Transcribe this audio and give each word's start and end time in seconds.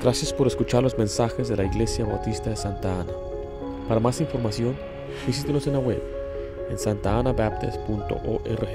Gracias 0.00 0.32
por 0.32 0.46
escuchar 0.46 0.82
los 0.82 0.98
mensajes 0.98 1.48
de 1.48 1.56
la 1.56 1.64
Iglesia 1.64 2.04
Bautista 2.04 2.50
de 2.50 2.56
Santa 2.56 3.00
Ana. 3.00 3.12
Para 3.86 4.00
más 4.00 4.20
información, 4.20 4.76
visítenos 5.26 5.66
en 5.66 5.74
la 5.74 5.78
web 5.78 6.02
en 6.68 6.78
santaanabaptist.org. 6.78 8.68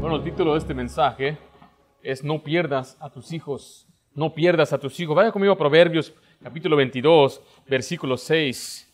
Bueno, 0.00 0.16
el 0.16 0.24
título 0.24 0.52
de 0.52 0.58
este 0.58 0.74
mensaje 0.74 1.38
es 2.02 2.22
No 2.22 2.42
pierdas 2.42 2.96
a 3.00 3.10
tus 3.10 3.32
hijos. 3.32 3.86
No 4.14 4.34
pierdas 4.34 4.72
a 4.72 4.78
tus 4.78 4.98
hijos. 5.00 5.14
Vaya 5.14 5.32
conmigo 5.32 5.52
a 5.52 5.58
Proverbios 5.58 6.14
capítulo 6.42 6.76
22, 6.76 7.40
versículo 7.66 8.16
6. 8.16 8.85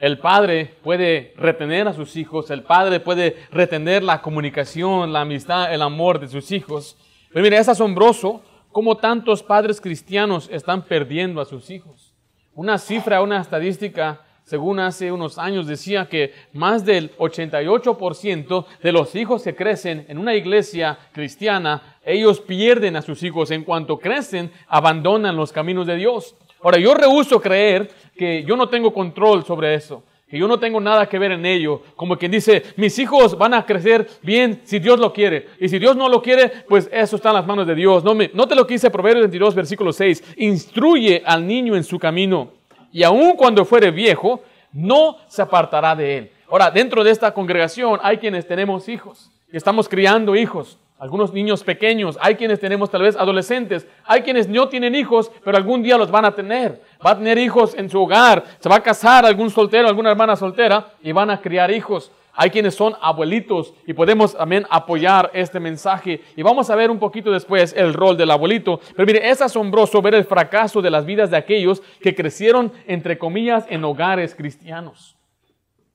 El 0.00 0.18
padre 0.18 0.74
puede 0.82 1.34
retener 1.36 1.86
a 1.86 1.92
sus 1.92 2.16
hijos, 2.16 2.50
el 2.50 2.62
padre 2.62 3.00
puede 3.00 3.36
retener 3.52 4.02
la 4.02 4.22
comunicación, 4.22 5.12
la 5.12 5.20
amistad, 5.20 5.74
el 5.74 5.82
amor 5.82 6.18
de 6.18 6.28
sus 6.28 6.50
hijos. 6.52 6.96
Pero 7.30 7.42
mira, 7.42 7.58
es 7.58 7.68
asombroso 7.68 8.42
cómo 8.72 8.96
tantos 8.96 9.42
padres 9.42 9.78
cristianos 9.78 10.48
están 10.50 10.86
perdiendo 10.86 11.38
a 11.42 11.44
sus 11.44 11.68
hijos. 11.68 12.14
Una 12.54 12.78
cifra, 12.78 13.20
una 13.20 13.42
estadística, 13.42 14.22
según 14.44 14.80
hace 14.80 15.12
unos 15.12 15.36
años, 15.36 15.66
decía 15.66 16.08
que 16.08 16.32
más 16.54 16.86
del 16.86 17.14
88% 17.18 18.66
de 18.82 18.92
los 18.92 19.14
hijos 19.14 19.42
que 19.42 19.54
crecen 19.54 20.06
en 20.08 20.16
una 20.16 20.34
iglesia 20.34 20.98
cristiana, 21.12 21.98
ellos 22.06 22.40
pierden 22.40 22.96
a 22.96 23.02
sus 23.02 23.22
hijos. 23.22 23.50
En 23.50 23.64
cuanto 23.64 23.98
crecen, 23.98 24.50
abandonan 24.66 25.36
los 25.36 25.52
caminos 25.52 25.86
de 25.86 25.96
Dios. 25.96 26.34
Ahora, 26.62 26.78
yo 26.78 26.94
rehuso 26.94 27.40
creer 27.40 27.90
que 28.20 28.44
yo 28.44 28.54
no 28.54 28.68
tengo 28.68 28.92
control 28.92 29.46
sobre 29.46 29.74
eso, 29.74 30.02
que 30.28 30.36
yo 30.36 30.46
no 30.46 30.60
tengo 30.60 30.78
nada 30.78 31.08
que 31.08 31.18
ver 31.18 31.32
en 31.32 31.46
ello. 31.46 31.80
Como 31.96 32.18
quien 32.18 32.30
dice, 32.30 32.62
mis 32.76 32.98
hijos 32.98 33.38
van 33.38 33.54
a 33.54 33.64
crecer 33.64 34.06
bien 34.20 34.60
si 34.64 34.78
Dios 34.78 35.00
lo 35.00 35.10
quiere. 35.10 35.46
Y 35.58 35.70
si 35.70 35.78
Dios 35.78 35.96
no 35.96 36.06
lo 36.06 36.20
quiere, 36.20 36.52
pues 36.68 36.86
eso 36.92 37.16
está 37.16 37.30
en 37.30 37.36
las 37.36 37.46
manos 37.46 37.66
de 37.66 37.74
Dios. 37.74 38.04
No, 38.04 38.14
me, 38.14 38.28
te 38.28 38.54
lo 38.54 38.66
quise 38.66 38.90
Proverbios 38.90 39.22
22, 39.22 39.54
versículo 39.54 39.90
6. 39.90 40.34
Instruye 40.36 41.22
al 41.24 41.46
niño 41.46 41.74
en 41.74 41.82
su 41.82 41.98
camino. 41.98 42.50
Y 42.92 43.04
aun 43.04 43.36
cuando 43.36 43.64
fuere 43.64 43.90
viejo, 43.90 44.42
no 44.70 45.16
se 45.26 45.40
apartará 45.40 45.96
de 45.96 46.18
él. 46.18 46.30
Ahora, 46.50 46.70
dentro 46.70 47.02
de 47.02 47.12
esta 47.12 47.32
congregación 47.32 48.00
hay 48.02 48.18
quienes 48.18 48.46
tenemos 48.46 48.86
hijos, 48.90 49.30
y 49.50 49.56
estamos 49.56 49.88
criando 49.88 50.36
hijos 50.36 50.76
algunos 51.00 51.32
niños 51.32 51.64
pequeños, 51.64 52.18
hay 52.20 52.34
quienes 52.34 52.60
tenemos 52.60 52.90
tal 52.90 53.00
vez 53.00 53.16
adolescentes, 53.16 53.86
hay 54.04 54.20
quienes 54.20 54.48
no 54.48 54.68
tienen 54.68 54.94
hijos, 54.94 55.32
pero 55.42 55.56
algún 55.56 55.82
día 55.82 55.96
los 55.96 56.10
van 56.10 56.26
a 56.26 56.34
tener. 56.34 56.82
Va 57.04 57.12
a 57.12 57.16
tener 57.16 57.38
hijos 57.38 57.74
en 57.74 57.88
su 57.88 58.02
hogar, 58.02 58.44
se 58.58 58.68
va 58.68 58.76
a 58.76 58.82
casar 58.82 59.24
algún 59.24 59.48
soltero, 59.48 59.88
alguna 59.88 60.10
hermana 60.10 60.36
soltera 60.36 60.92
y 61.02 61.12
van 61.12 61.30
a 61.30 61.40
criar 61.40 61.70
hijos. 61.70 62.12
Hay 62.34 62.50
quienes 62.50 62.74
son 62.74 62.94
abuelitos 63.00 63.72
y 63.86 63.94
podemos 63.94 64.36
también 64.36 64.66
apoyar 64.68 65.30
este 65.32 65.58
mensaje. 65.58 66.20
Y 66.36 66.42
vamos 66.42 66.68
a 66.68 66.76
ver 66.76 66.90
un 66.90 66.98
poquito 66.98 67.30
después 67.30 67.74
el 67.76 67.94
rol 67.94 68.18
del 68.18 68.30
abuelito. 68.30 68.78
Pero 68.94 69.06
mire, 69.06 69.30
es 69.30 69.40
asombroso 69.40 70.02
ver 70.02 70.14
el 70.14 70.24
fracaso 70.24 70.82
de 70.82 70.90
las 70.90 71.06
vidas 71.06 71.30
de 71.30 71.38
aquellos 71.38 71.82
que 72.02 72.14
crecieron, 72.14 72.72
entre 72.86 73.18
comillas, 73.18 73.64
en 73.70 73.82
hogares 73.84 74.34
cristianos. 74.34 75.16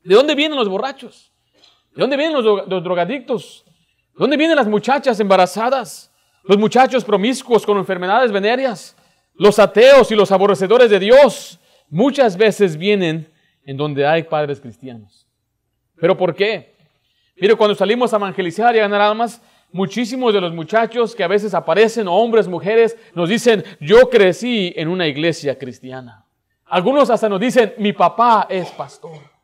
¿De 0.04 0.16
dónde 0.16 0.34
vienen 0.34 0.58
los 0.58 0.68
borrachos? 0.68 1.32
¿De 1.94 2.02
dónde 2.02 2.18
vienen 2.18 2.34
los, 2.34 2.68
los 2.68 2.84
drogadictos? 2.84 3.65
¿Dónde 4.18 4.38
vienen 4.38 4.56
las 4.56 4.68
muchachas 4.68 5.20
embarazadas? 5.20 6.12
Los 6.44 6.58
muchachos 6.58 7.04
promiscuos 7.04 7.66
con 7.66 7.78
enfermedades 7.78 8.32
venéreas. 8.32 8.96
Los 9.34 9.60
ateos 9.60 10.10
y 10.12 10.16
los 10.16 10.32
aborrecedores 10.32 10.90
de 10.90 11.00
Dios. 11.00 11.60
Muchas 11.90 12.38
veces 12.38 12.78
vienen 12.78 13.32
en 13.66 13.76
donde 13.76 14.08
hay 14.08 14.24
padres 14.24 14.62
cristianos. 14.62 15.28
¿Pero 16.00 16.16
por 16.16 16.34
qué? 16.34 16.76
Mire, 17.36 17.56
cuando 17.56 17.76
salimos 17.76 18.14
a 18.14 18.18
evangelizar 18.18 18.76
y 18.76 18.80
a 18.80 18.84
ganar 18.84 19.02
almas, 19.02 19.42
muchísimos 19.72 20.34
de 20.34 20.40
los 20.40 20.54
muchachos 20.54 21.14
que 21.14 21.24
a 21.24 21.28
veces 21.28 21.54
aparecen, 21.54 22.08
hombres, 22.08 22.48
mujeres, 22.48 22.98
nos 23.14 23.28
dicen, 23.28 23.64
yo 23.82 24.10
crecí 24.10 24.74
en 24.78 24.88
una 24.88 25.08
iglesia 25.08 25.58
cristiana. 25.58 26.26
Algunos 26.66 27.10
hasta 27.10 27.28
nos 27.28 27.42
dicen, 27.42 27.74
mi 27.78 27.92
papá 27.92 28.48
es 28.50 28.72
pastor. 28.72 29.35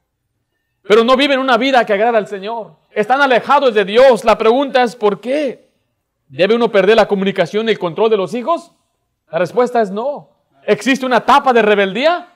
Pero 0.83 1.03
no 1.03 1.15
viven 1.15 1.39
una 1.39 1.57
vida 1.57 1.85
que 1.85 1.93
agrada 1.93 2.17
al 2.17 2.27
Señor 2.27 2.81
están 2.93 3.21
alejados 3.21 3.73
de 3.73 3.85
Dios. 3.85 4.23
La 4.23 4.37
pregunta 4.37 4.83
es 4.83 4.95
¿por 4.95 5.19
qué? 5.19 5.69
¿Debe 6.27 6.55
uno 6.55 6.71
perder 6.71 6.95
la 6.95 7.07
comunicación 7.07 7.67
y 7.67 7.71
el 7.71 7.79
control 7.79 8.09
de 8.09 8.17
los 8.17 8.33
hijos? 8.33 8.71
La 9.31 9.39
respuesta 9.39 9.81
es 9.81 9.91
no. 9.91 10.29
¿Existe 10.65 11.05
una 11.05 11.17
etapa 11.17 11.53
de 11.53 11.61
rebeldía? 11.61 12.27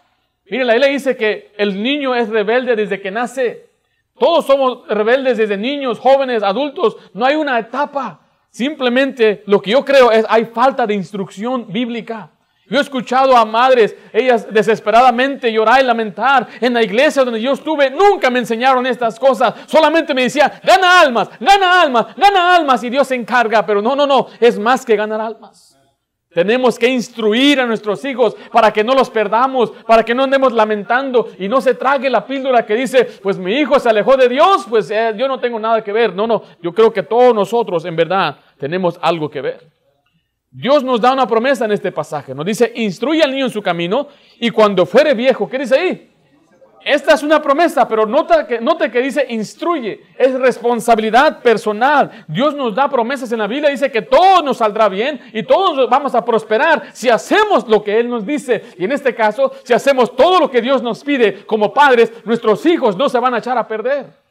Mire, 0.50 0.66
la 0.66 0.74
Biblia 0.74 0.92
dice 0.92 1.16
que 1.16 1.54
el 1.58 1.82
niño 1.82 2.16
es 2.16 2.30
rebelde 2.30 2.76
desde 2.76 3.02
que 3.02 3.12
nace. 3.12 3.70
Todos 4.18 4.46
somos 4.46 4.88
rebeldes 4.88 5.38
desde 5.38 5.58
niños, 5.58 6.00
jóvenes, 6.00 6.44
adultos. 6.44 6.98
No 7.14 7.26
hay 7.26 7.36
una 7.36 7.60
etapa. 7.60 8.22
Simplemente 8.50 9.44
lo 9.48 9.62
que 9.62 9.72
yo 9.72 9.84
creo 9.84 10.12
es 10.12 10.26
hay 10.30 10.46
falta 10.46 10.88
de 10.88 10.94
instrucción 10.94 11.72
bíblica. 11.72 12.32
Yo 12.68 12.80
he 12.80 12.82
escuchado 12.82 13.38
a 13.38 13.46
madres, 13.46 13.96
ellas 14.12 14.52
desesperadamente 14.52 15.52
llorar 15.52 15.82
y 15.82 15.86
lamentar. 15.86 16.48
En 16.60 16.74
la 16.74 16.82
iglesia 16.82 17.24
donde 17.24 17.40
yo 17.40 17.54
estuve, 17.54 17.92
nunca 17.92 18.32
me 18.32 18.40
enseñaron 18.40 18.88
estas 18.88 19.20
cosas. 19.20 19.54
Solamente 19.68 20.16
me 20.16 20.24
decían, 20.24 20.52
gana 20.64 21.00
almas, 21.00 21.30
gana 21.40 21.82
almas, 21.82 22.08
gana 22.16 22.56
almas 22.56 22.84
y 22.84 22.90
Dios 22.90 23.08
se 23.08 23.16
encarga. 23.16 23.64
Pero 23.66 23.84
no, 23.84 23.96
no, 23.96 24.08
no, 24.08 24.28
es 24.40 24.58
más 24.58 24.84
que 24.84 24.96
ganar 24.96 25.22
almas. 25.22 25.78
Tenemos 26.34 26.78
que 26.78 26.90
instruir 26.90 27.62
a 27.62 27.66
nuestros 27.66 28.04
hijos 28.04 28.36
para 28.52 28.74
que 28.74 28.84
no 28.84 28.94
los 28.94 29.10
perdamos, 29.10 29.72
para 29.88 30.04
que 30.04 30.14
no 30.14 30.24
andemos 30.24 30.52
lamentando 30.52 31.30
y 31.40 31.48
no 31.48 31.62
se 31.62 31.76
trague 31.76 32.10
la 32.10 32.26
píldora 32.26 32.66
que 32.66 32.76
dice, 32.76 33.06
pues 33.24 33.38
mi 33.38 33.54
hijo 33.54 33.80
se 33.80 33.90
alejó 33.90 34.18
de 34.18 34.28
Dios, 34.28 34.66
pues 34.70 34.92
eh, 34.92 35.14
yo 35.16 35.30
no 35.30 35.40
tengo 35.40 35.60
nada 35.60 35.82
que 35.82 35.94
ver. 35.94 36.14
No, 36.14 36.28
no, 36.28 36.42
yo 36.62 36.74
creo 36.74 36.92
que 36.92 37.04
todos 37.04 37.34
nosotros 37.34 37.86
en 37.86 37.96
verdad 37.96 38.38
tenemos 38.58 39.00
algo 39.02 39.30
que 39.30 39.40
ver. 39.40 39.75
Dios 40.58 40.86
nos 40.86 41.02
da 41.02 41.12
una 41.12 41.28
promesa 41.28 41.66
en 41.66 41.74
este 41.74 41.92
pasaje. 41.92 42.34
Nos 42.34 42.46
dice, 42.46 42.72
instruye 42.76 43.22
al 43.22 43.32
niño 43.32 43.46
en 43.46 43.52
su 43.52 43.62
camino 43.62 44.08
y 44.40 44.50
cuando 44.52 44.86
fuere 44.86 45.14
viejo, 45.14 45.50
¿qué 45.50 45.60
dice 45.60 45.76
ahí? 45.78 46.12
Esta 46.86 47.14
es 47.16 47.24
una 47.24 47.42
promesa, 47.42 47.86
pero 47.86 48.06
nota 48.06 48.48
que, 48.48 48.62
note 48.62 48.90
que 48.90 49.02
dice 49.02 49.26
instruye, 49.28 50.00
es 50.18 50.34
responsabilidad 50.36 51.42
personal. 51.42 52.26
Dios 52.30 52.56
nos 52.56 52.74
da 52.74 52.88
promesas 52.88 53.30
en 53.34 53.40
la 53.40 53.48
Biblia, 53.48 53.70
dice 53.70 53.92
que 53.92 54.04
todo 54.04 54.42
nos 54.44 54.58
saldrá 54.58 54.88
bien 54.88 55.20
y 55.34 55.44
todos 55.44 55.90
vamos 55.90 56.16
a 56.16 56.24
prosperar 56.24 56.84
si 56.94 57.10
hacemos 57.10 57.68
lo 57.68 57.84
que 57.84 58.00
Él 58.00 58.08
nos 58.08 58.26
dice. 58.26 58.64
Y 58.78 58.86
en 58.86 58.94
este 58.94 59.14
caso, 59.14 59.52
si 59.64 59.74
hacemos 59.74 60.16
todo 60.16 60.40
lo 60.40 60.50
que 60.50 60.62
Dios 60.62 60.82
nos 60.82 61.04
pide 61.04 61.46
como 61.46 61.74
padres, 61.74 62.14
nuestros 62.24 62.66
hijos 62.66 62.96
no 62.96 63.10
se 63.10 63.20
van 63.20 63.34
a 63.34 63.40
echar 63.40 63.58
a 63.58 63.68
perder. 63.68 64.25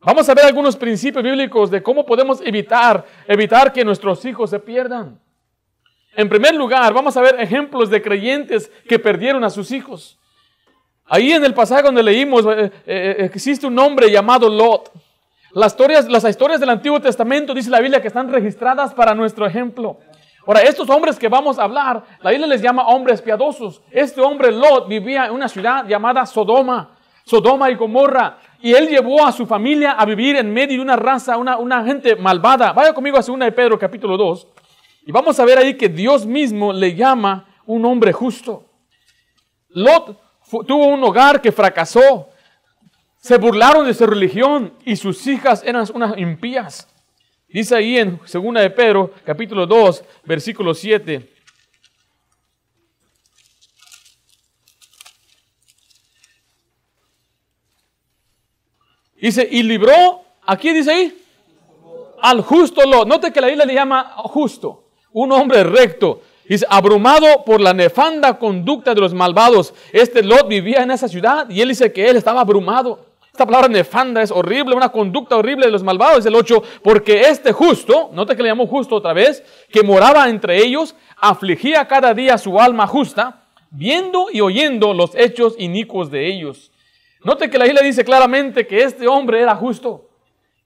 Vamos 0.00 0.28
a 0.28 0.34
ver 0.34 0.44
algunos 0.44 0.76
principios 0.76 1.24
bíblicos 1.24 1.70
de 1.70 1.82
cómo 1.82 2.06
podemos 2.06 2.40
evitar, 2.42 3.04
evitar 3.26 3.72
que 3.72 3.84
nuestros 3.84 4.24
hijos 4.24 4.50
se 4.50 4.60
pierdan. 4.60 5.20
En 6.14 6.28
primer 6.28 6.54
lugar, 6.54 6.92
vamos 6.92 7.16
a 7.16 7.20
ver 7.20 7.40
ejemplos 7.40 7.90
de 7.90 8.00
creyentes 8.00 8.70
que 8.88 8.98
perdieron 8.98 9.42
a 9.44 9.50
sus 9.50 9.72
hijos. 9.72 10.18
Ahí 11.04 11.32
en 11.32 11.44
el 11.44 11.54
pasaje 11.54 11.82
donde 11.82 12.02
leímos 12.02 12.44
eh, 12.46 12.70
eh, 12.86 13.16
existe 13.20 13.66
un 13.66 13.78
hombre 13.78 14.10
llamado 14.10 14.48
Lot. 14.48 14.92
Las 15.52 15.72
historias, 15.72 16.08
las 16.08 16.24
historias 16.24 16.60
del 16.60 16.70
Antiguo 16.70 17.00
Testamento, 17.00 17.54
dice 17.54 17.70
la 17.70 17.80
Biblia, 17.80 18.00
que 18.00 18.08
están 18.08 18.30
registradas 18.30 18.94
para 18.94 19.14
nuestro 19.14 19.46
ejemplo. 19.46 19.98
Ahora, 20.46 20.60
estos 20.60 20.88
hombres 20.90 21.18
que 21.18 21.28
vamos 21.28 21.58
a 21.58 21.64
hablar, 21.64 22.04
la 22.20 22.30
Biblia 22.30 22.46
les 22.46 22.62
llama 22.62 22.86
hombres 22.86 23.20
piadosos. 23.20 23.82
Este 23.90 24.20
hombre 24.20 24.52
Lot 24.52 24.86
vivía 24.86 25.26
en 25.26 25.32
una 25.32 25.48
ciudad 25.48 25.86
llamada 25.86 26.24
Sodoma. 26.26 26.97
Sodoma 27.28 27.70
y 27.70 27.74
Gomorra. 27.74 28.38
Y 28.62 28.72
él 28.72 28.88
llevó 28.88 29.24
a 29.26 29.32
su 29.32 29.46
familia 29.46 29.92
a 29.92 30.06
vivir 30.06 30.36
en 30.36 30.50
medio 30.52 30.78
de 30.78 30.82
una 30.82 30.96
raza, 30.96 31.36
una, 31.36 31.58
una 31.58 31.84
gente 31.84 32.16
malvada. 32.16 32.72
Vaya 32.72 32.94
conmigo 32.94 33.18
a 33.18 33.22
2 33.22 33.38
de 33.38 33.52
Pedro 33.52 33.78
capítulo 33.78 34.16
2. 34.16 34.46
Y 35.06 35.12
vamos 35.12 35.38
a 35.38 35.44
ver 35.44 35.58
ahí 35.58 35.74
que 35.74 35.90
Dios 35.90 36.24
mismo 36.24 36.72
le 36.72 36.94
llama 36.94 37.46
un 37.66 37.84
hombre 37.84 38.12
justo. 38.12 38.64
Lot 39.68 40.18
tuvo 40.66 40.86
un 40.86 41.04
hogar 41.04 41.42
que 41.42 41.52
fracasó. 41.52 42.30
Se 43.18 43.36
burlaron 43.36 43.86
de 43.86 43.92
su 43.92 44.06
religión 44.06 44.72
y 44.86 44.96
sus 44.96 45.26
hijas 45.26 45.62
eran 45.64 45.86
unas 45.92 46.16
impías. 46.16 46.88
Dice 47.46 47.76
ahí 47.76 47.98
en 47.98 48.18
2 48.20 48.54
de 48.54 48.70
Pedro 48.70 49.12
capítulo 49.24 49.66
2, 49.66 50.02
versículo 50.24 50.72
7. 50.72 51.37
Dice, 59.20 59.46
y 59.50 59.62
libró, 59.62 60.22
aquí 60.46 60.72
dice 60.72 60.90
ahí, 60.92 61.22
al 62.20 62.40
justo 62.42 62.82
Lot. 62.86 63.06
Note 63.06 63.32
que 63.32 63.40
la 63.40 63.48
Biblia 63.48 63.66
le 63.66 63.74
llama 63.74 64.14
justo, 64.16 64.84
un 65.12 65.32
hombre 65.32 65.64
recto. 65.64 66.22
Dice, 66.48 66.66
abrumado 66.70 67.44
por 67.44 67.60
la 67.60 67.74
nefanda 67.74 68.38
conducta 68.38 68.94
de 68.94 69.00
los 69.00 69.12
malvados. 69.12 69.74
Este 69.92 70.22
Lot 70.22 70.48
vivía 70.48 70.82
en 70.82 70.90
esa 70.90 71.08
ciudad 71.08 71.48
y 71.50 71.60
él 71.60 71.68
dice 71.68 71.92
que 71.92 72.08
él 72.08 72.16
estaba 72.16 72.40
abrumado. 72.40 73.06
Esta 73.38 73.44
palabra 73.44 73.68
nefanda 73.68 74.22
es 74.22 74.30
horrible, 74.30 74.74
una 74.74 74.88
conducta 74.88 75.36
horrible 75.36 75.66
de 75.66 75.72
los 75.72 75.82
malvados. 75.82 76.24
el 76.26 76.34
8, 76.34 76.62
porque 76.82 77.20
este 77.20 77.52
justo, 77.52 78.10
note 78.12 78.34
que 78.34 78.42
le 78.42 78.48
llamó 78.48 78.66
justo 78.66 78.96
otra 78.96 79.12
vez, 79.12 79.44
que 79.70 79.82
moraba 79.82 80.28
entre 80.28 80.56
ellos, 80.56 80.94
afligía 81.16 81.86
cada 81.86 82.14
día 82.14 82.38
su 82.38 82.58
alma 82.58 82.86
justa, 82.86 83.42
viendo 83.70 84.26
y 84.32 84.40
oyendo 84.40 84.94
los 84.94 85.14
hechos 85.14 85.54
inicuos 85.58 86.10
de 86.10 86.26
ellos. 86.26 86.72
Note 87.24 87.50
que 87.50 87.58
la 87.58 87.64
Biblia 87.64 87.82
dice 87.82 88.04
claramente 88.04 88.66
que 88.66 88.82
este 88.82 89.08
hombre 89.08 89.40
era 89.40 89.54
justo. 89.56 90.08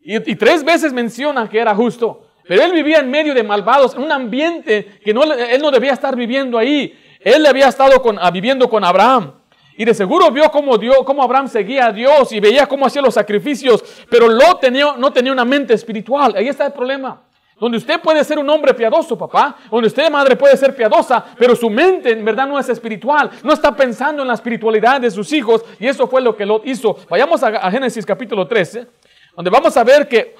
Y, 0.00 0.34
tres 0.36 0.64
veces 0.64 0.92
menciona 0.92 1.48
que 1.48 1.58
era 1.58 1.74
justo. 1.74 2.26
Pero 2.46 2.62
él 2.62 2.72
vivía 2.72 2.98
en 2.98 3.10
medio 3.10 3.34
de 3.34 3.42
malvados, 3.42 3.94
en 3.94 4.02
un 4.02 4.12
ambiente 4.12 4.98
que 5.04 5.14
no, 5.14 5.22
él 5.22 5.62
no 5.62 5.70
debía 5.70 5.92
estar 5.92 6.16
viviendo 6.16 6.58
ahí. 6.58 6.98
Él 7.20 7.46
había 7.46 7.68
estado 7.68 8.02
con, 8.02 8.18
viviendo 8.32 8.68
con 8.68 8.84
Abraham. 8.84 9.32
Y 9.76 9.84
de 9.84 9.94
seguro 9.94 10.30
vio 10.30 10.50
cómo, 10.50 10.76
Dios, 10.76 10.98
cómo 11.04 11.22
Abraham 11.22 11.48
seguía 11.48 11.86
a 11.86 11.92
Dios 11.92 12.32
y 12.32 12.40
veía 12.40 12.66
cómo 12.66 12.86
hacía 12.86 13.00
los 13.00 13.14
sacrificios, 13.14 13.82
pero 14.10 14.28
tenía, 14.60 14.94
no 14.98 15.12
tenía 15.12 15.32
una 15.32 15.44
mente 15.44 15.72
espiritual. 15.72 16.34
Ahí 16.36 16.48
está 16.48 16.66
el 16.66 16.72
problema. 16.72 17.22
Donde 17.62 17.78
usted 17.78 18.00
puede 18.00 18.24
ser 18.24 18.40
un 18.40 18.50
hombre 18.50 18.74
piadoso, 18.74 19.16
papá. 19.16 19.54
Donde 19.70 19.86
usted, 19.86 20.10
madre, 20.10 20.34
puede 20.34 20.56
ser 20.56 20.74
piadosa, 20.74 21.24
pero 21.38 21.54
su 21.54 21.70
mente 21.70 22.10
en 22.10 22.24
verdad 22.24 22.48
no 22.48 22.58
es 22.58 22.68
espiritual. 22.68 23.30
No 23.44 23.52
está 23.52 23.76
pensando 23.76 24.20
en 24.20 24.26
la 24.26 24.34
espiritualidad 24.34 25.00
de 25.00 25.08
sus 25.12 25.32
hijos. 25.32 25.64
Y 25.78 25.86
eso 25.86 26.08
fue 26.08 26.20
lo 26.20 26.36
que 26.36 26.44
Lot 26.44 26.66
hizo. 26.66 26.98
Vayamos 27.08 27.40
a, 27.44 27.70
Génesis 27.70 28.04
capítulo 28.04 28.48
13, 28.48 28.88
donde 29.36 29.48
vamos 29.48 29.76
a 29.76 29.84
ver 29.84 30.08
que 30.08 30.34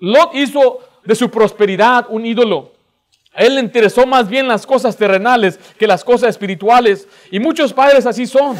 Lot 0.00 0.34
hizo 0.34 0.78
de 1.04 1.14
su 1.14 1.30
prosperidad 1.30 2.06
un 2.08 2.24
ídolo. 2.24 2.72
A 3.34 3.42
él 3.42 3.56
le 3.56 3.60
interesó 3.60 4.06
más 4.06 4.30
bien 4.30 4.48
las 4.48 4.64
cosas 4.66 4.96
terrenales 4.96 5.60
que 5.78 5.86
las 5.86 6.02
cosas 6.02 6.30
espirituales. 6.30 7.06
Y 7.30 7.38
muchos 7.38 7.74
padres 7.74 8.06
así 8.06 8.26
son. 8.26 8.56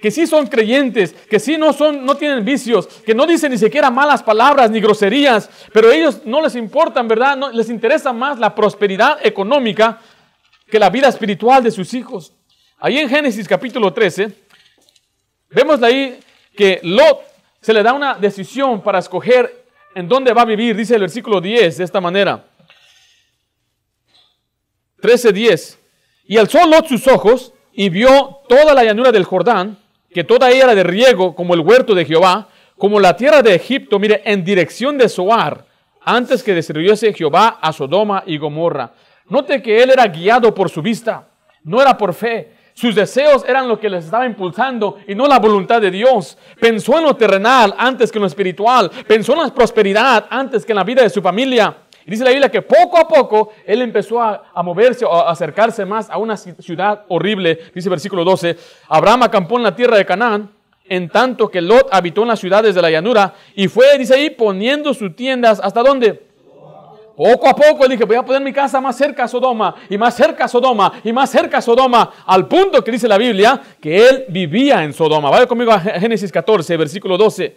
Que 0.00 0.10
sí 0.10 0.26
son 0.26 0.46
creyentes, 0.46 1.12
que 1.12 1.40
sí 1.40 1.56
no 1.56 1.72
son, 1.72 2.04
no 2.04 2.16
tienen 2.16 2.44
vicios, 2.44 2.86
que 2.86 3.14
no 3.14 3.26
dicen 3.26 3.50
ni 3.50 3.58
siquiera 3.58 3.90
malas 3.90 4.22
palabras 4.22 4.70
ni 4.70 4.80
groserías, 4.80 5.48
pero 5.72 5.90
ellos 5.90 6.20
no 6.24 6.42
les 6.42 6.54
importan, 6.54 7.08
¿verdad? 7.08 7.36
No, 7.36 7.50
les 7.50 7.70
interesa 7.70 8.12
más 8.12 8.38
la 8.38 8.54
prosperidad 8.54 9.18
económica 9.24 10.00
que 10.70 10.78
la 10.78 10.90
vida 10.90 11.08
espiritual 11.08 11.62
de 11.62 11.70
sus 11.70 11.94
hijos. 11.94 12.32
Ahí 12.78 12.98
en 12.98 13.08
Génesis 13.08 13.48
capítulo 13.48 13.92
13, 13.92 14.30
vemos 15.50 15.82
ahí 15.82 16.20
que 16.54 16.80
Lot 16.82 17.20
se 17.60 17.72
le 17.72 17.82
da 17.82 17.92
una 17.92 18.14
decisión 18.14 18.82
para 18.82 18.98
escoger 18.98 19.64
en 19.94 20.06
dónde 20.06 20.32
va 20.34 20.42
a 20.42 20.44
vivir, 20.44 20.76
dice 20.76 20.94
el 20.94 21.00
versículo 21.00 21.40
10 21.40 21.78
de 21.78 21.84
esta 21.84 22.00
manera. 22.02 22.44
13:10. 25.00 25.78
Y 26.26 26.36
alzó 26.36 26.66
Lot 26.66 26.86
sus 26.86 27.06
ojos 27.06 27.52
y 27.72 27.88
vio 27.88 28.40
toda 28.48 28.74
la 28.74 28.84
llanura 28.84 29.12
del 29.12 29.24
Jordán, 29.24 29.78
que 30.16 30.24
toda 30.24 30.50
ella 30.50 30.64
era 30.64 30.74
de 30.74 30.82
riego, 30.82 31.34
como 31.34 31.52
el 31.52 31.60
huerto 31.60 31.94
de 31.94 32.06
Jehová, 32.06 32.48
como 32.78 32.98
la 32.98 33.14
tierra 33.18 33.42
de 33.42 33.54
Egipto, 33.54 33.98
mire, 33.98 34.22
en 34.24 34.42
dirección 34.42 34.96
de 34.96 35.10
Soar, 35.10 35.66
antes 36.00 36.42
que 36.42 36.54
destruyese 36.54 37.12
Jehová 37.12 37.58
a 37.60 37.70
Sodoma 37.70 38.22
y 38.24 38.38
Gomorra. 38.38 38.94
Note 39.28 39.60
que 39.60 39.82
él 39.82 39.90
era 39.90 40.06
guiado 40.06 40.54
por 40.54 40.70
su 40.70 40.80
vista, 40.80 41.28
no 41.64 41.82
era 41.82 41.98
por 41.98 42.14
fe. 42.14 42.50
Sus 42.72 42.94
deseos 42.94 43.44
eran 43.46 43.68
lo 43.68 43.78
que 43.78 43.90
les 43.90 44.06
estaba 44.06 44.24
impulsando 44.24 44.96
y 45.06 45.14
no 45.14 45.26
la 45.26 45.38
voluntad 45.38 45.82
de 45.82 45.90
Dios. 45.90 46.38
Pensó 46.58 46.96
en 46.96 47.04
lo 47.04 47.14
terrenal 47.14 47.74
antes 47.76 48.10
que 48.10 48.16
en 48.16 48.22
lo 48.22 48.28
espiritual. 48.28 48.90
Pensó 49.06 49.34
en 49.34 49.40
la 49.40 49.54
prosperidad 49.54 50.24
antes 50.30 50.64
que 50.64 50.72
en 50.72 50.76
la 50.76 50.84
vida 50.84 51.02
de 51.02 51.10
su 51.10 51.20
familia. 51.20 51.76
Y 52.06 52.10
dice 52.12 52.22
la 52.22 52.30
Biblia 52.30 52.48
que 52.48 52.62
poco 52.62 52.98
a 52.98 53.08
poco 53.08 53.50
él 53.66 53.82
empezó 53.82 54.22
a, 54.22 54.62
moverse 54.62 55.04
o 55.04 55.12
a 55.12 55.28
acercarse 55.28 55.84
más 55.84 56.08
a 56.08 56.18
una 56.18 56.36
ciudad 56.36 57.04
horrible. 57.08 57.58
Dice 57.74 57.88
versículo 57.88 58.24
12, 58.24 58.56
Abraham 58.88 59.24
acampó 59.24 59.56
en 59.56 59.64
la 59.64 59.74
tierra 59.74 59.96
de 59.96 60.06
Canaán, 60.06 60.48
en 60.88 61.08
tanto 61.08 61.50
que 61.50 61.60
Lot 61.60 61.88
habitó 61.90 62.22
en 62.22 62.28
las 62.28 62.38
ciudades 62.38 62.76
de 62.76 62.82
la 62.82 62.90
llanura 62.92 63.34
y 63.56 63.66
fue, 63.66 63.98
dice 63.98 64.14
ahí, 64.14 64.30
poniendo 64.30 64.94
sus 64.94 65.16
tiendas 65.16 65.58
hasta 65.60 65.82
dónde? 65.82 66.26
Poco 67.16 67.48
a 67.48 67.56
poco 67.56 67.82
él 67.84 67.90
dije, 67.90 68.04
voy 68.04 68.16
a 68.16 68.22
poner 68.22 68.40
mi 68.40 68.52
casa 68.52 68.80
más 68.80 68.96
cerca 68.96 69.24
a 69.24 69.28
Sodoma, 69.28 69.74
y 69.88 69.98
más 69.98 70.14
cerca 70.14 70.44
a 70.44 70.48
Sodoma, 70.48 70.92
y 71.02 71.12
más 71.12 71.28
cerca 71.28 71.58
a 71.58 71.62
Sodoma, 71.62 72.12
al 72.24 72.46
punto 72.46 72.84
que 72.84 72.92
dice 72.92 73.08
la 73.08 73.18
Biblia 73.18 73.60
que 73.80 74.08
él 74.08 74.26
vivía 74.28 74.84
en 74.84 74.92
Sodoma. 74.92 75.28
Vaya 75.28 75.46
conmigo 75.46 75.72
a 75.72 75.80
Génesis 75.80 76.30
14, 76.30 76.76
versículo 76.76 77.18
12. 77.18 77.56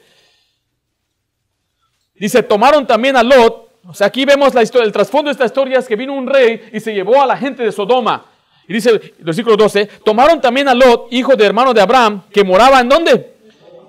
Dice, 2.16 2.42
tomaron 2.42 2.88
también 2.88 3.16
a 3.16 3.22
Lot, 3.22 3.69
o 3.87 3.93
sea, 3.93 4.07
aquí 4.07 4.25
vemos 4.25 4.53
la 4.53 4.61
historia, 4.61 4.85
el 4.85 4.91
trasfondo 4.91 5.29
de 5.29 5.33
esta 5.33 5.45
historia 5.45 5.79
es 5.79 5.87
que 5.87 5.95
vino 5.95 6.13
un 6.13 6.27
rey 6.27 6.69
y 6.73 6.79
se 6.79 6.93
llevó 6.93 7.21
a 7.21 7.25
la 7.25 7.37
gente 7.37 7.63
de 7.63 7.71
Sodoma. 7.71 8.25
Y 8.67 8.73
dice 8.73 9.13
versículo 9.19 9.57
12, 9.57 9.87
tomaron 10.03 10.39
también 10.39 10.67
a 10.67 10.75
Lot, 10.75 11.07
hijo 11.11 11.35
de 11.35 11.45
hermano 11.45 11.73
de 11.73 11.81
Abraham, 11.81 12.23
que 12.31 12.43
moraba 12.43 12.79
en 12.81 12.89
dónde? 12.89 13.35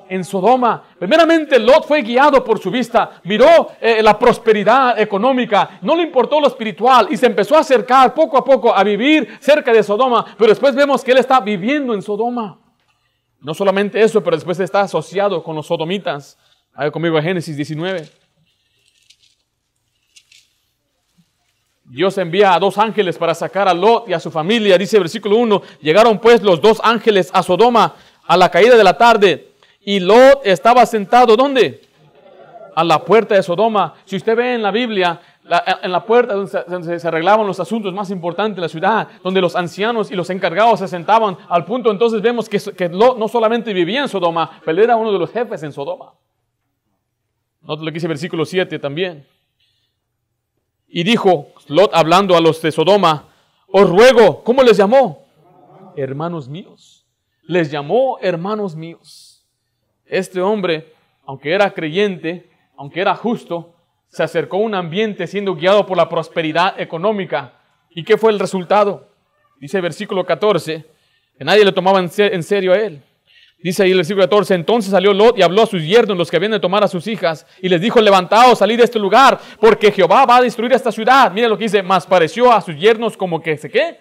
En 0.08 0.24
Sodoma. 0.24 0.82
Primeramente 0.98 1.58
Lot 1.58 1.86
fue 1.86 2.02
guiado 2.02 2.42
por 2.42 2.58
su 2.58 2.70
vista, 2.70 3.20
miró 3.24 3.72
eh, 3.80 4.02
la 4.02 4.18
prosperidad 4.18 4.98
económica, 4.98 5.78
no 5.82 5.94
le 5.94 6.04
importó 6.04 6.40
lo 6.40 6.46
espiritual 6.46 7.08
y 7.10 7.16
se 7.16 7.26
empezó 7.26 7.56
a 7.56 7.60
acercar 7.60 8.14
poco 8.14 8.38
a 8.38 8.44
poco 8.44 8.74
a 8.74 8.82
vivir 8.82 9.36
cerca 9.40 9.72
de 9.72 9.82
Sodoma, 9.82 10.24
pero 10.38 10.48
después 10.48 10.74
vemos 10.74 11.04
que 11.04 11.12
él 11.12 11.18
está 11.18 11.40
viviendo 11.40 11.92
en 11.92 12.00
Sodoma. 12.00 12.58
No 13.40 13.54
solamente 13.54 14.00
eso, 14.00 14.22
pero 14.22 14.36
después 14.36 14.58
está 14.60 14.82
asociado 14.82 15.42
con 15.42 15.56
los 15.56 15.66
sodomitas. 15.66 16.38
Vaya 16.74 16.90
conmigo 16.90 17.20
Génesis 17.20 17.56
19. 17.56 18.19
Dios 21.90 22.16
envía 22.18 22.54
a 22.54 22.60
dos 22.60 22.78
ángeles 22.78 23.18
para 23.18 23.34
sacar 23.34 23.66
a 23.66 23.74
Lot 23.74 24.08
y 24.08 24.12
a 24.12 24.20
su 24.20 24.30
familia. 24.30 24.78
Dice 24.78 24.96
versículo 25.00 25.36
1, 25.36 25.60
llegaron 25.80 26.20
pues 26.20 26.40
los 26.40 26.60
dos 26.60 26.80
ángeles 26.84 27.30
a 27.32 27.42
Sodoma 27.42 27.96
a 28.28 28.36
la 28.36 28.48
caída 28.48 28.76
de 28.76 28.84
la 28.84 28.96
tarde 28.96 29.48
y 29.80 29.98
Lot 29.98 30.42
estaba 30.44 30.86
sentado 30.86 31.36
¿dónde? 31.36 31.82
A 32.76 32.84
la 32.84 33.04
puerta 33.04 33.34
de 33.34 33.42
Sodoma. 33.42 33.94
Si 34.04 34.14
usted 34.14 34.36
ve 34.36 34.54
en 34.54 34.62
la 34.62 34.70
Biblia, 34.70 35.20
en 35.82 35.90
la 35.90 36.04
puerta 36.04 36.34
donde 36.34 37.00
se, 37.00 37.08
arreglaban 37.08 37.44
los 37.44 37.58
asuntos 37.58 37.92
más 37.92 38.08
importantes 38.10 38.54
de 38.54 38.62
la 38.62 38.68
ciudad, 38.68 39.08
donde 39.24 39.40
los 39.40 39.56
ancianos 39.56 40.12
y 40.12 40.14
los 40.14 40.30
encargados 40.30 40.78
se 40.78 40.86
sentaban, 40.86 41.36
al 41.48 41.64
punto 41.64 41.90
entonces 41.90 42.22
vemos 42.22 42.48
que, 42.48 42.60
que 42.60 42.88
Lot 42.88 43.18
no 43.18 43.26
solamente 43.26 43.72
vivía 43.72 44.02
en 44.02 44.08
Sodoma, 44.08 44.60
pero 44.64 44.80
era 44.80 44.94
uno 44.94 45.10
de 45.10 45.18
los 45.18 45.32
jefes 45.32 45.60
en 45.64 45.72
Sodoma. 45.72 46.12
Note 47.62 47.82
lo 47.82 47.86
que 47.86 47.94
dice 47.94 48.06
versículo 48.06 48.44
7 48.44 48.78
también. 48.78 49.26
Y 50.90 51.04
dijo 51.04 51.48
Lot 51.68 51.92
hablando 51.94 52.36
a 52.36 52.40
los 52.40 52.60
de 52.60 52.72
Sodoma, 52.72 53.28
os 53.68 53.88
ruego, 53.88 54.42
¿cómo 54.42 54.62
les 54.62 54.76
llamó? 54.76 55.24
Hermanos 55.96 56.48
míos. 56.48 57.06
Les 57.42 57.70
llamó 57.70 58.18
hermanos 58.20 58.74
míos. 58.74 59.46
Este 60.04 60.40
hombre, 60.40 60.92
aunque 61.24 61.52
era 61.52 61.72
creyente, 61.72 62.50
aunque 62.76 63.00
era 63.00 63.14
justo, 63.14 63.74
se 64.08 64.24
acercó 64.24 64.56
a 64.56 64.60
un 64.60 64.74
ambiente 64.74 65.28
siendo 65.28 65.54
guiado 65.54 65.86
por 65.86 65.96
la 65.96 66.08
prosperidad 66.08 66.80
económica. 66.80 67.54
¿Y 67.90 68.02
qué 68.02 68.16
fue 68.16 68.32
el 68.32 68.40
resultado? 68.40 69.08
Dice 69.60 69.76
el 69.78 69.82
versículo 69.82 70.26
14, 70.26 70.84
que 71.38 71.44
nadie 71.44 71.64
le 71.64 71.72
tomaba 71.72 72.00
en 72.00 72.42
serio 72.42 72.72
a 72.72 72.78
él. 72.78 73.04
Dice 73.62 73.82
ahí 73.82 73.90
el 73.90 73.98
versículo 73.98 74.24
14, 74.24 74.54
entonces 74.54 74.90
salió 74.90 75.12
Lot 75.12 75.36
y 75.38 75.42
habló 75.42 75.62
a 75.62 75.66
sus 75.66 75.82
yernos, 75.82 76.16
los 76.16 76.30
que 76.30 76.36
habían 76.36 76.52
de 76.52 76.60
tomar 76.60 76.82
a 76.82 76.88
sus 76.88 77.06
hijas, 77.06 77.46
y 77.60 77.68
les 77.68 77.80
dijo, 77.80 78.00
levantaos, 78.00 78.58
salid 78.58 78.78
de 78.78 78.84
este 78.84 78.98
lugar, 78.98 79.38
porque 79.60 79.92
Jehová 79.92 80.24
va 80.24 80.36
a 80.36 80.40
destruir 80.40 80.72
esta 80.72 80.90
ciudad. 80.90 81.30
Mira 81.32 81.46
lo 81.46 81.58
que 81.58 81.64
dice, 81.64 81.82
más 81.82 82.06
pareció 82.06 82.50
a 82.50 82.60
sus 82.62 82.74
yernos 82.76 83.16
como 83.16 83.42
que, 83.42 83.58
¿se 83.58 83.68
qué? 83.68 83.98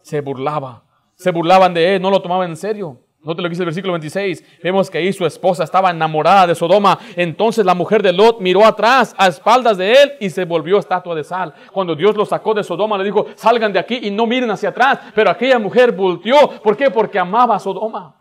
Se 0.00 0.22
burlaba. 0.22 0.84
Se 1.16 1.30
burlaban 1.30 1.74
de 1.74 1.96
él, 1.96 2.02
no 2.02 2.10
lo 2.10 2.22
tomaban 2.22 2.48
en 2.48 2.56
serio. 2.56 2.98
Note 3.20 3.42
lo 3.42 3.48
que 3.48 3.50
dice 3.50 3.62
el 3.62 3.66
versículo 3.66 3.92
26. 3.94 4.44
Vemos 4.62 4.88
que 4.88 4.98
ahí 4.98 5.12
su 5.12 5.26
esposa 5.26 5.64
estaba 5.64 5.90
enamorada 5.90 6.46
de 6.46 6.54
Sodoma. 6.54 6.98
Entonces 7.16 7.66
la 7.66 7.74
mujer 7.74 8.00
de 8.00 8.12
Lot 8.12 8.40
miró 8.40 8.64
atrás, 8.64 9.14
a 9.18 9.26
espaldas 9.26 9.76
de 9.76 9.92
él, 9.92 10.12
y 10.20 10.30
se 10.30 10.44
volvió 10.44 10.78
estatua 10.78 11.14
de 11.14 11.24
sal. 11.24 11.52
Cuando 11.72 11.96
Dios 11.96 12.16
lo 12.16 12.24
sacó 12.24 12.54
de 12.54 12.62
Sodoma, 12.62 12.96
le 12.96 13.04
dijo, 13.04 13.26
salgan 13.34 13.72
de 13.72 13.80
aquí 13.80 13.98
y 14.02 14.10
no 14.10 14.26
miren 14.26 14.50
hacia 14.50 14.68
atrás. 14.68 15.00
Pero 15.14 15.30
aquella 15.30 15.58
mujer 15.58 15.92
volteó. 15.92 16.62
¿Por 16.62 16.76
qué? 16.76 16.90
Porque 16.90 17.18
amaba 17.18 17.56
a 17.56 17.58
Sodoma. 17.58 18.14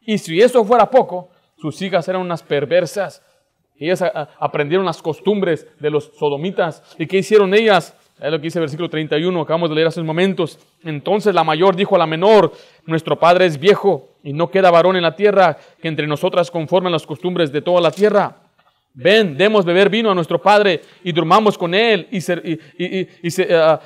Y 0.00 0.18
si 0.18 0.40
eso 0.40 0.64
fuera 0.64 0.90
poco, 0.90 1.30
sus 1.56 1.80
hijas 1.82 2.08
eran 2.08 2.22
unas 2.22 2.42
perversas. 2.42 3.22
Ellas 3.76 4.04
aprendieron 4.38 4.84
las 4.84 5.00
costumbres 5.00 5.66
de 5.78 5.90
los 5.90 6.12
sodomitas. 6.18 6.82
¿Y 6.98 7.06
qué 7.06 7.18
hicieron 7.18 7.54
ellas? 7.54 7.94
Es 8.20 8.30
lo 8.30 8.38
que 8.38 8.44
dice 8.44 8.58
el 8.58 8.64
versículo 8.64 8.90
31, 8.90 9.40
acabamos 9.40 9.70
de 9.70 9.74
leer 9.74 9.88
hace 9.88 10.00
unos 10.00 10.08
momentos. 10.08 10.58
Entonces 10.84 11.34
la 11.34 11.42
mayor 11.42 11.74
dijo 11.74 11.96
a 11.96 11.98
la 11.98 12.06
menor, 12.06 12.52
nuestro 12.84 13.18
padre 13.18 13.46
es 13.46 13.58
viejo 13.58 14.10
y 14.22 14.34
no 14.34 14.50
queda 14.50 14.70
varón 14.70 14.96
en 14.96 15.02
la 15.02 15.16
tierra 15.16 15.56
que 15.80 15.88
entre 15.88 16.06
nosotras 16.06 16.50
conformen 16.50 16.92
las 16.92 17.06
costumbres 17.06 17.50
de 17.50 17.62
toda 17.62 17.80
la 17.80 17.90
tierra. 17.90 18.36
Ven, 18.92 19.36
demos 19.36 19.64
beber 19.64 19.88
vino 19.88 20.10
a 20.10 20.14
nuestro 20.14 20.42
Padre 20.42 20.82
y 21.04 21.12
durmamos 21.12 21.56
con 21.56 21.72
Él 21.74 22.08
y, 22.10 22.18
y, 22.18 22.58
eh, 22.82 23.08
eh, 23.22 23.78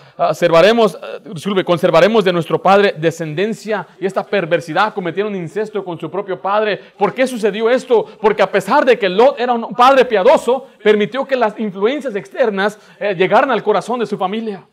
conservaremos 1.65 2.25
de 2.25 2.33
nuestro 2.33 2.61
Padre 2.61 2.95
descendencia 2.97 3.87
y 4.01 4.07
esta 4.07 4.25
perversidad 4.25 4.95
cometieron 4.95 5.37
incesto 5.37 5.85
con 5.85 6.01
su 6.01 6.11
propio 6.11 6.41
Padre. 6.41 6.81
¿Por 6.97 7.13
qué 7.13 7.27
sucedió 7.27 7.69
esto? 7.69 8.07
Porque 8.19 8.43
a 8.43 8.51
pesar 8.51 8.87
de 8.87 8.99
que 8.99 9.11
Lot 9.11 9.39
era 9.39 9.53
un 9.53 9.75
padre 9.75 10.07
piadoso, 10.07 10.69
permitió 10.83 11.27
que 11.27 11.37
las 11.37 11.61
influencias 11.61 12.17
externas 12.17 12.79
eh, 12.99 13.15
llegaran 13.15 13.51
al 13.51 13.63
corazón 13.63 14.01
de 14.01 14.07
su 14.07 14.17
familia. 14.17 14.67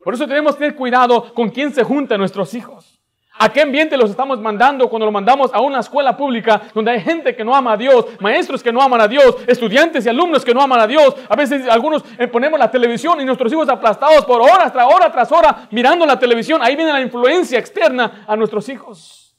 Por 0.00 0.12
eso 0.12 0.28
tenemos 0.28 0.54
que 0.54 0.60
tener 0.60 0.76
cuidado 0.76 1.32
con 1.32 1.48
quién 1.48 1.72
se 1.72 1.82
junta 1.82 2.18
nuestros 2.18 2.52
hijos. 2.52 2.93
¿A 3.36 3.52
qué 3.52 3.62
ambiente 3.62 3.96
los 3.96 4.10
estamos 4.10 4.40
mandando 4.40 4.88
cuando 4.88 5.06
los 5.06 5.12
mandamos 5.12 5.52
a 5.52 5.60
una 5.60 5.80
escuela 5.80 6.16
pública 6.16 6.62
donde 6.72 6.92
hay 6.92 7.00
gente 7.00 7.34
que 7.34 7.44
no 7.44 7.54
ama 7.54 7.72
a 7.72 7.76
Dios, 7.76 8.06
maestros 8.20 8.62
que 8.62 8.72
no 8.72 8.80
aman 8.80 9.00
a 9.00 9.08
Dios, 9.08 9.36
estudiantes 9.48 10.06
y 10.06 10.08
alumnos 10.08 10.44
que 10.44 10.54
no 10.54 10.62
aman 10.62 10.80
a 10.80 10.86
Dios? 10.86 11.16
A 11.28 11.34
veces 11.34 11.68
algunos 11.68 12.04
eh, 12.16 12.28
ponemos 12.28 12.60
la 12.60 12.70
televisión 12.70 13.20
y 13.20 13.24
nuestros 13.24 13.52
hijos 13.52 13.68
aplastados 13.68 14.24
por 14.24 14.40
horas 14.40 14.72
tras 14.72 14.86
hora 14.86 15.10
tras 15.10 15.32
hora 15.32 15.66
mirando 15.72 16.06
la 16.06 16.16
televisión. 16.16 16.60
Ahí 16.62 16.76
viene 16.76 16.92
la 16.92 17.00
influencia 17.00 17.58
externa 17.58 18.24
a 18.28 18.36
nuestros 18.36 18.68
hijos. 18.68 19.36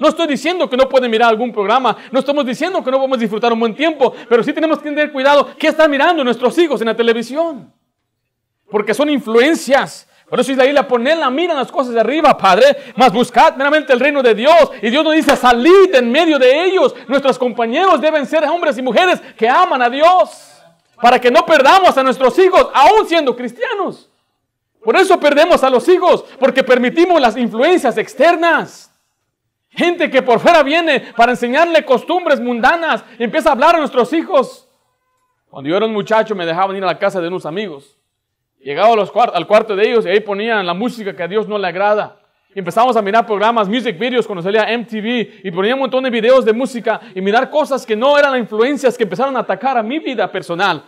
No 0.00 0.08
estoy 0.08 0.26
diciendo 0.26 0.68
que 0.68 0.76
no 0.76 0.88
pueden 0.88 1.08
mirar 1.08 1.28
algún 1.28 1.52
programa, 1.52 1.96
no 2.10 2.18
estamos 2.18 2.44
diciendo 2.44 2.82
que 2.82 2.90
no 2.90 2.96
podemos 2.96 3.20
disfrutar 3.20 3.52
un 3.52 3.60
buen 3.60 3.76
tiempo, 3.76 4.12
pero 4.28 4.42
sí 4.42 4.52
tenemos 4.52 4.78
que 4.78 4.88
tener 4.88 5.12
cuidado 5.12 5.54
qué 5.56 5.68
están 5.68 5.88
mirando 5.88 6.24
nuestros 6.24 6.58
hijos 6.58 6.80
en 6.80 6.88
la 6.88 6.96
televisión. 6.96 7.72
Porque 8.68 8.92
son 8.92 9.08
influencias. 9.08 10.08
Por 10.28 10.40
eso 10.40 10.52
Isla 10.52 10.88
poner 10.88 11.18
la 11.18 11.30
mira 11.30 11.52
en 11.52 11.58
las 11.58 11.70
cosas 11.70 11.92
de 11.94 12.00
arriba, 12.00 12.36
Padre, 12.36 12.76
más 12.96 13.12
buscad 13.12 13.56
meramente 13.56 13.92
el 13.92 14.00
reino 14.00 14.22
de 14.22 14.34
Dios. 14.34 14.70
Y 14.80 14.90
Dios 14.90 15.04
nos 15.04 15.14
dice, 15.14 15.36
salid 15.36 15.94
en 15.94 16.10
medio 16.10 16.38
de 16.38 16.64
ellos. 16.64 16.94
Nuestros 17.08 17.38
compañeros 17.38 18.00
deben 18.00 18.26
ser 18.26 18.44
hombres 18.44 18.78
y 18.78 18.82
mujeres 18.82 19.20
que 19.36 19.48
aman 19.48 19.82
a 19.82 19.90
Dios. 19.90 20.62
Para 21.00 21.20
que 21.20 21.30
no 21.30 21.44
perdamos 21.44 21.96
a 21.98 22.02
nuestros 22.02 22.38
hijos, 22.38 22.68
aún 22.72 23.06
siendo 23.06 23.36
cristianos. 23.36 24.10
Por 24.82 24.96
eso 24.96 25.18
perdemos 25.18 25.62
a 25.62 25.70
los 25.70 25.88
hijos, 25.88 26.24
porque 26.38 26.62
permitimos 26.62 27.20
las 27.20 27.36
influencias 27.36 27.96
externas. 27.96 28.90
Gente 29.70 30.10
que 30.10 30.22
por 30.22 30.40
fuera 30.40 30.62
viene 30.62 31.12
para 31.16 31.32
enseñarle 31.32 31.84
costumbres 31.84 32.40
mundanas 32.40 33.04
y 33.18 33.24
empieza 33.24 33.48
a 33.48 33.52
hablar 33.52 33.74
a 33.74 33.78
nuestros 33.78 34.12
hijos. 34.12 34.68
Cuando 35.48 35.68
yo 35.68 35.76
era 35.76 35.86
un 35.86 35.92
muchacho 35.92 36.34
me 36.34 36.46
dejaban 36.46 36.76
ir 36.76 36.84
a 36.84 36.86
la 36.86 36.98
casa 36.98 37.20
de 37.20 37.28
unos 37.28 37.44
amigos. 37.44 37.98
Llegaba 38.64 38.94
al 39.34 39.46
cuarto 39.46 39.76
de 39.76 39.86
ellos 39.86 40.06
y 40.06 40.08
ahí 40.08 40.20
ponían 40.20 40.64
la 40.64 40.72
música 40.72 41.14
que 41.14 41.22
a 41.22 41.28
Dios 41.28 41.46
no 41.46 41.58
le 41.58 41.68
agrada. 41.68 42.18
Y 42.54 42.60
empezamos 42.60 42.96
a 42.96 43.02
mirar 43.02 43.26
programas, 43.26 43.68
music 43.68 43.98
videos 43.98 44.26
cuando 44.26 44.42
salía 44.42 44.66
MTV 44.78 45.44
y 45.44 45.50
ponían 45.50 45.74
un 45.74 45.80
montón 45.80 46.02
de 46.02 46.08
videos 46.08 46.46
de 46.46 46.54
música 46.54 46.98
y 47.14 47.20
mirar 47.20 47.50
cosas 47.50 47.84
que 47.84 47.94
no 47.94 48.16
eran 48.16 48.32
las 48.32 48.40
influencias 48.40 48.96
que 48.96 49.02
empezaron 49.02 49.36
a 49.36 49.40
atacar 49.40 49.76
a 49.76 49.82
mi 49.82 49.98
vida 49.98 50.32
personal. 50.32 50.82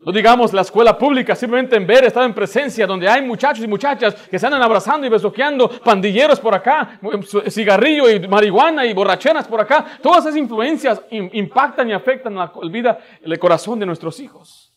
No 0.00 0.12
digamos 0.12 0.52
la 0.52 0.60
escuela 0.60 0.98
pública, 0.98 1.34
simplemente 1.34 1.74
en 1.74 1.86
ver, 1.86 2.04
estar 2.04 2.22
en 2.24 2.34
presencia 2.34 2.86
donde 2.86 3.08
hay 3.08 3.22
muchachos 3.22 3.64
y 3.64 3.66
muchachas 3.66 4.14
que 4.28 4.38
se 4.38 4.46
andan 4.46 4.60
abrazando 4.60 5.06
y 5.06 5.10
besoqueando, 5.10 5.70
pandilleros 5.70 6.38
por 6.38 6.54
acá, 6.54 7.00
cigarrillo 7.48 8.10
y 8.10 8.28
marihuana 8.28 8.84
y 8.84 8.92
borracheras 8.92 9.48
por 9.48 9.62
acá. 9.62 9.86
Todas 10.02 10.26
esas 10.26 10.36
influencias 10.36 11.00
impactan 11.10 11.88
y 11.88 11.94
afectan 11.94 12.34
la 12.34 12.52
vida, 12.70 12.98
el 13.22 13.38
corazón 13.38 13.80
de 13.80 13.86
nuestros 13.86 14.20
hijos. 14.20 14.67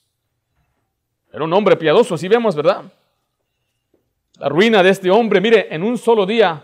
Era 1.32 1.44
un 1.44 1.54
hombre 1.54 1.76
piadoso, 1.78 2.16
así 2.16 2.28
vemos, 2.28 2.56
¿verdad? 2.56 2.84
La 4.40 4.50
ruina 4.50 4.84
de 4.84 4.90
este 4.90 5.10
hombre, 5.10 5.40
mire, 5.40 5.68
en 5.74 5.84
un 5.84 5.98
solo 5.98 6.26
día 6.26 6.64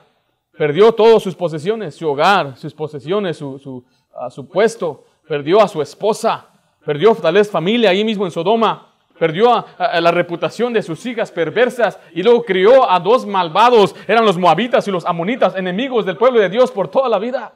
perdió 0.57 0.91
todas 0.91 1.21
sus 1.21 1.35
posesiones, 1.35 1.95
su 1.95 2.07
hogar, 2.09 2.57
sus 2.57 2.73
posesiones, 2.73 3.37
su, 3.37 3.59
su, 3.59 3.85
su 4.29 4.49
puesto, 4.49 5.05
perdió 5.27 5.61
a 5.61 5.67
su 5.67 5.81
esposa 5.81 6.47
perdió 6.87 7.13
tal 7.15 7.33
vez 7.33 7.51
familia 7.51 7.89
ahí 7.89 8.05
mismo 8.05 8.23
en 8.23 8.31
Sodoma, 8.31 8.93
perdió 9.19 9.65
la 9.77 10.09
reputación 10.09 10.71
de 10.71 10.81
sus 10.81 11.05
hijas 11.05 11.29
perversas 11.33 11.99
y 12.13 12.23
luego 12.23 12.45
crió 12.45 12.89
a 12.89 12.97
dos 13.01 13.25
malvados, 13.25 13.93
eran 14.07 14.23
los 14.23 14.37
moabitas 14.37 14.87
y 14.87 14.91
los 14.91 15.05
amonitas, 15.05 15.53
enemigos 15.57 16.05
del 16.05 16.15
pueblo 16.15 16.39
de 16.39 16.47
Dios 16.47 16.71
por 16.71 16.87
toda 16.87 17.09
la 17.09 17.19
vida. 17.19 17.53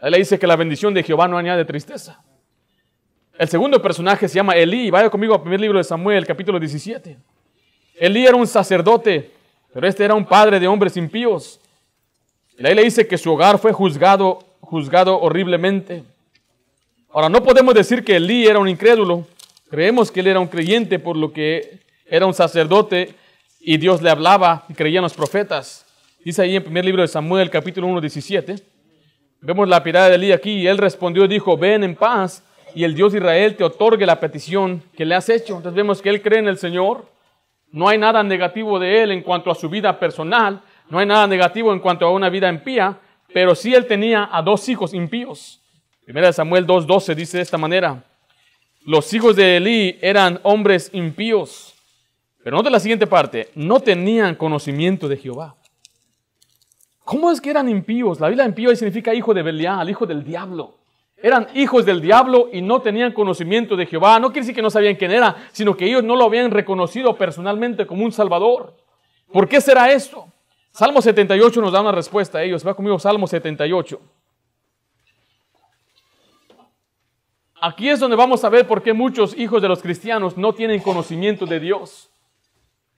Él 0.00 0.12
le 0.12 0.18
dice 0.18 0.38
que 0.38 0.46
la 0.46 0.56
bendición 0.56 0.94
de 0.94 1.02
Jehová 1.02 1.28
no 1.28 1.36
añade 1.36 1.66
tristeza. 1.66 2.24
El 3.36 3.48
segundo 3.48 3.82
personaje 3.82 4.28
se 4.28 4.36
llama 4.36 4.54
Elí. 4.54 4.90
Vaya 4.90 5.10
conmigo 5.10 5.34
al 5.34 5.40
primer 5.40 5.60
libro 5.60 5.78
de 5.78 5.84
Samuel, 5.84 6.24
capítulo 6.24 6.60
17. 6.60 7.16
Elí 7.96 8.24
era 8.24 8.36
un 8.36 8.46
sacerdote, 8.46 9.32
pero 9.72 9.88
este 9.88 10.04
era 10.04 10.14
un 10.14 10.24
padre 10.24 10.60
de 10.60 10.68
hombres 10.68 10.96
impíos. 10.96 11.58
Y 12.56 12.64
ahí 12.64 12.76
le 12.76 12.84
dice 12.84 13.08
que 13.08 13.18
su 13.18 13.32
hogar 13.32 13.58
fue 13.58 13.72
juzgado, 13.72 14.38
juzgado 14.60 15.20
horriblemente. 15.20 16.04
Ahora, 17.10 17.28
no 17.28 17.42
podemos 17.42 17.74
decir 17.74 18.04
que 18.04 18.16
Elí 18.16 18.46
era 18.46 18.60
un 18.60 18.68
incrédulo. 18.68 19.26
Creemos 19.68 20.12
que 20.12 20.20
él 20.20 20.28
era 20.28 20.38
un 20.38 20.46
creyente 20.46 21.00
por 21.00 21.16
lo 21.16 21.32
que 21.32 21.80
era 22.06 22.26
un 22.26 22.34
sacerdote 22.34 23.16
y 23.58 23.78
Dios 23.78 24.00
le 24.00 24.10
hablaba 24.10 24.64
y 24.68 24.74
creían 24.74 25.02
los 25.02 25.14
profetas. 25.14 25.84
Dice 26.24 26.42
ahí 26.42 26.54
en 26.54 26.62
primer 26.62 26.84
libro 26.84 27.02
de 27.02 27.08
Samuel, 27.08 27.50
capítulo 27.50 27.88
1, 27.88 28.00
17. 28.00 28.54
Vemos 29.40 29.68
la 29.68 29.82
pirada 29.82 30.10
de 30.10 30.14
Elí 30.14 30.30
aquí 30.30 30.52
y 30.52 30.66
él 30.68 30.78
respondió 30.78 31.24
y 31.24 31.28
dijo, 31.28 31.56
ven 31.56 31.82
en 31.82 31.96
paz 31.96 32.44
y 32.74 32.84
el 32.84 32.94
Dios 32.94 33.12
de 33.12 33.18
Israel 33.18 33.56
te 33.56 33.64
otorgue 33.64 34.06
la 34.06 34.20
petición 34.20 34.82
que 34.96 35.04
le 35.04 35.14
has 35.14 35.28
hecho. 35.28 35.56
Entonces 35.56 35.76
vemos 35.76 36.02
que 36.02 36.08
él 36.08 36.22
cree 36.22 36.38
en 36.38 36.48
el 36.48 36.58
Señor. 36.58 37.06
No 37.70 37.88
hay 37.88 37.98
nada 37.98 38.22
negativo 38.22 38.78
de 38.78 39.02
él 39.02 39.10
en 39.10 39.22
cuanto 39.22 39.50
a 39.50 39.54
su 39.54 39.68
vida 39.68 39.98
personal. 39.98 40.62
No 40.88 40.98
hay 40.98 41.06
nada 41.06 41.26
negativo 41.26 41.72
en 41.72 41.80
cuanto 41.80 42.06
a 42.06 42.10
una 42.10 42.28
vida 42.28 42.48
impía. 42.48 42.98
Pero 43.32 43.54
sí 43.54 43.74
él 43.74 43.86
tenía 43.86 44.28
a 44.30 44.42
dos 44.42 44.68
hijos 44.68 44.94
impíos. 44.94 45.60
Primera 46.04 46.26
de 46.26 46.32
Samuel 46.34 46.66
2.12 46.66 47.14
dice 47.14 47.38
de 47.38 47.42
esta 47.42 47.56
manera, 47.56 48.04
los 48.84 49.10
hijos 49.14 49.34
de 49.36 49.56
Elí 49.56 49.98
eran 50.02 50.38
hombres 50.42 50.90
impíos, 50.92 51.74
pero 52.42 52.62
de 52.62 52.70
la 52.70 52.78
siguiente 52.78 53.06
parte, 53.06 53.48
no 53.54 53.80
tenían 53.80 54.34
conocimiento 54.34 55.08
de 55.08 55.16
Jehová. 55.16 55.56
¿Cómo 57.02 57.30
es 57.30 57.40
que 57.40 57.48
eran 57.48 57.70
impíos? 57.70 58.20
La 58.20 58.28
Biblia 58.28 58.44
impío 58.44 58.76
significa 58.76 59.14
hijo 59.14 59.32
de 59.32 59.42
Belial, 59.42 59.88
hijo 59.88 60.04
del 60.04 60.22
diablo. 60.22 60.83
Eran 61.24 61.46
hijos 61.54 61.86
del 61.86 62.02
diablo 62.02 62.50
y 62.52 62.60
no 62.60 62.82
tenían 62.82 63.12
conocimiento 63.12 63.76
de 63.76 63.86
Jehová. 63.86 64.18
No 64.18 64.26
quiere 64.26 64.40
decir 64.40 64.54
que 64.54 64.60
no 64.60 64.68
sabían 64.68 64.96
quién 64.96 65.10
era, 65.10 65.48
sino 65.52 65.74
que 65.74 65.86
ellos 65.86 66.04
no 66.04 66.16
lo 66.16 66.24
habían 66.26 66.50
reconocido 66.50 67.16
personalmente 67.16 67.86
como 67.86 68.04
un 68.04 68.12
salvador. 68.12 68.76
¿Por 69.32 69.48
qué 69.48 69.58
será 69.62 69.90
esto? 69.90 70.26
Salmo 70.70 71.00
78 71.00 71.62
nos 71.62 71.72
da 71.72 71.80
una 71.80 71.92
respuesta 71.92 72.36
a 72.36 72.42
ellos. 72.42 72.66
Va 72.66 72.74
conmigo 72.74 72.98
Salmo 72.98 73.26
78. 73.26 73.98
Aquí 77.58 77.88
es 77.88 78.00
donde 78.00 78.16
vamos 78.16 78.44
a 78.44 78.50
ver 78.50 78.66
por 78.66 78.82
qué 78.82 78.92
muchos 78.92 79.34
hijos 79.34 79.62
de 79.62 79.68
los 79.68 79.80
cristianos 79.80 80.36
no 80.36 80.52
tienen 80.52 80.82
conocimiento 80.82 81.46
de 81.46 81.58
Dios. 81.58 82.10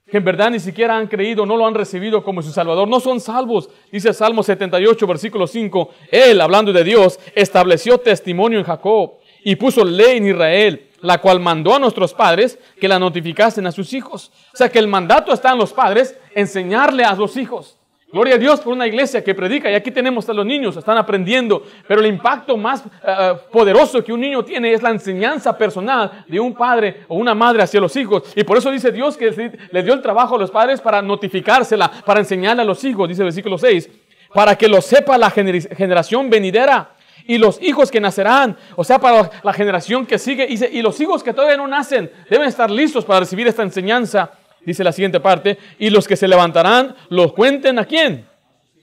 Que 0.09 0.19
en 0.19 0.25
verdad 0.25 0.51
ni 0.51 0.61
siquiera 0.61 0.97
han 0.97 1.09
creído, 1.09 1.45
no 1.45 1.57
lo 1.57 1.67
han 1.67 1.75
recibido 1.75 2.23
como 2.23 2.41
su 2.41 2.53
Salvador. 2.53 2.87
No 2.87 3.01
son 3.01 3.21
salvos. 3.21 3.69
Dice 3.91 4.13
Salmo 4.13 4.45
78, 4.45 5.05
versículo 5.07 5.49
5. 5.49 5.91
Él, 6.13 6.41
hablando 6.41 6.73
de 6.73 6.85
Dios, 6.85 7.19
estableció 7.35 7.99
testimonio 7.99 8.61
en 8.61 8.65
Jacob 8.65 9.15
y 9.43 9.57
puso 9.57 9.85
ley 9.85 10.19
en 10.19 10.29
Israel, 10.29 10.91
la 11.01 11.21
cual 11.21 11.41
mandó 11.41 11.75
a 11.75 11.81
nuestros 11.81 12.15
padres 12.15 12.57
que 12.81 12.87
la 12.87 13.01
notificasen 13.01 13.67
a 13.67 13.73
sus 13.73 13.93
hijos. 13.93 14.31
O 14.55 14.57
sea 14.57 14.69
que 14.69 14.79
el 14.79 14.87
mandato 14.87 15.33
está 15.33 15.53
en 15.53 15.59
los 15.59 15.73
padres, 15.73 16.17
enseñarle 16.35 17.03
a 17.03 17.15
los 17.15 17.37
hijos. 17.37 17.77
Gloria 18.13 18.37
a 18.37 18.39
Dios 18.39 18.61
por 18.61 18.73
una 18.73 18.87
iglesia 18.87 19.25
que 19.25 19.35
predica 19.35 19.69
y 19.69 19.75
aquí 19.75 19.91
tenemos 19.91 20.29
a 20.29 20.33
los 20.33 20.47
niños, 20.47 20.77
están 20.77 20.97
aprendiendo, 20.97 21.65
pero 21.89 22.01
el 22.01 22.07
impacto 22.07 22.57
más 22.57 22.85
eh, 22.85 22.89
eh, 23.05 23.35
poderoso 23.51 24.03
que 24.05 24.13
un 24.13 24.21
niño 24.21 24.45
tiene 24.45 24.73
es 24.73 24.81
la 24.81 24.91
enseñanza 24.91 25.59
personal 25.59 26.25
de 26.29 26.39
un 26.39 26.55
padre 26.55 27.05
o 27.09 27.17
una 27.17 27.35
madre 27.35 27.65
hacia 27.65 27.81
los 27.81 27.97
hijos. 27.97 28.23
Y 28.37 28.45
por 28.45 28.59
eso 28.59 28.71
dice 28.71 28.93
Dios 28.93 29.17
que 29.17 29.59
le 29.73 29.83
dio 29.83 29.93
el 29.93 30.03
trabajo 30.03 30.37
a 30.37 30.39
los 30.39 30.53
padres 30.53 30.81
para 30.81 31.03
notificársela, 31.03 31.91
para 32.05 32.21
enseñarle 32.21 32.63
a 32.63 32.65
los 32.65 32.85
hijos, 32.85 33.09
dice 33.09 33.23
el 33.23 33.27
versículo 33.27 33.59
6, 33.59 33.91
para 34.33 34.57
que 34.57 34.69
lo 34.69 34.81
sepa 34.81 35.19
la 35.19 35.31
generación 35.31 36.31
venidera 36.31 36.93
y 37.27 37.39
los 37.39 37.61
hijos 37.61 37.91
que 37.91 38.01
nacerán, 38.01 38.57
o 38.77 38.85
sea, 38.85 39.01
para 39.01 39.31
la 39.43 39.53
generación 39.53 40.07
que 40.07 40.21
sigue, 40.21 40.47
y 40.49 40.81
los 40.81 41.01
hijos 41.01 41.25
que 41.25 41.33
todavía 41.33 41.57
no 41.57 41.67
nacen 41.67 42.09
deben 42.31 42.47
estar 42.47 42.71
listos 42.71 43.05
para 43.05 43.21
recibir 43.21 43.49
esta 43.49 43.65
enseñanza 43.65 44.31
dice 44.67 44.85
la 44.85 44.93
siguiente 44.93 45.21
parte, 45.21 45.57
y 45.79 45.89
los 45.89 46.07
que 46.07 46.17
se 46.17 46.29
levantarán, 46.29 46.95
los 47.09 47.33
cuenten 47.33 47.79
a 47.79 47.87
quién? 47.87 48.27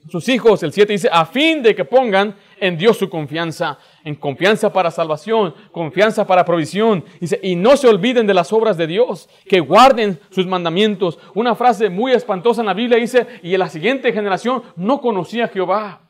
Sus 0.10 0.28
hijos, 0.28 0.62
el 0.64 0.74
7 0.74 0.92
dice, 0.92 1.10
a 1.12 1.26
fin 1.26 1.64
de 1.64 1.76
que 1.76 1.86
pongan 1.86 2.36
en 2.60 2.78
Dios 2.78 2.98
su 2.98 3.10
confianza, 3.10 3.78
en 4.04 4.16
confianza 4.16 4.74
para 4.74 4.92
salvación, 4.92 5.54
confianza 5.72 6.28
para 6.28 6.44
provisión. 6.44 7.06
Dice, 7.22 7.40
y 7.42 7.56
no 7.56 7.78
se 7.78 7.88
olviden 7.88 8.28
de 8.28 8.34
las 8.34 8.52
obras 8.52 8.76
de 8.76 8.88
Dios, 8.88 9.30
que 9.48 9.62
guarden 9.62 10.20
sus 10.30 10.46
mandamientos. 10.46 11.20
Una 11.34 11.56
frase 11.56 11.90
muy 11.90 12.12
espantosa 12.12 12.62
en 12.62 12.68
la 12.68 12.74
Biblia 12.74 12.98
dice, 12.98 13.28
y 13.44 13.54
en 13.54 13.60
la 13.60 13.70
siguiente 13.70 14.12
generación 14.12 14.64
no 14.76 15.00
conocía 15.00 15.46
a 15.46 15.50
Jehová. 15.50 16.02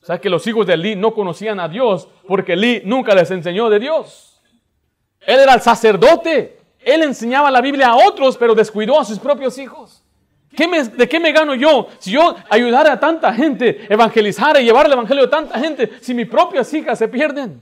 O 0.00 0.06
sea 0.06 0.18
que 0.18 0.30
los 0.30 0.46
hijos 0.46 0.66
de 0.66 0.74
Elí 0.74 0.96
no 0.96 1.14
conocían 1.14 1.60
a 1.60 1.68
Dios 1.68 2.08
porque 2.26 2.52
Elí 2.54 2.82
nunca 2.84 3.14
les 3.14 3.30
enseñó 3.30 3.70
de 3.70 3.78
Dios. 3.78 4.42
Él 5.20 5.40
era 5.40 5.54
el 5.54 5.60
sacerdote. 5.60 6.58
Él 6.84 7.02
enseñaba 7.02 7.50
la 7.50 7.60
Biblia 7.60 7.88
a 7.88 7.96
otros, 7.96 8.36
pero 8.36 8.54
descuidó 8.54 9.00
a 9.00 9.04
sus 9.04 9.18
propios 9.18 9.58
hijos. 9.58 10.04
¿De 10.56 11.08
qué 11.08 11.18
me 11.18 11.32
gano 11.32 11.54
yo 11.54 11.88
si 11.98 12.12
yo 12.12 12.36
ayudara 12.48 12.92
a 12.92 13.00
tanta 13.00 13.32
gente, 13.32 13.92
evangelizara 13.92 14.60
y 14.60 14.64
llevar 14.64 14.86
el 14.86 14.92
evangelio 14.92 15.24
a 15.24 15.30
tanta 15.30 15.58
gente, 15.58 15.90
si 16.00 16.14
mis 16.14 16.28
propias 16.28 16.72
hijas 16.72 16.98
se 16.98 17.08
pierden? 17.08 17.60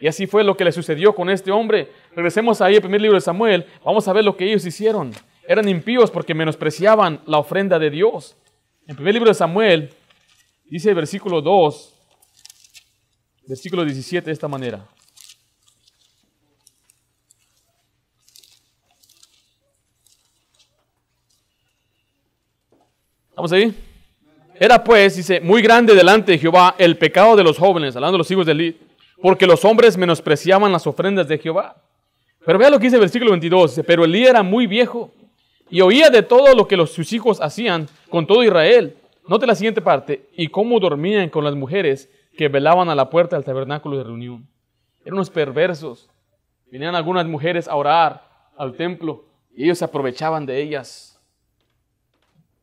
Y 0.00 0.08
así 0.08 0.26
fue 0.26 0.42
lo 0.42 0.56
que 0.56 0.64
le 0.64 0.72
sucedió 0.72 1.14
con 1.14 1.30
este 1.30 1.52
hombre. 1.52 1.92
Regresemos 2.16 2.60
ahí 2.60 2.76
al 2.76 2.80
primer 2.80 3.00
libro 3.00 3.16
de 3.16 3.20
Samuel. 3.20 3.66
Vamos 3.84 4.08
a 4.08 4.12
ver 4.12 4.24
lo 4.24 4.36
que 4.36 4.46
ellos 4.46 4.64
hicieron. 4.64 5.12
Eran 5.46 5.68
impíos 5.68 6.10
porque 6.10 6.34
menospreciaban 6.34 7.20
la 7.26 7.38
ofrenda 7.38 7.78
de 7.78 7.90
Dios. 7.90 8.36
En 8.84 8.90
el 8.90 8.96
primer 8.96 9.14
libro 9.14 9.28
de 9.28 9.34
Samuel 9.34 9.90
dice 10.64 10.88
el 10.88 10.94
versículo 10.96 11.40
2, 11.40 11.94
versículo 13.46 13.84
17 13.84 14.26
de 14.26 14.32
esta 14.32 14.48
manera. 14.48 14.84
¿Vamos 23.34 23.52
ahí? 23.52 23.74
Era 24.60 24.84
pues, 24.84 25.16
dice, 25.16 25.40
muy 25.40 25.62
grande 25.62 25.94
delante 25.94 26.32
de 26.32 26.38
Jehová 26.38 26.74
el 26.78 26.98
pecado 26.98 27.34
de 27.34 27.42
los 27.42 27.58
jóvenes, 27.58 27.96
hablando 27.96 28.16
de 28.16 28.18
los 28.18 28.30
hijos 28.30 28.44
de 28.44 28.52
Eli, 28.52 28.78
porque 29.22 29.46
los 29.46 29.64
hombres 29.64 29.96
menospreciaban 29.96 30.70
las 30.70 30.86
ofrendas 30.86 31.26
de 31.28 31.38
Jehová. 31.38 31.76
Pero 32.44 32.58
vea 32.58 32.68
lo 32.68 32.78
que 32.78 32.84
dice 32.84 32.96
el 32.96 33.00
versículo 33.00 33.30
22, 33.30 33.70
dice, 33.70 33.84
pero 33.84 34.04
Elí 34.04 34.26
era 34.26 34.42
muy 34.42 34.66
viejo 34.66 35.10
y 35.70 35.80
oía 35.80 36.10
de 36.10 36.22
todo 36.22 36.54
lo 36.54 36.68
que 36.68 36.76
los, 36.76 36.92
sus 36.92 37.12
hijos 37.14 37.40
hacían 37.40 37.88
con 38.10 38.26
todo 38.26 38.44
Israel. 38.44 38.96
note 39.26 39.46
la 39.46 39.54
siguiente 39.54 39.80
parte, 39.80 40.28
y 40.36 40.48
cómo 40.48 40.78
dormían 40.78 41.30
con 41.30 41.44
las 41.44 41.54
mujeres 41.54 42.10
que 42.36 42.48
velaban 42.48 42.90
a 42.90 42.94
la 42.94 43.08
puerta 43.08 43.36
del 43.36 43.44
tabernáculo 43.44 43.96
de 43.96 44.04
reunión. 44.04 44.46
Eran 45.04 45.14
unos 45.14 45.30
perversos. 45.30 46.10
Venían 46.70 46.94
algunas 46.94 47.26
mujeres 47.26 47.66
a 47.68 47.76
orar 47.76 48.22
al 48.56 48.74
templo 48.74 49.24
y 49.54 49.64
ellos 49.64 49.78
se 49.78 49.84
aprovechaban 49.84 50.44
de 50.44 50.60
ellas. 50.60 51.11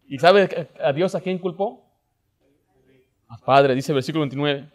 ¿Y 0.09 0.17
sabe 0.17 0.67
a 0.83 0.91
Dios 0.91 1.13
a 1.13 1.21
quién 1.21 1.37
culpó? 1.37 1.85
Al 3.27 3.39
Padre, 3.45 3.75
dice 3.75 3.91
el 3.91 3.95
versículo 3.97 4.23
29. 4.23 4.67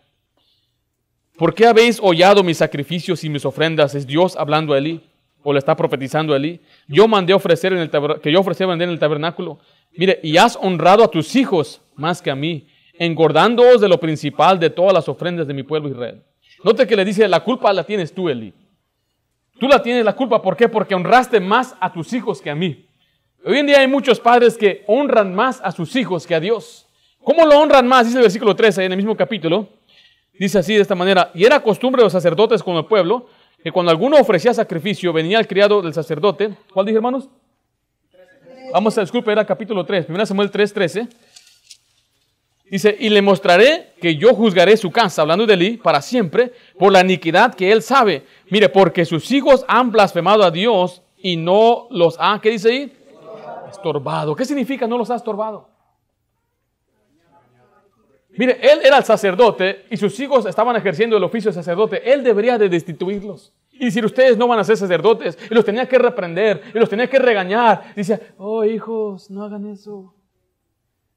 ¿Por 1.36 1.52
qué 1.52 1.66
habéis 1.66 1.98
hollado 2.00 2.44
mis 2.44 2.58
sacrificios 2.58 3.24
y 3.24 3.28
mis 3.28 3.44
ofrendas? 3.44 3.96
Es 3.96 4.06
Dios 4.06 4.36
hablando 4.36 4.72
a 4.72 4.78
Elí, 4.78 5.02
o 5.42 5.52
le 5.52 5.58
está 5.58 5.74
profetizando 5.74 6.32
a 6.32 6.36
Elí. 6.36 6.60
Yo 6.86 7.08
mandé 7.08 7.34
ofrecer 7.34 7.72
en 7.72 7.80
el 7.80 7.90
que 8.20 8.30
yo 8.30 8.38
ofrecí 8.38 8.64
vender 8.64 8.86
en 8.86 8.92
el 8.92 9.00
tabernáculo. 9.00 9.58
Mire, 9.96 10.20
y 10.22 10.36
has 10.36 10.56
honrado 10.62 11.02
a 11.02 11.10
tus 11.10 11.34
hijos 11.34 11.82
más 11.96 12.22
que 12.22 12.30
a 12.30 12.36
mí, 12.36 12.68
engordándoos 12.96 13.80
de 13.80 13.88
lo 13.88 13.98
principal 13.98 14.60
de 14.60 14.70
todas 14.70 14.92
las 14.92 15.08
ofrendas 15.08 15.48
de 15.48 15.54
mi 15.54 15.64
pueblo 15.64 15.88
Israel. 15.88 16.22
Note 16.62 16.86
que 16.86 16.94
le 16.94 17.04
dice, 17.04 17.26
la 17.26 17.40
culpa 17.40 17.72
la 17.72 17.82
tienes 17.82 18.14
tú, 18.14 18.28
Eli. 18.28 18.54
Tú 19.58 19.66
la 19.66 19.82
tienes 19.82 20.04
la 20.04 20.14
culpa, 20.14 20.40
¿por 20.40 20.56
qué? 20.56 20.68
Porque 20.68 20.94
honraste 20.94 21.40
más 21.40 21.74
a 21.80 21.92
tus 21.92 22.12
hijos 22.12 22.40
que 22.40 22.50
a 22.50 22.54
mí. 22.54 22.83
Hoy 23.46 23.58
en 23.58 23.66
día 23.66 23.80
hay 23.80 23.88
muchos 23.88 24.20
padres 24.20 24.56
que 24.56 24.84
honran 24.86 25.34
más 25.34 25.60
a 25.62 25.70
sus 25.70 25.94
hijos 25.96 26.26
que 26.26 26.34
a 26.34 26.40
Dios. 26.40 26.86
¿Cómo 27.22 27.44
lo 27.44 27.58
honran 27.58 27.86
más? 27.86 28.06
Dice 28.06 28.16
el 28.16 28.22
versículo 28.22 28.56
13 28.56 28.86
en 28.86 28.92
el 28.92 28.96
mismo 28.96 29.14
capítulo. 29.14 29.68
Dice 30.38 30.58
así 30.58 30.74
de 30.74 30.80
esta 30.80 30.94
manera, 30.94 31.30
y 31.34 31.44
era 31.44 31.60
costumbre 31.60 32.00
de 32.00 32.04
los 32.04 32.12
sacerdotes 32.12 32.62
con 32.62 32.76
el 32.76 32.86
pueblo, 32.86 33.26
que 33.62 33.70
cuando 33.70 33.90
alguno 33.90 34.16
ofrecía 34.16 34.54
sacrificio, 34.54 35.12
venía 35.12 35.38
el 35.38 35.46
criado 35.46 35.82
del 35.82 35.92
sacerdote. 35.92 36.54
¿Cuál 36.72 36.86
dije, 36.86 36.96
hermanos? 36.96 37.28
Vamos 38.72 38.96
a, 38.96 39.02
disculpe, 39.02 39.30
era 39.30 39.44
capítulo 39.44 39.84
3, 39.84 40.06
1 40.08 40.26
Samuel 40.26 40.50
3, 40.50 40.72
13. 40.72 41.08
Dice, 42.70 42.96
y 42.98 43.10
le 43.10 43.20
mostraré 43.20 43.92
que 44.00 44.16
yo 44.16 44.34
juzgaré 44.34 44.78
su 44.78 44.90
casa, 44.90 45.20
hablando 45.20 45.44
de 45.44 45.52
Eli, 45.52 45.76
para 45.76 46.00
siempre, 46.00 46.50
por 46.78 46.90
la 46.90 47.02
iniquidad 47.02 47.54
que 47.54 47.70
él 47.70 47.82
sabe. 47.82 48.24
Mire, 48.48 48.70
porque 48.70 49.04
sus 49.04 49.30
hijos 49.30 49.66
han 49.68 49.92
blasfemado 49.92 50.44
a 50.44 50.50
Dios 50.50 51.02
y 51.18 51.36
no 51.36 51.88
los 51.90 52.16
ha, 52.18 52.40
¿qué 52.40 52.50
dice 52.50 52.70
ahí? 52.70 52.92
Estorbado. 53.76 54.34
¿Qué 54.34 54.44
significa 54.44 54.86
no 54.86 54.98
los 54.98 55.10
ha 55.10 55.16
estorbado? 55.16 55.68
Mire, 58.36 58.58
él 58.60 58.80
era 58.84 58.98
el 58.98 59.04
sacerdote 59.04 59.86
y 59.90 59.96
sus 59.96 60.18
hijos 60.18 60.46
estaban 60.46 60.74
ejerciendo 60.76 61.16
el 61.16 61.24
oficio 61.24 61.50
de 61.50 61.54
sacerdote. 61.54 62.12
Él 62.12 62.24
debería 62.24 62.58
de 62.58 62.68
destituirlos. 62.68 63.52
Y 63.70 63.86
decir, 63.86 64.04
ustedes 64.04 64.36
no 64.36 64.46
van 64.48 64.58
a 64.58 64.64
ser 64.64 64.76
sacerdotes. 64.76 65.38
Y 65.50 65.54
los 65.54 65.64
tenía 65.64 65.88
que 65.88 65.98
reprender, 65.98 66.62
y 66.72 66.78
los 66.78 66.88
tenía 66.88 67.08
que 67.08 67.18
regañar. 67.18 67.94
Dice, 67.94 68.34
oh 68.38 68.64
hijos, 68.64 69.30
no 69.30 69.42
hagan 69.44 69.66
eso. 69.66 70.14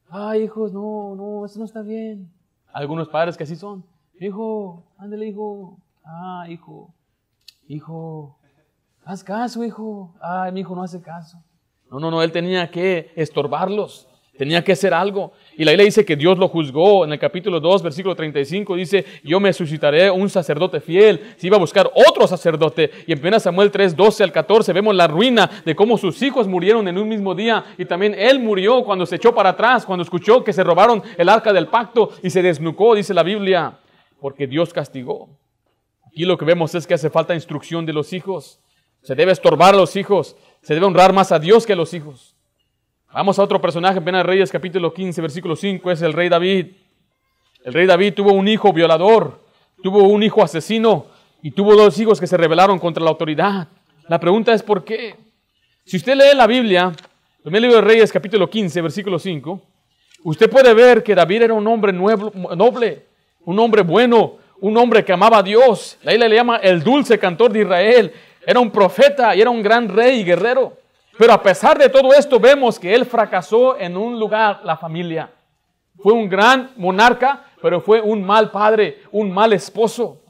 Ay, 0.09 0.43
hijos, 0.43 0.71
no, 0.73 1.15
no, 1.15 1.45
eso 1.45 1.59
no 1.59 1.65
está 1.65 1.81
bien. 1.81 2.31
Algunos 2.73 3.09
padres 3.09 3.37
que 3.37 3.43
así 3.43 3.55
son. 3.55 3.83
Hijo, 4.19 4.83
ándale, 4.97 5.27
hijo. 5.27 5.77
Ah, 6.03 6.45
hijo, 6.49 6.93
hijo, 7.67 8.37
haz 9.03 9.23
caso, 9.23 9.63
hijo. 9.63 10.15
Ay, 10.21 10.51
mi 10.51 10.61
hijo 10.61 10.75
no 10.75 10.83
hace 10.83 11.01
caso. 11.01 11.37
No, 11.89 11.99
no, 11.99 12.11
no, 12.11 12.21
él 12.21 12.31
tenía 12.31 12.69
que 12.69 13.11
estorbarlos. 13.15 14.07
Tenía 14.37 14.63
que 14.63 14.73
hacer 14.73 14.93
algo. 14.93 15.31
Y 15.57 15.65
la 15.65 15.71
Biblia 15.71 15.85
dice 15.85 16.05
que 16.05 16.15
Dios 16.15 16.37
lo 16.37 16.47
juzgó 16.47 17.03
en 17.03 17.11
el 17.11 17.17
capítulo 17.17 17.59
2, 17.59 17.81
versículo 17.81 18.15
35. 18.15 18.75
Dice, 18.75 19.03
yo 19.23 19.39
me 19.39 19.51
suscitaré 19.51 20.11
un 20.11 20.29
sacerdote 20.29 20.79
fiel. 20.79 21.33
Se 21.37 21.47
iba 21.47 21.57
a 21.57 21.59
buscar 21.59 21.89
otro 22.07 22.27
sacerdote. 22.27 22.91
Y 23.07 23.13
en 23.13 23.25
1 23.25 23.39
Samuel 23.39 23.71
3, 23.71 23.95
12 23.95 24.23
al 24.23 24.31
14 24.31 24.73
vemos 24.73 24.93
la 24.95 25.07
ruina 25.07 25.49
de 25.65 25.75
cómo 25.75 25.97
sus 25.97 26.21
hijos 26.21 26.47
murieron 26.47 26.87
en 26.87 26.99
un 26.99 27.09
mismo 27.09 27.33
día. 27.33 27.65
Y 27.79 27.85
también 27.85 28.13
él 28.15 28.39
murió 28.39 28.83
cuando 28.83 29.07
se 29.07 29.15
echó 29.15 29.33
para 29.33 29.49
atrás, 29.49 29.87
cuando 29.87 30.03
escuchó 30.03 30.43
que 30.43 30.53
se 30.53 30.63
robaron 30.63 31.01
el 31.17 31.29
arca 31.29 31.51
del 31.51 31.67
pacto 31.67 32.11
y 32.21 32.29
se 32.29 32.43
desnucó, 32.43 32.93
dice 32.93 33.15
la 33.15 33.23
Biblia, 33.23 33.79
porque 34.21 34.45
Dios 34.45 34.71
castigó. 34.71 35.29
Aquí 36.05 36.25
lo 36.25 36.37
que 36.37 36.45
vemos 36.45 36.75
es 36.75 36.85
que 36.85 36.93
hace 36.93 37.09
falta 37.09 37.33
instrucción 37.33 37.87
de 37.87 37.93
los 37.93 38.13
hijos. 38.13 38.59
Se 39.01 39.15
debe 39.15 39.31
estorbar 39.31 39.73
a 39.73 39.77
los 39.77 39.95
hijos. 39.95 40.35
Se 40.67 40.73
debe 40.73 40.85
honrar 40.85 41.13
más 41.13 41.31
a 41.31 41.39
Dios 41.39 41.65
que 41.65 41.71
a 41.71 41.77
los 41.77 41.93
hijos. 41.93 42.35
Vamos 43.13 43.39
a 43.39 43.43
otro 43.43 43.61
personaje, 43.61 44.01
en 44.05 44.23
Reyes 44.25 44.51
capítulo 44.51 44.93
15, 44.93 45.21
versículo 45.21 45.55
5, 45.55 45.91
es 45.91 46.01
el 46.01 46.11
rey 46.11 46.27
David. 46.27 46.73
El 47.63 47.73
rey 47.73 47.87
David 47.87 48.15
tuvo 48.15 48.33
un 48.33 48.49
hijo 48.49 48.73
violador, 48.73 49.45
tuvo 49.81 50.03
un 50.09 50.23
hijo 50.23 50.43
asesino 50.43 51.05
y 51.41 51.51
tuvo 51.51 51.73
dos 51.73 51.97
hijos 52.01 52.19
que 52.19 52.27
se 52.27 52.35
rebelaron 52.35 52.79
contra 52.79 53.01
la 53.01 53.11
autoridad. 53.11 53.69
La 54.09 54.19
pregunta 54.19 54.53
es 54.53 54.61
¿por 54.61 54.83
qué? 54.83 55.15
Si 55.85 55.95
usted 55.95 56.15
lee 56.15 56.35
la 56.35 56.47
Biblia, 56.47 56.91
el 57.45 57.53
libro 57.53 57.77
de 57.77 57.81
Reyes 57.83 58.11
capítulo 58.11 58.49
15, 58.49 58.81
versículo 58.81 59.19
5, 59.19 59.61
usted 60.25 60.49
puede 60.49 60.73
ver 60.73 61.01
que 61.01 61.15
David 61.15 61.43
era 61.43 61.53
un 61.53 61.65
hombre 61.65 61.93
noble, 61.93 63.05
un 63.45 63.57
hombre 63.57 63.83
bueno, 63.83 64.39
un 64.59 64.75
hombre 64.75 65.05
que 65.05 65.13
amaba 65.13 65.37
a 65.37 65.43
Dios. 65.43 65.97
La 66.03 66.13
isla 66.13 66.27
le 66.27 66.35
llama 66.35 66.57
el 66.57 66.83
dulce 66.83 67.17
cantor 67.17 67.53
de 67.53 67.61
Israel. 67.61 68.13
Era 68.47 68.61
un 68.61 68.71
profeta 68.71 69.35
y 69.35 69.41
era 69.41 69.49
un 69.49 69.61
gran 69.61 69.89
rey 69.89 70.21
y 70.21 70.23
guerrero. 70.23 70.77
Pero 71.17 71.33
a 71.33 71.43
pesar 71.43 71.77
de 71.77 71.89
todo 71.89 72.13
esto, 72.13 72.39
vemos 72.39 72.79
que 72.79 72.95
él 72.95 73.05
fracasó 73.05 73.77
en 73.77 73.97
un 73.97 74.17
lugar, 74.17 74.61
la 74.63 74.77
familia. 74.77 75.29
Fue 75.97 76.13
un 76.13 76.29
gran 76.29 76.71
monarca, 76.77 77.43
pero 77.61 77.81
fue 77.81 77.99
un 77.99 78.23
mal 78.23 78.49
padre, 78.49 78.99
un 79.11 79.33
mal 79.33 79.51
esposo. 79.51 80.21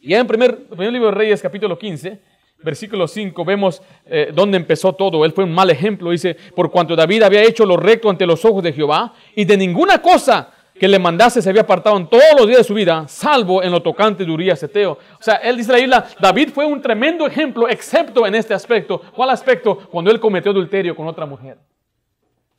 Y 0.00 0.14
en 0.14 0.26
primer, 0.26 0.66
primer 0.66 0.90
libro 0.90 1.08
de 1.10 1.14
Reyes, 1.14 1.42
capítulo 1.42 1.78
15, 1.78 2.18
versículo 2.64 3.06
5, 3.06 3.44
vemos 3.44 3.82
eh, 4.06 4.30
dónde 4.32 4.56
empezó 4.56 4.94
todo. 4.94 5.22
Él 5.26 5.32
fue 5.32 5.44
un 5.44 5.52
mal 5.52 5.68
ejemplo. 5.68 6.10
Dice, 6.10 6.38
por 6.56 6.70
cuanto 6.70 6.96
David 6.96 7.24
había 7.24 7.42
hecho 7.42 7.66
lo 7.66 7.76
recto 7.76 8.08
ante 8.08 8.24
los 8.24 8.46
ojos 8.46 8.62
de 8.62 8.72
Jehová, 8.72 9.12
y 9.36 9.44
de 9.44 9.58
ninguna 9.58 10.00
cosa 10.00 10.54
que 10.78 10.88
le 10.88 10.98
mandase 10.98 11.42
se 11.42 11.48
había 11.48 11.62
apartado 11.62 11.96
en 11.96 12.08
todos 12.08 12.24
los 12.36 12.46
días 12.46 12.58
de 12.58 12.64
su 12.64 12.74
vida, 12.74 13.06
salvo 13.08 13.62
en 13.62 13.72
lo 13.72 13.82
tocante 13.82 14.24
de 14.24 14.30
Urias 14.30 14.62
Eteo. 14.62 14.92
O 14.92 15.22
sea, 15.22 15.34
él 15.36 15.56
dice 15.56 15.72
la 15.72 15.80
isla, 15.80 16.06
David 16.20 16.50
fue 16.50 16.64
un 16.64 16.80
tremendo 16.80 17.26
ejemplo, 17.26 17.68
excepto 17.68 18.26
en 18.26 18.34
este 18.34 18.54
aspecto. 18.54 19.00
¿Cuál 19.14 19.30
aspecto? 19.30 19.76
Cuando 19.90 20.10
él 20.10 20.20
cometió 20.20 20.50
adulterio 20.50 20.94
con 20.94 21.06
otra 21.06 21.26
mujer. 21.26 21.58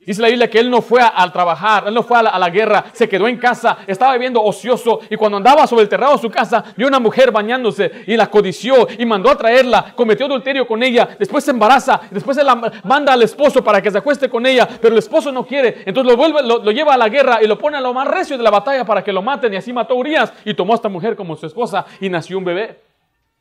Dice 0.06 0.22
la 0.22 0.28
Biblia 0.28 0.48
que 0.48 0.58
él 0.58 0.70
no 0.70 0.80
fue 0.80 1.02
a, 1.02 1.30
trabajar, 1.30 1.84
él 1.86 1.92
no 1.92 2.02
fue 2.02 2.18
a 2.18 2.38
la, 2.38 2.48
guerra, 2.48 2.86
se 2.90 3.06
quedó 3.06 3.28
en 3.28 3.36
casa, 3.36 3.78
estaba 3.86 4.14
viviendo 4.14 4.42
ocioso 4.42 5.00
y 5.10 5.16
cuando 5.16 5.36
andaba 5.36 5.66
sobre 5.66 5.82
el 5.82 5.90
terrado 5.90 6.14
de 6.14 6.22
su 6.22 6.30
casa 6.30 6.64
vio 6.74 6.88
una 6.88 6.98
mujer 6.98 7.30
bañándose 7.30 8.04
y 8.06 8.16
la 8.16 8.30
codició 8.30 8.88
y 8.98 9.04
mandó 9.04 9.30
a 9.30 9.36
traerla, 9.36 9.92
cometió 9.94 10.24
adulterio 10.24 10.66
con 10.66 10.82
ella, 10.82 11.06
después 11.18 11.44
se 11.44 11.50
embaraza, 11.50 12.00
después 12.10 12.34
se 12.34 12.42
la 12.42 12.54
manda 12.82 13.12
al 13.12 13.22
esposo 13.22 13.62
para 13.62 13.82
que 13.82 13.90
se 13.90 13.98
acueste 13.98 14.30
con 14.30 14.46
ella, 14.46 14.66
pero 14.80 14.94
el 14.94 14.98
esposo 14.98 15.30
no 15.30 15.46
quiere, 15.46 15.82
entonces 15.84 16.10
lo, 16.10 16.16
vuelve, 16.16 16.42
lo, 16.44 16.70
lleva 16.70 16.94
a 16.94 16.98
la 16.98 17.10
guerra 17.10 17.42
y 17.42 17.46
lo 17.46 17.58
pone 17.58 17.76
a 17.76 17.80
lo 17.82 17.92
más 17.92 18.08
recio 18.08 18.38
de 18.38 18.42
la 18.42 18.50
batalla 18.50 18.86
para 18.86 19.04
que 19.04 19.12
lo 19.12 19.20
maten 19.20 19.52
y 19.52 19.56
así 19.56 19.70
mató 19.70 19.92
a 19.92 19.98
Urias 19.98 20.32
y 20.46 20.54
tomó 20.54 20.72
a 20.72 20.76
esta 20.76 20.88
mujer 20.88 21.14
como 21.14 21.36
su 21.36 21.44
esposa 21.44 21.84
y 22.00 22.08
nació 22.08 22.38
un 22.38 22.44
bebé. 22.44 22.80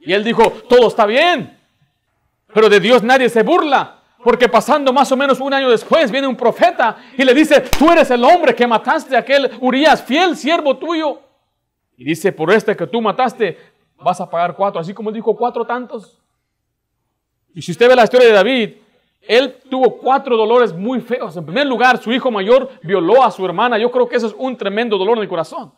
Y 0.01 0.11
él 0.11 0.25
dijo, 0.25 0.51
todo 0.67 0.89
está 0.89 1.05
bien, 1.05 1.57
pero 2.53 2.67
de 2.67 2.81
Dios 2.81 3.01
nadie 3.01 3.29
se 3.29 3.43
burla. 3.43 3.98
Porque 4.23 4.49
pasando 4.49 4.91
más 4.91 5.11
o 5.11 5.17
menos 5.17 5.39
un 5.39 5.53
año 5.53 5.69
después 5.69 6.11
viene 6.11 6.27
un 6.27 6.35
profeta 6.35 6.97
y 7.17 7.23
le 7.23 7.33
dice, 7.33 7.61
tú 7.61 7.89
eres 7.89 8.11
el 8.11 8.23
hombre 8.23 8.53
que 8.53 8.67
mataste 8.67 9.15
a 9.15 9.19
aquel 9.19 9.49
Urias, 9.61 10.03
fiel 10.03 10.35
siervo 10.35 10.77
tuyo. 10.77 11.19
Y 11.95 12.03
dice, 12.03 12.31
por 12.31 12.51
este 12.51 12.75
que 12.75 12.87
tú 12.87 13.01
mataste, 13.01 13.57
vas 13.97 14.19
a 14.19 14.29
pagar 14.29 14.55
cuatro, 14.55 14.79
así 14.81 14.93
como 14.93 15.11
dijo 15.11 15.35
cuatro 15.35 15.65
tantos. 15.65 16.21
Y 17.53 17.61
si 17.61 17.71
usted 17.71 17.87
ve 17.87 17.95
la 17.95 18.03
historia 18.03 18.27
de 18.27 18.33
David, 18.33 18.69
él 19.21 19.57
tuvo 19.69 19.97
cuatro 19.97 20.35
dolores 20.35 20.73
muy 20.73 21.01
feos. 21.01 21.35
En 21.37 21.45
primer 21.45 21.65
lugar, 21.67 21.97
su 22.01 22.11
hijo 22.11 22.29
mayor 22.29 22.69
violó 22.83 23.23
a 23.23 23.31
su 23.31 23.45
hermana. 23.45 23.77
Yo 23.77 23.89
creo 23.91 24.07
que 24.07 24.17
eso 24.17 24.27
es 24.27 24.35
un 24.37 24.55
tremendo 24.57 24.97
dolor 24.97 25.17
en 25.17 25.23
el 25.23 25.29
corazón. 25.29 25.73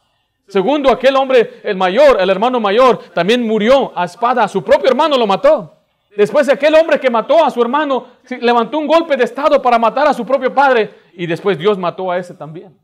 Segundo, 0.47 0.91
aquel 0.91 1.15
hombre, 1.15 1.62
el 1.63 1.75
mayor, 1.77 2.19
el 2.19 2.30
hermano 2.30 2.60
mayor, 2.60 2.99
también 3.13 3.45
murió 3.45 3.91
a 3.95 4.06
espada. 4.06 4.47
Su 4.47 4.63
propio 4.63 4.89
hermano 4.89 5.17
lo 5.17 5.25
mató. 5.25 5.81
Después 6.15 6.50
aquel 6.50 6.76
hombre 6.76 7.00
que 7.00 7.10
mató 7.10 7.43
a 7.43 7.50
su 7.50 7.62
hermano 7.62 8.08
levantó 8.41 8.78
un 8.78 8.88
golpe 8.88 9.15
de 9.15 9.24
estado 9.24 9.62
para 9.62 9.80
matar 9.80 10.08
a 10.08 10.13
su 10.13 10.26
propio 10.26 10.54
padre 10.54 10.93
y 11.13 11.26
después 11.26 11.58
Dios 11.58 11.78
mató 11.78 12.12
a 12.12 12.17
ese 12.17 12.34
también. 12.34 12.78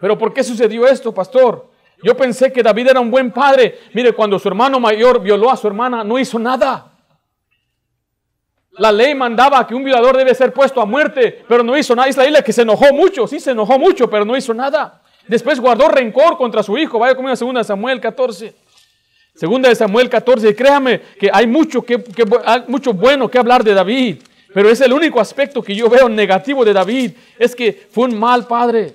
Pero 0.00 0.16
¿por 0.16 0.32
qué 0.32 0.44
sucedió 0.44 0.86
esto, 0.86 1.12
pastor? 1.12 1.70
Yo 2.02 2.16
pensé 2.16 2.52
que 2.52 2.62
David 2.62 2.88
era 2.88 3.00
un 3.00 3.10
buen 3.10 3.32
padre. 3.32 3.80
Mire, 3.94 4.12
cuando 4.12 4.38
su 4.38 4.46
hermano 4.46 4.78
mayor 4.78 5.20
violó 5.20 5.50
a 5.50 5.56
su 5.56 5.66
hermana, 5.66 6.04
no 6.04 6.18
hizo 6.18 6.38
nada. 6.38 6.92
La 8.72 8.92
ley 8.92 9.14
mandaba 9.14 9.66
que 9.66 9.74
un 9.74 9.82
violador 9.82 10.18
debe 10.18 10.34
ser 10.34 10.52
puesto 10.52 10.80
a 10.82 10.84
muerte, 10.84 11.44
pero 11.48 11.62
no 11.62 11.76
hizo 11.76 11.96
nada. 11.96 12.08
Es 12.08 12.16
la 12.16 12.42
que 12.42 12.52
se 12.52 12.62
enojó 12.62 12.92
mucho, 12.92 13.26
sí 13.26 13.40
se 13.40 13.52
enojó 13.52 13.78
mucho, 13.78 14.08
pero 14.10 14.24
no 14.24 14.36
hizo 14.36 14.52
nada. 14.52 15.02
Después 15.26 15.58
guardó 15.58 15.88
rencor 15.88 16.36
contra 16.36 16.62
su 16.62 16.76
hijo. 16.76 16.98
Vaya 16.98 17.14
conmigo 17.14 17.34
a 17.34 17.52
2 17.52 17.66
Samuel 17.66 18.00
14. 18.00 18.54
Segunda 19.36 19.68
de 19.68 19.74
Samuel 19.74 20.08
14, 20.08 20.56
créame 20.56 21.00
que 21.20 21.28
hay 21.30 21.46
mucho, 21.46 21.82
que, 21.82 22.02
mucho 22.68 22.94
bueno 22.94 23.28
que 23.28 23.38
hablar 23.38 23.62
de 23.62 23.74
David, 23.74 24.16
pero 24.54 24.70
es 24.70 24.80
el 24.80 24.94
único 24.94 25.20
aspecto 25.20 25.62
que 25.62 25.74
yo 25.74 25.90
veo 25.90 26.08
negativo 26.08 26.64
de 26.64 26.72
David, 26.72 27.12
es 27.38 27.54
que 27.54 27.86
fue 27.90 28.06
un 28.06 28.18
mal 28.18 28.46
padre, 28.46 28.94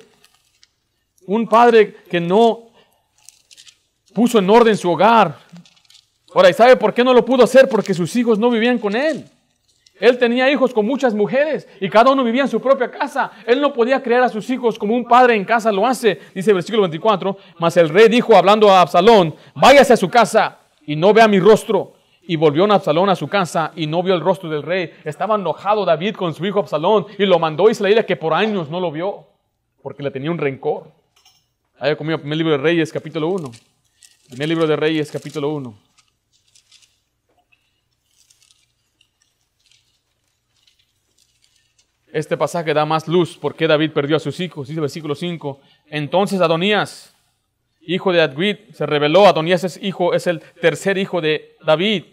un 1.28 1.48
padre 1.48 1.98
que 2.10 2.20
no 2.20 2.72
puso 4.16 4.40
en 4.40 4.50
orden 4.50 4.76
su 4.76 4.90
hogar. 4.90 5.38
Ahora, 6.34 6.50
¿y 6.50 6.54
sabe 6.54 6.76
por 6.76 6.94
qué 6.94 7.04
no 7.04 7.14
lo 7.14 7.24
pudo 7.24 7.44
hacer? 7.44 7.70
Porque 7.70 7.94
sus 7.94 8.16
hijos 8.16 8.40
no 8.40 8.50
vivían 8.50 8.80
con 8.80 8.96
él. 8.96 9.24
Él 10.02 10.18
tenía 10.18 10.52
hijos 10.52 10.74
con 10.74 10.86
muchas 10.86 11.14
mujeres 11.14 11.70
y 11.80 11.88
cada 11.88 12.12
uno 12.12 12.24
vivía 12.24 12.42
en 12.42 12.48
su 12.48 12.60
propia 12.60 12.90
casa. 12.90 13.32
Él 13.46 13.62
no 13.62 13.72
podía 13.72 14.02
criar 14.02 14.24
a 14.24 14.30
sus 14.30 14.50
hijos 14.50 14.80
como 14.80 14.96
un 14.96 15.06
padre 15.06 15.36
en 15.36 15.46
casa 15.46 15.72
lo 15.72 15.86
hace, 15.86 16.20
dice 16.34 16.50
el 16.50 16.56
versículo 16.56 16.82
24. 16.82 17.38
Mas 17.60 17.78
el 17.78 17.88
rey 17.88 18.10
dijo 18.10 18.36
hablando 18.36 18.72
a 18.72 18.82
Absalón, 18.82 19.36
váyase 19.54 19.94
a 19.94 19.98
su 19.98 20.10
casa 20.10 20.58
y 20.88 20.96
no 20.96 21.14
vea 21.14 21.28
mi 21.28 21.40
rostro. 21.40 21.94
Y 22.24 22.36
volvió 22.36 22.66
Absalón 22.72 23.10
a 23.10 23.16
su 23.16 23.28
casa 23.28 23.74
y 23.76 23.86
no 23.86 24.02
vio 24.02 24.16
el 24.16 24.22
rostro 24.22 24.50
del 24.50 24.64
rey. 24.64 24.92
Estaba 25.04 25.36
enojado 25.36 25.86
David 25.86 26.16
con 26.16 26.34
su 26.34 26.46
hijo 26.48 26.60
Absalón 26.60 27.06
y 27.20 27.26
lo 27.28 27.38
mandó 27.38 27.68
a 27.68 28.04
que 28.04 28.16
por 28.16 28.34
años 28.34 28.70
no 28.70 28.80
lo 28.80 28.92
vio 28.92 29.28
porque 29.84 30.02
le 30.02 30.10
tenía 30.10 30.32
un 30.32 30.40
rencor. 30.40 30.92
Haya 31.80 31.96
conmigo 31.96 32.18
primer 32.18 32.38
libro 32.40 32.54
de 32.54 32.60
Reyes 32.60 32.92
capítulo 32.92 33.28
1. 33.28 33.52
Primer 34.30 34.50
libro 34.50 34.66
de 34.66 34.76
Reyes 34.76 35.12
capítulo 35.12 35.50
1. 35.50 35.91
Este 42.14 42.36
pasaje 42.36 42.74
da 42.74 42.86
más 42.86 43.08
luz 43.08 43.38
porque 43.40 43.68
David 43.68 43.92
perdió 43.92 44.18
a 44.18 44.20
sus 44.20 44.40
hijos. 44.40 44.68
Dice 44.68 44.80
el 44.80 44.82
versículo 44.82 45.16
5. 45.16 45.62
Entonces 45.88 46.42
Adonías, 46.42 47.16
hijo 47.82 48.12
de 48.12 48.22
Adwid, 48.22 48.58
se 48.74 48.86
reveló. 48.86 49.28
Adonías 49.28 49.64
es 49.64 49.82
hijo, 49.82 50.14
es 50.14 50.28
el 50.28 50.42
tercer 50.60 50.98
hijo 50.98 51.22
de 51.22 51.56
David. 51.66 52.06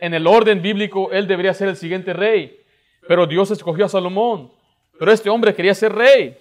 En 0.00 0.12
el 0.12 0.26
orden 0.26 0.60
bíblico, 0.60 1.10
él 1.10 1.26
debería 1.26 1.54
ser 1.54 1.68
el 1.68 1.76
siguiente 1.76 2.12
rey. 2.12 2.60
Pero 3.08 3.26
Dios 3.26 3.50
escogió 3.50 3.86
a 3.86 3.88
Salomón. 3.88 4.52
Pero 4.98 5.10
este 5.10 5.30
hombre 5.30 5.54
quería 5.54 5.74
ser 5.74 5.94
rey. 5.94 6.36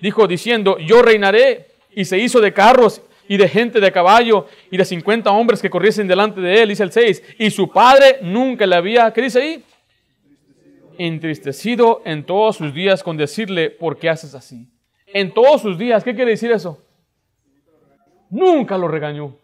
Dijo 0.00 0.26
diciendo, 0.26 0.76
yo 0.78 1.00
reinaré. 1.00 1.68
Y 1.94 2.04
se 2.04 2.18
hizo 2.18 2.40
de 2.40 2.52
carros 2.52 3.02
y 3.28 3.36
de 3.38 3.48
gente 3.48 3.80
de 3.80 3.92
caballo 3.92 4.46
y 4.70 4.76
de 4.76 4.84
50 4.84 5.30
hombres 5.30 5.62
que 5.62 5.70
corriesen 5.70 6.06
delante 6.06 6.40
de 6.40 6.62
él. 6.62 6.68
Dice 6.68 6.82
el 6.82 6.92
6. 6.92 7.22
Y 7.38 7.50
su 7.50 7.70
padre 7.70 8.18
nunca 8.20 8.66
le 8.66 8.76
había, 8.76 9.10
¿qué 9.12 9.22
dice 9.22 9.40
ahí? 9.40 9.64
Entristecido 10.98 12.02
en 12.04 12.24
todos 12.24 12.56
sus 12.56 12.74
días 12.74 13.02
con 13.02 13.16
decirle, 13.16 13.70
¿por 13.70 13.98
qué 13.98 14.08
haces 14.08 14.34
así? 14.34 14.70
En 15.06 15.32
todos 15.34 15.62
sus 15.62 15.78
días, 15.78 16.04
¿qué 16.04 16.14
quiere 16.14 16.32
decir 16.32 16.50
eso? 16.50 16.82
Nunca 18.30 18.78
lo 18.78 18.88
regañó. 18.88 19.36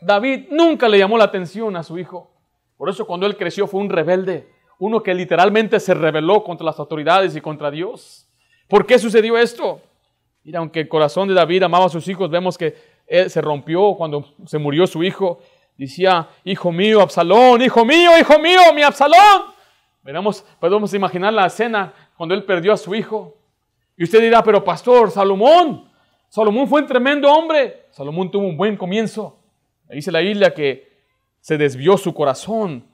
David 0.00 0.46
nunca 0.50 0.88
le 0.88 0.98
llamó 0.98 1.16
la 1.18 1.24
atención 1.24 1.76
a 1.76 1.82
su 1.82 1.98
hijo. 1.98 2.30
Por 2.76 2.88
eso 2.88 3.06
cuando 3.06 3.26
él 3.26 3.36
creció 3.36 3.66
fue 3.66 3.80
un 3.80 3.90
rebelde, 3.90 4.48
uno 4.78 5.02
que 5.02 5.14
literalmente 5.14 5.80
se 5.80 5.94
rebeló 5.94 6.42
contra 6.42 6.64
las 6.64 6.78
autoridades 6.78 7.34
y 7.36 7.40
contra 7.40 7.70
Dios. 7.70 8.28
¿Por 8.68 8.86
qué 8.86 8.98
sucedió 8.98 9.38
esto? 9.38 9.80
Mira, 10.42 10.58
aunque 10.58 10.80
el 10.80 10.88
corazón 10.88 11.28
de 11.28 11.34
David 11.34 11.62
amaba 11.62 11.86
a 11.86 11.88
sus 11.88 12.06
hijos, 12.08 12.30
vemos 12.30 12.58
que 12.58 12.74
él 13.06 13.30
se 13.30 13.40
rompió 13.40 13.94
cuando 13.94 14.34
se 14.44 14.58
murió 14.58 14.86
su 14.86 15.02
hijo. 15.02 15.40
Decía, 15.76 16.28
hijo 16.44 16.72
mío, 16.72 17.00
Absalón, 17.00 17.62
hijo 17.62 17.84
mío, 17.84 18.18
hijo 18.18 18.38
mío, 18.38 18.60
mi 18.74 18.82
Absalón 18.82 19.55
podemos 20.60 20.94
imaginar 20.94 21.32
la 21.32 21.46
escena 21.46 21.92
cuando 22.16 22.34
él 22.34 22.44
perdió 22.44 22.72
a 22.72 22.76
su 22.76 22.94
hijo. 22.94 23.36
Y 23.96 24.04
usted 24.04 24.20
dirá, 24.20 24.42
pero 24.42 24.62
pastor, 24.62 25.10
Salomón, 25.10 25.88
Salomón 26.28 26.68
fue 26.68 26.82
un 26.82 26.86
tremendo 26.86 27.32
hombre. 27.32 27.86
Salomón 27.90 28.30
tuvo 28.30 28.46
un 28.46 28.56
buen 28.56 28.76
comienzo. 28.76 29.38
Dice 29.88 30.12
la 30.12 30.22
isla 30.22 30.50
que 30.50 30.88
se 31.40 31.56
desvió 31.56 31.96
su 31.96 32.12
corazón 32.12 32.84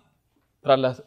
tras, 0.60 1.02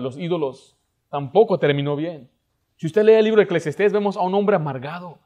los 0.00 0.18
ídolos. 0.18 0.76
Tampoco 1.10 1.58
terminó 1.58 1.96
bien. 1.96 2.30
Si 2.76 2.86
usted 2.86 3.02
lee 3.02 3.14
el 3.14 3.24
libro 3.24 3.40
de 3.40 3.44
Eclesiastés, 3.44 3.92
vemos 3.92 4.16
a 4.16 4.20
un 4.20 4.34
hombre 4.34 4.56
amargado, 4.56 5.18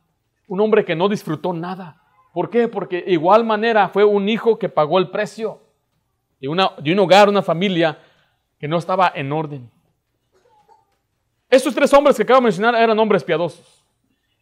un 0.46 0.60
hombre 0.60 0.84
que 0.84 0.94
no 0.94 1.08
disfrutó 1.08 1.52
nada. 1.52 2.02
¿Por 2.32 2.50
qué? 2.50 2.68
Porque 2.68 3.02
de 3.02 3.12
igual 3.12 3.44
manera 3.44 3.88
fue 3.88 4.04
un 4.04 4.28
hijo 4.28 4.58
que 4.58 4.68
pagó 4.68 4.98
el 4.98 5.10
precio 5.10 5.60
de 6.40 6.48
un 6.48 6.98
hogar, 6.98 7.28
una 7.28 7.42
familia 7.42 7.98
que 8.58 8.68
no 8.68 8.76
estaba 8.76 9.10
en 9.14 9.32
orden. 9.32 9.70
Estos 11.48 11.74
tres 11.74 11.92
hombres 11.92 12.16
que 12.16 12.22
acabo 12.22 12.40
de 12.40 12.44
mencionar 12.44 12.74
eran 12.74 12.98
hombres 12.98 13.22
piadosos. 13.22 13.84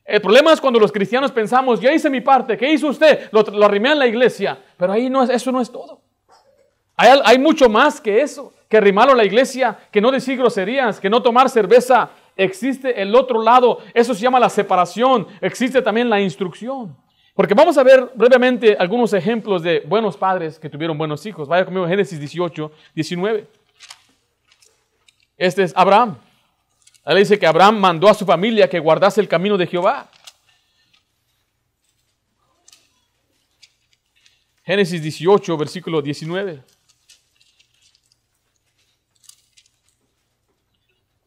El 0.05 0.21
problema 0.21 0.53
es 0.53 0.61
cuando 0.61 0.79
los 0.79 0.93
cristianos 0.93 1.33
pensamos, 1.33 1.81
ya 1.81 1.93
hice 1.93 2.11
mi 2.11 2.21
parte, 2.21 2.57
¿qué 2.57 2.71
hizo 2.71 2.88
usted? 2.88 3.29
Lo, 3.33 3.43
lo 3.43 3.64
arrimé 3.64 3.93
en 3.93 3.99
la 3.99 4.07
iglesia, 4.07 4.59
pero 4.77 4.93
ahí 4.93 5.09
no 5.09 5.23
es, 5.23 5.31
eso 5.31 5.51
no 5.51 5.61
es 5.61 5.71
todo. 5.71 6.05
Hay, 6.97 7.38
mucho 7.38 7.69
más 7.69 8.01
que 8.01 8.21
eso, 8.21 8.53
que 8.69 8.77
arrimarlo 8.77 9.14
a 9.14 9.17
la 9.17 9.25
iglesia, 9.25 9.77
que 9.90 10.01
no 10.01 10.12
decir 10.12 10.38
groserías, 10.38 11.01
que 11.01 11.11
no 11.11 11.23
tomar 11.23 11.51
cerveza. 11.51 12.11
Existe 12.37 13.01
el 13.01 13.14
otro 13.14 13.43
lado, 13.43 13.79
eso 13.93 14.14
se 14.14 14.21
llama 14.21 14.38
la 14.38 14.49
separación, 14.49 15.27
existe 15.40 15.83
también 15.83 16.09
la 16.09 16.21
instrucción. 16.21 16.97
Porque 17.35 17.55
vamos 17.55 17.77
a 17.79 17.83
ver 17.83 18.12
brevemente 18.14 18.77
algunos 18.79 19.12
ejemplos 19.12 19.62
de 19.62 19.81
buenos 19.81 20.17
padres 20.17 20.59
que 20.59 20.71
tuvieron 20.71 20.97
buenos 20.97 21.27
hijos. 21.27 21.49
Vaya 21.49 21.64
conmigo 21.64 21.87
Génesis 21.87 22.19
18, 22.19 22.71
19. 22.95 23.49
Este 25.37 25.64
es 25.64 25.73
Abraham. 25.77 26.17
Ahí 27.05 27.19
dice 27.19 27.38
que 27.38 27.47
Abraham 27.47 27.79
mandó 27.79 28.09
a 28.09 28.14
su 28.14 28.25
familia 28.25 28.69
que 28.69 28.79
guardase 28.79 29.21
el 29.21 29.29
camino 29.29 29.59
de 29.59 29.67
Jehová. 29.67 30.11
Génesis 34.64 35.03
18, 35.03 35.57
versículo 35.59 36.01
19. 36.01 36.64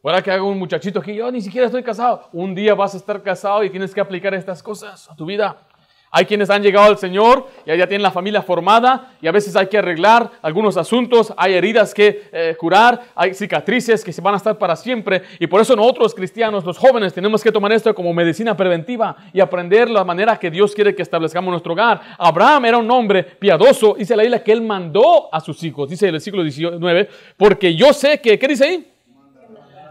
Ahora 0.02 0.22
que 0.22 0.30
hago 0.30 0.48
un 0.48 0.58
muchachito 0.58 1.00
aquí, 1.00 1.14
yo 1.14 1.30
ni 1.30 1.42
siquiera 1.42 1.66
estoy 1.66 1.82
casado. 1.82 2.28
Un 2.32 2.54
día 2.54 2.74
vas 2.74 2.94
a 2.94 2.96
estar 2.96 3.22
casado 3.22 3.62
y 3.62 3.70
tienes 3.70 3.94
que 3.94 4.00
aplicar 4.00 4.34
estas 4.34 4.62
cosas 4.62 5.08
a 5.10 5.14
tu 5.14 5.26
vida. 5.26 5.68
Hay 6.10 6.24
quienes 6.24 6.48
han 6.50 6.62
llegado 6.62 6.86
al 6.86 6.98
Señor 6.98 7.48
y 7.66 7.76
ya 7.76 7.86
tienen 7.86 8.02
la 8.02 8.10
familia 8.10 8.42
formada 8.42 9.12
y 9.20 9.28
a 9.28 9.32
veces 9.32 9.54
hay 9.56 9.66
que 9.66 9.78
arreglar 9.78 10.30
algunos 10.40 10.76
asuntos, 10.76 11.34
hay 11.36 11.54
heridas 11.54 11.92
que 11.92 12.28
eh, 12.32 12.56
curar, 12.58 13.00
hay 13.14 13.34
cicatrices 13.34 14.02
que 14.02 14.12
se 14.12 14.22
van 14.22 14.34
a 14.34 14.38
estar 14.38 14.56
para 14.56 14.74
siempre 14.74 15.22
y 15.38 15.46
por 15.46 15.60
eso 15.60 15.76
nosotros 15.76 16.14
cristianos, 16.14 16.64
los 16.64 16.78
jóvenes, 16.78 17.12
tenemos 17.12 17.42
que 17.42 17.52
tomar 17.52 17.72
esto 17.72 17.94
como 17.94 18.12
medicina 18.14 18.56
preventiva 18.56 19.16
y 19.32 19.40
aprender 19.40 19.90
la 19.90 20.04
manera 20.04 20.38
que 20.38 20.50
Dios 20.50 20.74
quiere 20.74 20.94
que 20.94 21.02
establezcamos 21.02 21.50
nuestro 21.50 21.72
hogar. 21.72 22.00
Abraham 22.18 22.64
era 22.64 22.78
un 22.78 22.90
hombre 22.90 23.22
piadoso, 23.22 23.94
dice 23.98 24.16
la 24.16 24.24
isla 24.24 24.42
que 24.42 24.52
él 24.52 24.62
mandó 24.62 25.32
a 25.32 25.40
sus 25.40 25.62
hijos, 25.62 25.90
dice 25.90 26.08
el 26.08 26.20
siglo 26.20 26.42
XIX, 26.42 27.08
porque 27.36 27.74
yo 27.74 27.92
sé 27.92 28.20
que, 28.20 28.38
¿qué 28.38 28.48
dice 28.48 28.64
ahí? 28.64 28.97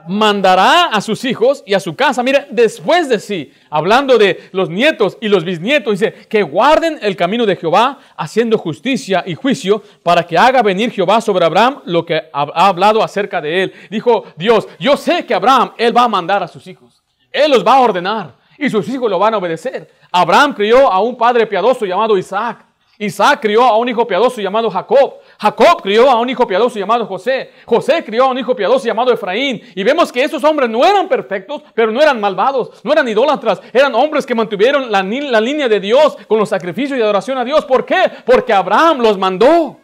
Mandará 0.07 0.85
a 0.85 1.01
sus 1.01 1.23
hijos 1.25 1.63
y 1.65 1.73
a 1.73 1.79
su 1.79 1.95
casa, 1.95 2.23
mire, 2.23 2.47
después 2.49 3.09
de 3.09 3.19
sí, 3.19 3.53
hablando 3.69 4.17
de 4.17 4.49
los 4.51 4.69
nietos 4.69 5.17
y 5.21 5.27
los 5.27 5.43
bisnietos, 5.43 5.99
dice, 5.99 6.13
que 6.27 6.43
guarden 6.43 6.99
el 7.01 7.15
camino 7.15 7.45
de 7.45 7.55
Jehová, 7.55 7.99
haciendo 8.15 8.57
justicia 8.57 9.23
y 9.25 9.35
juicio, 9.35 9.81
para 10.03 10.23
que 10.23 10.37
haga 10.37 10.61
venir 10.61 10.91
Jehová 10.91 11.21
sobre 11.21 11.45
Abraham 11.45 11.81
lo 11.85 12.05
que 12.05 12.21
ha 12.31 12.67
hablado 12.67 13.03
acerca 13.03 13.41
de 13.41 13.63
él. 13.63 13.73
Dijo 13.89 14.25
Dios, 14.35 14.67
yo 14.79 14.97
sé 14.97 15.25
que 15.25 15.33
Abraham, 15.33 15.71
él 15.77 15.95
va 15.95 16.03
a 16.03 16.07
mandar 16.07 16.43
a 16.43 16.47
sus 16.47 16.65
hijos, 16.67 17.01
él 17.31 17.51
los 17.51 17.65
va 17.65 17.75
a 17.75 17.81
ordenar 17.81 18.35
y 18.57 18.69
sus 18.69 18.87
hijos 18.89 19.09
lo 19.09 19.19
van 19.19 19.33
a 19.33 19.37
obedecer. 19.37 19.91
Abraham 20.11 20.53
crió 20.53 20.91
a 20.91 20.99
un 21.01 21.15
padre 21.15 21.45
piadoso 21.45 21.85
llamado 21.85 22.17
Isaac. 22.17 22.66
Isaac 22.99 23.39
crió 23.41 23.63
a 23.63 23.77
un 23.77 23.87
hijo 23.87 24.07
piadoso 24.07 24.41
llamado 24.41 24.71
Jacob. 24.71 25.15
Jacob 25.39 25.81
crió 25.81 26.09
a 26.09 26.19
un 26.19 26.29
hijo 26.29 26.47
piadoso 26.47 26.79
llamado 26.79 27.05
José. 27.05 27.51
José 27.65 28.03
crió 28.03 28.25
a 28.25 28.29
un 28.29 28.39
hijo 28.39 28.55
piadoso 28.55 28.85
llamado 28.85 29.13
Efraín. 29.13 29.61
Y 29.75 29.83
vemos 29.83 30.11
que 30.11 30.23
esos 30.23 30.43
hombres 30.43 30.69
no 30.69 30.83
eran 30.83 31.07
perfectos, 31.07 31.61
pero 31.75 31.91
no 31.91 32.01
eran 32.01 32.19
malvados, 32.19 32.71
no 32.83 32.91
eran 32.91 33.07
idólatras. 33.07 33.61
Eran 33.71 33.93
hombres 33.93 34.25
que 34.25 34.33
mantuvieron 34.33 34.91
la, 34.91 35.03
la 35.03 35.41
línea 35.41 35.69
de 35.69 35.79
Dios 35.79 36.17
con 36.27 36.39
los 36.39 36.49
sacrificios 36.49 36.97
y 36.97 37.01
adoración 37.01 37.37
a 37.37 37.45
Dios. 37.45 37.65
¿Por 37.65 37.85
qué? 37.85 38.11
Porque 38.25 38.51
Abraham 38.51 38.99
los 38.99 39.17
mandó. 39.17 39.77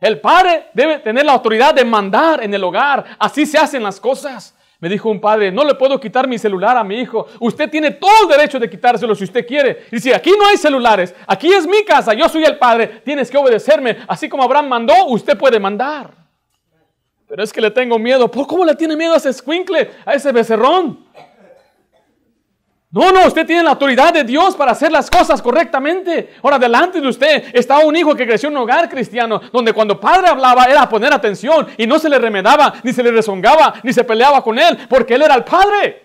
El 0.00 0.20
padre 0.20 0.68
debe 0.72 0.98
tener 0.98 1.26
la 1.26 1.32
autoridad 1.32 1.74
de 1.74 1.84
mandar 1.84 2.42
en 2.42 2.52
el 2.54 2.64
hogar. 2.64 3.04
Así 3.18 3.44
se 3.44 3.58
hacen 3.58 3.82
las 3.82 4.00
cosas. 4.00 4.54
Me 4.82 4.88
dijo 4.88 5.08
un 5.08 5.20
padre, 5.20 5.52
no 5.52 5.62
le 5.62 5.76
puedo 5.76 6.00
quitar 6.00 6.26
mi 6.26 6.40
celular 6.40 6.76
a 6.76 6.82
mi 6.82 6.96
hijo. 6.98 7.28
Usted 7.38 7.70
tiene 7.70 7.92
todo 7.92 8.24
el 8.24 8.28
derecho 8.30 8.58
de 8.58 8.68
quitárselo 8.68 9.14
si 9.14 9.22
usted 9.22 9.46
quiere. 9.46 9.86
Y 9.92 10.00
si 10.00 10.12
aquí 10.12 10.32
no 10.36 10.44
hay 10.44 10.56
celulares, 10.56 11.14
aquí 11.24 11.52
es 11.52 11.68
mi 11.68 11.84
casa, 11.84 12.14
yo 12.14 12.28
soy 12.28 12.42
el 12.42 12.58
padre, 12.58 13.00
tienes 13.04 13.30
que 13.30 13.36
obedecerme. 13.36 13.98
Así 14.08 14.28
como 14.28 14.42
Abraham 14.42 14.66
mandó, 14.66 15.06
usted 15.06 15.38
puede 15.38 15.60
mandar. 15.60 16.10
Pero 17.28 17.44
es 17.44 17.52
que 17.52 17.60
le 17.60 17.70
tengo 17.70 17.96
miedo. 17.96 18.28
¿Por 18.28 18.44
cómo 18.48 18.64
le 18.64 18.74
tiene 18.74 18.96
miedo 18.96 19.14
a 19.14 19.18
ese 19.18 19.28
escuincle, 19.28 19.88
a 20.04 20.14
ese 20.14 20.32
becerrón? 20.32 20.98
No, 22.92 23.10
no, 23.10 23.26
usted 23.26 23.46
tiene 23.46 23.62
la 23.62 23.70
autoridad 23.70 24.12
de 24.12 24.22
Dios 24.22 24.54
para 24.54 24.72
hacer 24.72 24.92
las 24.92 25.08
cosas 25.08 25.40
correctamente. 25.40 26.34
Ahora, 26.42 26.58
delante 26.58 27.00
de 27.00 27.08
usted 27.08 27.44
está 27.54 27.78
un 27.78 27.96
hijo 27.96 28.14
que 28.14 28.26
creció 28.26 28.50
en 28.50 28.56
un 28.56 28.64
hogar 28.64 28.86
cristiano, 28.90 29.40
donde 29.50 29.72
cuando 29.72 29.98
padre 29.98 30.28
hablaba 30.28 30.66
era 30.66 30.86
poner 30.86 31.10
atención 31.10 31.68
y 31.78 31.86
no 31.86 31.98
se 31.98 32.10
le 32.10 32.18
remedaba, 32.18 32.74
ni 32.82 32.92
se 32.92 33.02
le 33.02 33.10
rezongaba, 33.10 33.74
ni 33.82 33.94
se 33.94 34.04
peleaba 34.04 34.44
con 34.44 34.58
él, 34.58 34.76
porque 34.90 35.14
él 35.14 35.22
era 35.22 35.34
el 35.34 35.42
padre. 35.42 36.04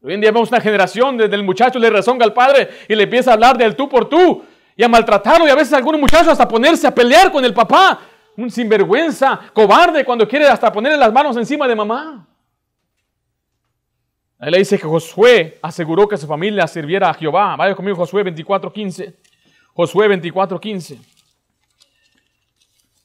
Hoy 0.00 0.14
en 0.14 0.20
día 0.20 0.30
vemos 0.30 0.48
una 0.50 0.60
generación 0.60 1.16
desde 1.16 1.34
el 1.34 1.42
muchacho 1.42 1.80
le 1.80 1.90
rezonga 1.90 2.24
al 2.24 2.32
padre 2.32 2.68
y 2.86 2.94
le 2.94 3.02
empieza 3.02 3.32
a 3.32 3.34
hablar 3.34 3.58
del 3.58 3.74
tú 3.74 3.88
por 3.88 4.08
tú 4.08 4.44
y 4.76 4.84
a 4.84 4.88
maltratarlo 4.88 5.48
y 5.48 5.50
a 5.50 5.56
veces 5.56 5.72
algunos 5.72 6.00
muchachos 6.00 6.28
hasta 6.28 6.46
ponerse 6.46 6.86
a 6.86 6.94
pelear 6.94 7.32
con 7.32 7.44
el 7.44 7.52
papá. 7.52 7.98
Un 8.36 8.48
sinvergüenza, 8.48 9.40
cobarde 9.52 10.04
cuando 10.04 10.28
quiere 10.28 10.46
hasta 10.46 10.70
ponerle 10.70 10.98
las 10.98 11.12
manos 11.12 11.36
encima 11.36 11.66
de 11.66 11.74
mamá. 11.74 12.24
Él 14.38 14.50
le 14.50 14.58
dice 14.58 14.78
que 14.78 14.86
Josué 14.86 15.58
aseguró 15.62 16.06
que 16.06 16.16
su 16.16 16.26
familia 16.26 16.66
sirviera 16.66 17.10
a 17.10 17.14
Jehová. 17.14 17.56
Vaya 17.56 17.74
conmigo 17.74 17.96
Josué 17.96 18.22
24:15. 18.22 19.14
Josué 19.72 20.08
24:15. 20.08 20.98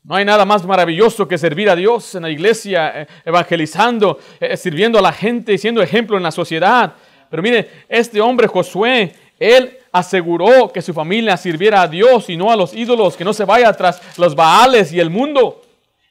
No 0.03 0.15
hay 0.15 0.25
nada 0.25 0.45
más 0.45 0.65
maravilloso 0.65 1.27
que 1.27 1.37
servir 1.37 1.69
a 1.69 1.75
Dios 1.75 2.15
en 2.15 2.23
la 2.23 2.29
iglesia, 2.29 3.01
eh, 3.01 3.07
evangelizando, 3.23 4.19
eh, 4.39 4.57
sirviendo 4.57 4.97
a 4.97 5.01
la 5.01 5.13
gente, 5.13 5.57
siendo 5.57 5.81
ejemplo 5.81 6.17
en 6.17 6.23
la 6.23 6.31
sociedad. 6.31 6.93
Pero 7.29 7.43
mire, 7.43 7.69
este 7.87 8.19
hombre 8.19 8.47
Josué, 8.47 9.13
él 9.39 9.77
aseguró 9.91 10.71
que 10.71 10.81
su 10.81 10.93
familia 10.93 11.37
sirviera 11.37 11.83
a 11.83 11.87
Dios 11.87 12.29
y 12.29 12.35
no 12.35 12.51
a 12.51 12.55
los 12.55 12.73
ídolos, 12.73 13.15
que 13.15 13.23
no 13.23 13.31
se 13.31 13.45
vaya 13.45 13.71
tras 13.73 14.17
los 14.17 14.35
Baales 14.35 14.91
y 14.91 14.99
el 14.99 15.09
mundo. 15.09 15.61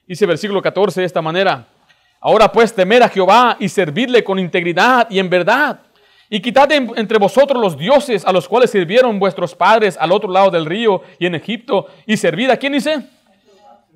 Dice 0.06 0.24
versículo 0.24 0.62
14 0.62 1.00
de 1.00 1.06
esta 1.06 1.20
manera. 1.20 1.66
Ahora 2.20 2.52
pues 2.52 2.74
temer 2.74 3.02
a 3.02 3.08
Jehová 3.08 3.56
y 3.58 3.68
servirle 3.68 4.22
con 4.22 4.38
integridad 4.38 5.08
y 5.10 5.18
en 5.18 5.30
verdad. 5.30 5.80
Y 6.28 6.40
quitad 6.40 6.70
entre 6.70 7.18
vosotros 7.18 7.60
los 7.60 7.76
dioses 7.76 8.24
a 8.24 8.32
los 8.32 8.46
cuales 8.46 8.70
sirvieron 8.70 9.18
vuestros 9.18 9.54
padres 9.54 9.96
al 9.98 10.12
otro 10.12 10.30
lado 10.30 10.50
del 10.50 10.66
río 10.66 11.02
y 11.18 11.26
en 11.26 11.34
Egipto. 11.34 11.86
Y 12.06 12.16
servid 12.16 12.50
a 12.50 12.56
quién 12.56 12.74
dice? 12.74 13.00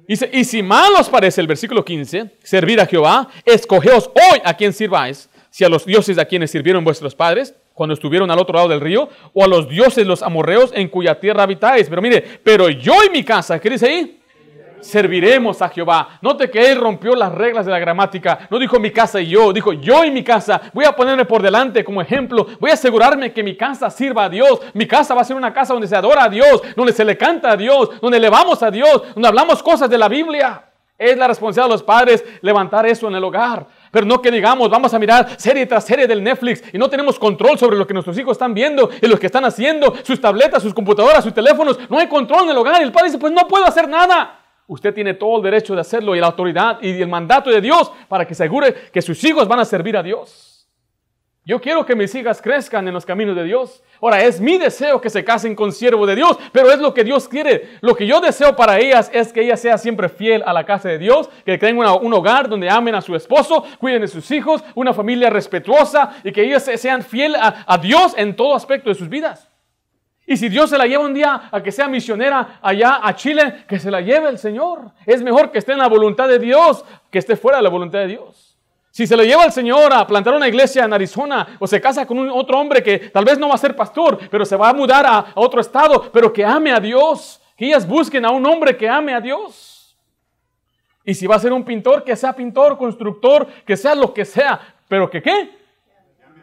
Dice, 0.09 0.29
y 0.33 0.45
si 0.45 0.63
mal 0.63 0.93
os 0.99 1.09
parece 1.09 1.41
el 1.41 1.47
versículo 1.47 1.85
15, 1.85 2.37
servir 2.43 2.81
a 2.81 2.87
Jehová, 2.87 3.29
escogeos 3.45 4.11
hoy 4.15 4.41
a 4.45 4.55
quien 4.55 4.73
sirváis, 4.73 5.31
si 5.49 5.65
a 5.65 5.69
los 5.69 5.87
dioses 5.87 6.19
a 6.19 6.25
quienes 6.25 6.51
sirvieron 6.51 6.85
vuestros 6.85 7.15
padres 7.15 7.55
cuando 7.73 7.95
estuvieron 7.95 8.31
al 8.31 8.39
otro 8.39 8.55
lado 8.55 8.69
del 8.69 8.81
río, 8.81 9.09
o 9.33 9.45
a 9.45 9.49
los 9.49 9.69
dioses 9.69 10.07
los 10.07 10.23
amorreos 10.23 10.73
en 10.75 10.89
cuya 10.89 11.19
tierra 11.19 11.43
habitáis. 11.43 11.89
Pero 11.89 12.03
mire, 12.03 12.23
pero 12.43 12.69
yo 12.69 12.95
y 13.05 13.11
mi 13.11 13.25
casa, 13.25 13.59
¿qué 13.59 13.71
dice 13.71 13.87
ahí? 13.87 14.21
Serviremos 14.85 15.61
a 15.62 15.68
Jehová. 15.68 16.18
Note 16.20 16.51
que 16.51 16.70
él 16.70 16.79
rompió 16.79 17.14
las 17.14 17.33
reglas 17.33 17.66
de 17.66 17.73
la 17.73 17.79
gramática. 17.79 18.47
No 18.51 18.59
dijo 18.59 18.79
mi 18.79 18.90
casa 18.90 19.20
y 19.20 19.29
yo, 19.29 19.53
dijo 19.53 19.73
yo 19.73 20.05
y 20.05 20.11
mi 20.11 20.23
casa. 20.23 20.61
Voy 20.73 20.85
a 20.85 20.94
ponerme 20.94 21.25
por 21.25 21.42
delante 21.42 21.85
como 21.85 22.01
ejemplo. 22.01 22.47
Voy 22.61 22.70
a 22.70 22.75
asegurarme 22.75 23.33
que 23.33 23.42
mi 23.42 23.57
casa 23.57 23.90
sirva 23.90 24.25
a 24.25 24.29
Dios. 24.29 24.61
Mi 24.75 24.87
casa 24.87 25.14
va 25.14 25.23
a 25.23 25.25
ser 25.25 25.37
una 25.37 25.53
casa 25.53 25.73
donde 25.73 25.88
se 25.88 25.97
adora 25.97 26.25
a 26.25 26.29
Dios, 26.29 26.62
donde 26.77 26.92
se 26.92 27.05
le 27.05 27.16
canta 27.16 27.53
a 27.53 27.57
Dios, 27.57 28.01
donde 28.01 28.18
elevamos 28.18 28.62
a 28.62 28.70
Dios, 28.70 29.03
donde 29.14 29.29
hablamos 29.29 29.62
cosas 29.62 29.88
de 29.88 29.99
la 29.99 30.09
Biblia. 30.09 30.64
Es 30.97 31.16
la 31.16 31.27
responsabilidad 31.27 31.70
de 31.70 31.75
los 31.75 31.83
padres 31.83 32.25
levantar 32.40 32.87
eso 32.87 33.09
en 33.09 33.16
el 33.16 33.25
hogar. 33.25 33.66
Pero 33.90 34.07
no 34.07 34.23
que 34.23 34.31
digamos, 34.31 34.70
vamos 34.70 34.94
a 34.94 34.99
mirar 34.99 35.29
serie 35.38 35.66
tras 35.66 35.85
serie 35.85 36.07
del 36.07 36.23
Netflix 36.23 36.62
y 36.73 36.79
no 36.79 36.88
tenemos 36.88 37.18
control 37.18 37.59
sobre 37.59 37.77
lo 37.77 37.87
que 37.87 37.94
nuestros 37.94 38.16
hijos 38.16 38.33
están 38.33 38.55
viendo 38.55 38.90
y 39.03 39.07
lo 39.09 39.18
que 39.18 39.27
están 39.27 39.44
haciendo, 39.44 39.92
sus 40.05 40.20
tabletas, 40.20 40.62
sus 40.62 40.73
computadoras, 40.73 41.25
sus 41.25 41.35
teléfonos. 41.35 41.79
No 41.90 41.99
hay 41.99 42.07
control 42.07 42.44
en 42.44 42.51
el 42.51 42.59
hogar. 42.59 42.81
Y 42.81 42.85
el 42.85 42.92
padre 42.92 43.09
dice, 43.09 43.18
pues 43.18 43.33
no 43.33 43.49
puedo 43.49 43.64
hacer 43.66 43.88
nada. 43.88 44.44
Usted 44.66 44.94
tiene 44.94 45.14
todo 45.14 45.37
el 45.37 45.42
derecho 45.42 45.74
de 45.74 45.83
hacerlo 45.83 46.16
y 46.16 46.20
la 46.20 46.27
autoridad 46.27 46.79
y 46.81 47.00
el 47.00 47.09
mandato 47.09 47.50
de 47.50 47.61
Dios 47.61 47.92
para 48.09 48.27
que 48.27 48.35
se 48.35 48.44
asegure 48.44 48.74
que 48.92 49.03
sus 49.03 49.22
hijos 49.24 49.46
van 49.46 49.61
a 49.61 49.64
servir 49.64 49.96
a 49.96 50.03
Dios. 50.03 50.55
Yo 51.46 51.61
quiero 51.61 51.85
que 51.85 51.94
mis 51.94 52.14
hijas 52.14 52.40
crezcan 52.40 52.88
en 52.88 52.94
los 52.94 53.05
caminos 53.05 53.37
de 53.37 53.44
Dios. 53.44 53.83
Ahora, 54.00 54.22
es 54.22 54.40
mi 54.40 54.57
deseo 54.57 54.98
que 54.98 55.11
se 55.11 55.22
casen 55.22 55.55
con 55.55 55.72
siervo 55.72 56.07
de 56.07 56.16
Dios, 56.16 56.38
pero 56.53 56.72
es 56.72 56.79
lo 56.79 56.94
que 56.94 57.05
Dios 57.05 57.29
quiere. 57.29 57.77
Lo 57.83 57.94
que 57.94 58.07
yo 58.07 58.22
deseo 58.22 58.57
para 58.57 58.79
ellas 58.79 59.11
es 59.12 59.31
que 59.31 59.42
ellas 59.42 59.61
sean 59.61 59.79
siempre 59.79 60.09
fiel 60.09 60.42
a 60.46 60.55
la 60.55 60.64
casa 60.64 60.88
de 60.88 60.96
Dios, 60.96 61.29
que 61.44 61.59
tengan 61.59 61.98
un 62.00 62.14
hogar 62.14 62.48
donde 62.48 62.70
amen 62.70 62.94
a 62.94 63.03
su 63.03 63.14
esposo, 63.14 63.62
cuiden 63.79 64.00
de 64.00 64.09
sus 64.09 64.31
hijos, 64.31 64.64
una 64.74 64.94
familia 64.94 65.29
respetuosa 65.29 66.16
y 66.24 66.33
que 66.33 66.42
ellas 66.42 66.64
sean 66.77 67.03
fiel 67.03 67.37
a 67.37 67.77
Dios 67.77 68.14
en 68.16 68.35
todo 68.35 68.55
aspecto 68.55 68.88
de 68.88 68.94
sus 68.94 69.11
vidas. 69.11 69.46
Y 70.27 70.37
si 70.37 70.49
Dios 70.49 70.71
se 70.71 70.79
la 70.79 70.87
lleva 70.87 71.05
un 71.05 71.13
día 71.13 71.49
a 71.51 71.63
que 71.63 71.71
sea 71.71 71.87
misionera 71.87 72.59
allá 72.63 73.01
a 73.03 73.15
Chile, 73.15 73.65
que 73.69 73.79
se 73.79 73.91
la 73.91 74.01
lleve 74.01 74.29
el 74.29 74.39
Señor. 74.39 74.93
Es 75.05 75.23
mejor 75.23 75.51
que 75.51 75.59
esté 75.59 75.73
en 75.73 75.79
la 75.79 75.89
voluntad 75.89 76.29
de 76.29 76.39
Dios 76.39 76.85
que 77.11 77.19
esté 77.19 77.37
fuera 77.37 77.59
de 77.59 77.65
la 77.65 77.69
voluntad 77.69 77.99
de 78.01 78.09
Dios. 78.09 78.57
Si 78.91 79.07
se 79.07 79.17
le 79.17 79.27
lleva 79.27 79.43
al 79.43 79.53
Señor 79.53 79.93
a 79.93 80.07
plantar 80.07 80.35
una 80.35 80.49
iglesia 80.49 80.85
en 80.85 80.93
Arizona 80.93 81.57
o 81.59 81.67
se 81.67 81.81
casa 81.81 82.07
con 82.07 82.19
un 82.19 82.31
otro 82.31 82.59
hombre 82.59 82.83
que 82.83 83.11
tal 83.11 83.25
vez 83.25 83.39
no 83.39 83.49
va 83.49 83.57
a 83.57 83.59
ser 83.59 83.77
pastor, 83.77 84.19
pero 84.31 84.45
se 84.45 84.57
va 84.57 84.71
a 84.71 84.73
mudar 84.73 85.05
a, 85.05 85.19
a 85.19 85.33
otro 85.35 85.61
estado, 85.61 86.11
pero 86.13 86.33
que 86.33 86.45
ame 86.45 86.73
a 86.73 86.81
Dios, 86.81 87.41
que 87.57 87.67
ellas 87.67 87.87
busquen 87.87 88.25
a 88.25 88.31
un 88.31 88.47
hombre 88.47 88.77
que 88.77 88.89
ame 88.89 89.13
a 89.13 89.21
Dios. 89.21 89.97
Y 91.05 91.13
si 91.13 91.27
va 91.27 91.37
a 91.37 91.41
ser 91.41 91.53
un 91.53 91.65
pintor, 91.65 92.03
que 92.03 92.17
sea 92.17 92.33
pintor, 92.33 92.79
constructor, 92.79 93.47
que 93.67 93.77
sea 93.77 93.95
lo 93.95 94.15
que 94.15 94.25
sea, 94.25 94.59
pero 94.89 95.11
que 95.11 95.21
qué? 95.21 95.51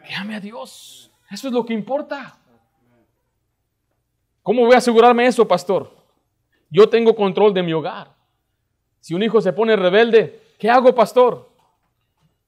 Que 0.06 0.14
ame 0.14 0.36
a 0.36 0.40
Dios. 0.40 1.10
Eso 1.30 1.48
es 1.48 1.54
lo 1.54 1.64
que 1.64 1.72
importa. 1.72 2.36
¿Cómo 4.42 4.64
voy 4.64 4.74
a 4.74 4.78
asegurarme 4.78 5.26
eso, 5.26 5.46
pastor? 5.46 5.90
Yo 6.70 6.88
tengo 6.88 7.14
control 7.14 7.54
de 7.54 7.62
mi 7.62 7.72
hogar. 7.72 8.14
Si 9.00 9.14
un 9.14 9.22
hijo 9.22 9.40
se 9.40 9.52
pone 9.52 9.76
rebelde, 9.76 10.40
¿qué 10.58 10.70
hago, 10.70 10.94
pastor? 10.94 11.50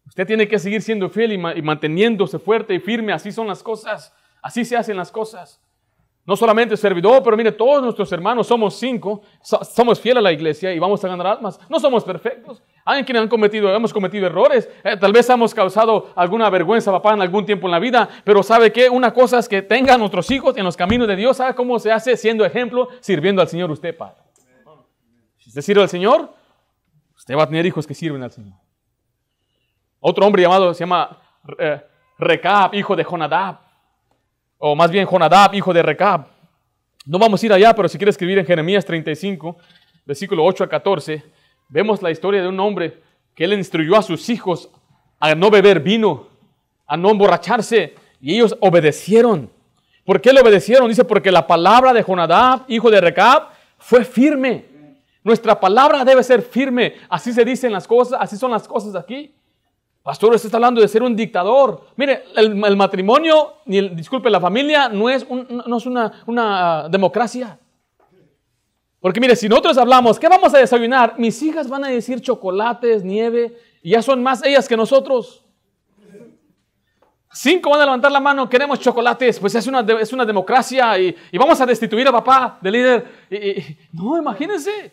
Usted 0.07 0.27
tiene 0.27 0.47
que 0.49 0.59
seguir 0.59 0.83
siendo 0.83 1.09
fiel 1.09 1.33
y, 1.33 1.63
manteniéndose 1.63 2.39
fuerte 2.39 2.75
y 2.75 2.81
firme. 2.81 3.13
Así 3.13 3.33
son 3.33 3.47
las 3.47 3.63
cosas. 3.63 4.15
Así 4.43 4.65
se 4.65 4.77
hacen 4.77 4.97
las 4.97 5.11
cosas. 5.11 5.61
No 6.27 6.37
solamente 6.37 6.75
servidor, 6.79 7.23
pero 7.23 7.37
mire, 7.37 7.53
todos 7.53 7.83
nuestros 7.83 8.11
hermanos 8.11 8.47
somos 8.47 8.75
cinco, 8.77 9.21
somos 9.43 10.01
fieles 10.01 10.21
a 10.21 10.23
la 10.23 10.33
iglesia 10.33 10.73
y 10.73 10.79
vamos 10.79 11.05
a 11.05 11.09
ganar 11.09 11.27
almas. 11.27 11.61
No 11.69 11.79
somos 11.79 12.03
perfectos. 12.03 12.63
Hay 12.83 13.05
quienes 13.05 13.23
han 13.23 13.29
cometido, 13.29 13.75
hemos 13.75 13.93
cometido 13.93 14.27
errores. 14.27 14.67
Eh, 14.83 14.97
tal 14.97 15.13
vez 15.13 15.29
hemos 15.29 15.53
causado 15.53 16.13
alguna 16.17 16.49
vergüenza, 16.49 16.91
papá, 16.91 17.13
en 17.13 17.21
algún 17.21 17.45
tiempo 17.45 17.67
en 17.67 17.73
la 17.73 17.79
vida. 17.79 18.09
Pero 18.25 18.43
¿sabe 18.43 18.73
qué? 18.73 18.89
Una 18.89 19.13
cosa 19.13 19.39
es 19.39 19.49
que 19.49 19.61
tengan 19.61 19.99
nuestros 20.01 20.31
hijos 20.31 20.57
en 20.57 20.65
los 20.65 20.79
caminos 20.79 21.07
de 21.09 21.17
Dios. 21.17 21.37
¿Sabe 21.37 21.55
cómo 21.55 21.79
se 21.79 21.93
hace? 21.93 22.17
Siendo 22.17 22.47
ejemplo, 22.47 22.89
sirviendo 23.01 23.43
al 23.43 23.49
Señor 23.49 23.71
usted, 23.71 23.95
padre. 23.95 24.17
Si 25.37 25.51
usted 25.51 25.61
sirve 25.61 25.83
al 25.83 25.91
Señor, 25.91 26.33
usted 27.15 27.37
va 27.37 27.43
a 27.43 27.47
tener 27.47 27.67
hijos 27.67 27.87
que 27.87 27.93
sirven 27.93 28.23
al 28.23 28.31
Señor. 28.31 28.55
Otro 30.01 30.27
hombre 30.27 30.43
llamado, 30.43 30.73
se 30.73 30.81
llama 30.81 31.19
eh, 31.59 31.83
Recab, 32.19 32.75
hijo 32.75 32.97
de 32.97 33.05
Jonadab 33.05 33.64
o 34.59 34.75
más 34.75 34.91
bien 34.91 35.07
Jonadab, 35.07 35.55
hijo 35.55 35.73
de 35.73 35.83
Recab. 35.83 36.27
No 37.07 37.19
vamos 37.19 37.43
a 37.43 37.47
ir 37.47 37.53
allá, 37.53 37.75
pero 37.75 37.89
si 37.89 37.99
quiere 37.99 38.11
escribir 38.11 38.39
en 38.39 38.47
Jeremías 38.47 38.85
35, 38.85 39.57
versículo 40.07 40.45
8 40.45 40.65
a 40.65 40.69
14, 40.69 41.23
vemos 41.69 42.01
la 42.01 42.11
historia 42.11 42.41
de 42.41 42.49
un 42.49 42.59
hombre 42.61 43.03
que 43.35 43.45
él 43.45 43.53
instruyó 43.53 43.97
a 43.97 44.03
sus 44.03 44.29
hijos 44.31 44.71
a 45.21 45.35
no 45.35 45.51
beber 45.51 45.81
vino, 45.81 46.29
a 46.87 46.97
no 46.97 47.11
emborracharse, 47.11 47.95
y 48.21 48.35
ellos 48.35 48.57
obedecieron. 48.61 49.51
¿Por 50.05 50.21
qué 50.21 50.33
le 50.33 50.41
obedecieron? 50.41 50.89
Dice, 50.89 51.05
porque 51.05 51.31
la 51.31 51.47
palabra 51.47 51.93
de 51.93 52.03
Jonadab, 52.03 52.65
hijo 52.69 52.91
de 52.91 53.01
Recab, 53.01 53.49
fue 53.79 54.05
firme. 54.05 54.65
Nuestra 55.23 55.59
palabra 55.59 56.05
debe 56.05 56.23
ser 56.23 56.43
firme. 56.43 56.95
Así 57.09 57.33
se 57.33 57.45
dicen 57.45 57.73
las 57.73 57.87
cosas, 57.87 58.19
así 58.21 58.37
son 58.37 58.51
las 58.51 58.69
cosas 58.69 58.95
aquí. 58.95 59.35
Pastor, 60.05 60.35
usted 60.35 60.49
está 60.49 60.59
hablando 60.59 60.83
de 60.83 60.87
ser 60.89 61.03
un 61.03 61.17
dictador. 61.17 61.87
Mire, 61.97 62.25
el, 62.37 62.77
matrimonio, 62.77 63.55
ni 63.65 63.79
el, 63.79 63.97
disculpe, 63.97 64.29
la 64.29 64.39
familia 64.39 64.91
no 64.91 65.09
es, 65.09 65.27
no 65.31 65.79
es 65.79 65.87
una, 65.87 66.23
una 66.27 66.91
democracia. 66.91 67.59
Porque 69.01 69.19
mire, 69.19 69.35
si 69.35 69.49
nosotros 69.49 69.79
hablamos, 69.79 70.19
¿qué 70.19 70.29
vamos 70.29 70.53
a 70.53 70.59
desayunar? 70.59 71.15
Mis 71.17 71.41
hijas 71.43 71.71
van 71.71 71.87
a 71.87 71.89
decir 71.89 72.21
chocolates, 72.21 73.03
nieve, 73.03 73.57
y 73.83 73.93
ya 73.93 74.03
son 74.03 74.23
más 74.23 74.45
ellas 74.45 74.69
que 74.69 74.77
nosotros. 74.77 75.43
Cinco 77.33 77.71
van 77.71 77.81
a 77.81 77.85
levantar 77.87 78.13
la 78.13 78.21
mano, 78.21 78.47
queremos 78.47 78.81
chocolates, 78.81 79.41
pues 79.41 79.55
es 79.55 79.67
una, 79.67 79.81
es 79.81 80.13
una 80.13 80.27
democracia 80.27 80.99
y, 80.99 81.17
vamos 81.33 81.59
a 81.63 81.65
destituir 81.65 82.07
a 82.09 82.13
papá 82.13 82.59
de 82.61 82.71
líder. 82.71 83.07
no, 83.91 84.19
imagínense. 84.19 84.93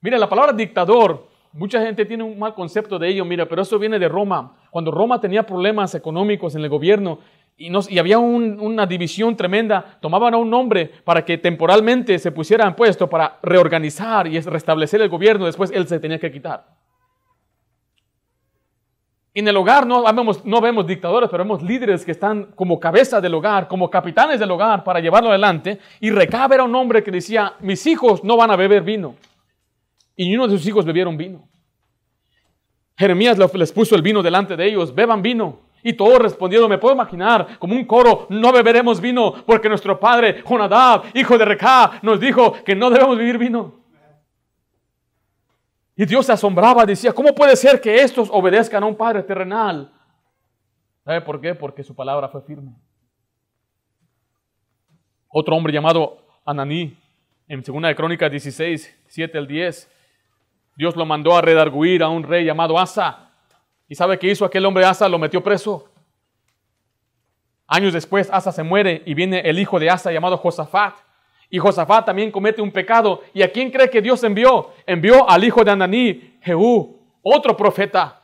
Mire, 0.00 0.16
la 0.16 0.28
palabra 0.28 0.52
dictador 0.52 1.27
Mucha 1.58 1.82
gente 1.82 2.06
tiene 2.06 2.22
un 2.22 2.38
mal 2.38 2.54
concepto 2.54 3.00
de 3.00 3.08
ello, 3.08 3.24
mira, 3.24 3.44
pero 3.46 3.62
eso 3.62 3.80
viene 3.80 3.98
de 3.98 4.08
Roma. 4.08 4.54
Cuando 4.70 4.92
Roma 4.92 5.20
tenía 5.20 5.44
problemas 5.44 5.92
económicos 5.96 6.54
en 6.54 6.62
el 6.62 6.68
gobierno 6.68 7.18
y, 7.56 7.98
había 7.98 8.20
una 8.20 8.86
división 8.86 9.36
tremenda, 9.36 9.98
tomaban 10.00 10.34
a 10.34 10.36
un 10.36 10.54
hombre 10.54 10.88
para 11.02 11.24
que 11.24 11.36
temporalmente 11.36 12.16
se 12.20 12.30
pusiera 12.30 12.64
en 12.64 12.76
puesto 12.76 13.10
para 13.10 13.40
reorganizar 13.42 14.28
y 14.28 14.38
restablecer 14.38 15.02
el 15.02 15.08
gobierno, 15.08 15.46
después 15.46 15.72
él 15.72 15.88
se 15.88 15.98
tenía 15.98 16.20
que 16.20 16.30
quitar. 16.30 16.64
En 19.34 19.48
el 19.48 19.56
hogar 19.56 19.84
no 19.84 20.60
vemos, 20.62 20.86
dictadores, 20.86 21.28
pero 21.28 21.42
vemos 21.42 21.60
líderes 21.60 22.04
que 22.04 22.12
están 22.12 22.52
como 22.54 22.78
cabeza 22.78 23.20
del 23.20 23.34
hogar, 23.34 23.66
como 23.66 23.90
capitanes 23.90 24.38
del 24.38 24.50
hogar 24.52 24.84
para 24.84 25.00
llevarlo 25.00 25.30
adelante. 25.30 25.80
Y 25.98 26.10
Recab 26.10 26.52
era 26.52 26.62
un 26.62 26.74
hombre 26.76 27.02
que 27.02 27.10
decía, 27.10 27.54
mis 27.58 27.84
hijos 27.88 28.22
no 28.22 28.36
van 28.36 28.52
a 28.52 28.56
beber 28.56 28.82
vino 28.84 29.16
y 30.24 30.34
uno 30.34 30.48
de 30.48 30.58
sus 30.58 30.66
hijos 30.66 30.84
bebieron 30.84 31.16
vino. 31.16 31.48
Jeremías 32.96 33.38
les 33.38 33.72
puso 33.72 33.94
el 33.94 34.02
vino 34.02 34.20
delante 34.20 34.56
de 34.56 34.66
ellos, 34.66 34.92
beban 34.92 35.22
vino. 35.22 35.60
Y 35.80 35.92
todos 35.92 36.18
respondieron, 36.18 36.68
me 36.68 36.78
puedo 36.78 36.92
imaginar 36.92 37.56
como 37.60 37.76
un 37.76 37.84
coro, 37.84 38.26
no 38.28 38.52
beberemos 38.52 39.00
vino 39.00 39.44
porque 39.46 39.68
nuestro 39.68 40.00
padre 40.00 40.42
Jonadab, 40.44 41.04
hijo 41.14 41.38
de 41.38 41.44
Recá, 41.44 42.00
nos 42.02 42.18
dijo 42.18 42.52
que 42.64 42.74
no 42.74 42.90
debemos 42.90 43.16
vivir 43.16 43.38
vino. 43.38 43.74
Y 45.94 46.04
Dios 46.04 46.26
se 46.26 46.32
asombraba, 46.32 46.84
decía, 46.84 47.12
¿cómo 47.12 47.32
puede 47.32 47.54
ser 47.54 47.80
que 47.80 47.94
estos 48.02 48.28
obedezcan 48.32 48.82
a 48.82 48.86
un 48.86 48.96
padre 48.96 49.22
terrenal? 49.22 49.92
¿Sabe 51.04 51.20
por 51.20 51.40
qué? 51.40 51.54
Porque 51.54 51.84
su 51.84 51.94
palabra 51.94 52.28
fue 52.28 52.42
firme. 52.42 52.72
Otro 55.28 55.54
hombre 55.54 55.72
llamado 55.72 56.26
Ananí, 56.44 56.98
en 57.46 57.62
2 57.62 57.82
de 57.82 57.94
Crónicas 57.94 58.30
16, 58.32 58.96
7 59.06 59.38
al 59.38 59.46
10, 59.46 59.97
Dios 60.78 60.94
lo 60.94 61.04
mandó 61.04 61.36
a 61.36 61.42
redarguir 61.42 62.04
a 62.04 62.08
un 62.08 62.22
rey 62.22 62.44
llamado 62.44 62.78
Asa. 62.78 63.32
¿Y 63.88 63.96
sabe 63.96 64.16
qué 64.16 64.28
hizo 64.28 64.44
aquel 64.44 64.64
hombre 64.64 64.84
Asa? 64.84 65.08
Lo 65.08 65.18
metió 65.18 65.42
preso. 65.42 65.90
Años 67.66 67.92
después 67.92 68.30
Asa 68.32 68.52
se 68.52 68.62
muere 68.62 69.02
y 69.04 69.12
viene 69.12 69.40
el 69.40 69.58
hijo 69.58 69.80
de 69.80 69.90
Asa 69.90 70.12
llamado 70.12 70.36
Josafat. 70.36 70.94
Y 71.50 71.58
Josafat 71.58 72.06
también 72.06 72.30
comete 72.30 72.62
un 72.62 72.70
pecado. 72.70 73.22
¿Y 73.34 73.42
a 73.42 73.50
quién 73.50 73.72
cree 73.72 73.90
que 73.90 74.00
Dios 74.00 74.22
envió? 74.22 74.70
Envió 74.86 75.28
al 75.28 75.42
hijo 75.42 75.64
de 75.64 75.72
Ananí, 75.72 76.38
Jehú, 76.42 76.96
otro 77.22 77.56
profeta. 77.56 78.22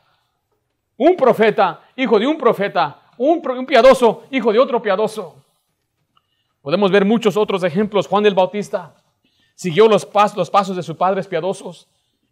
Un 0.95 1.17
profeta, 1.17 1.81
hijo 1.97 2.17
de 2.17 2.25
un 2.25 2.37
profeta. 2.37 3.01
Un, 3.17 3.65
piadoso, 3.67 4.23
hijo 4.31 4.53
de 4.53 4.59
otro 4.59 4.81
piadoso. 4.81 5.43
Podemos 6.61 6.89
ver 6.89 7.03
muchos 7.03 7.35
otros 7.35 7.65
ejemplos. 7.65 8.07
Juan 8.07 8.25
el 8.25 8.33
Bautista 8.33 8.95
siguió 9.55 9.89
los 9.89 10.05
pasos 10.05 10.73
de 10.77 10.83
sus 10.83 10.95
padres 10.95 11.27
piadosos. 11.27 11.89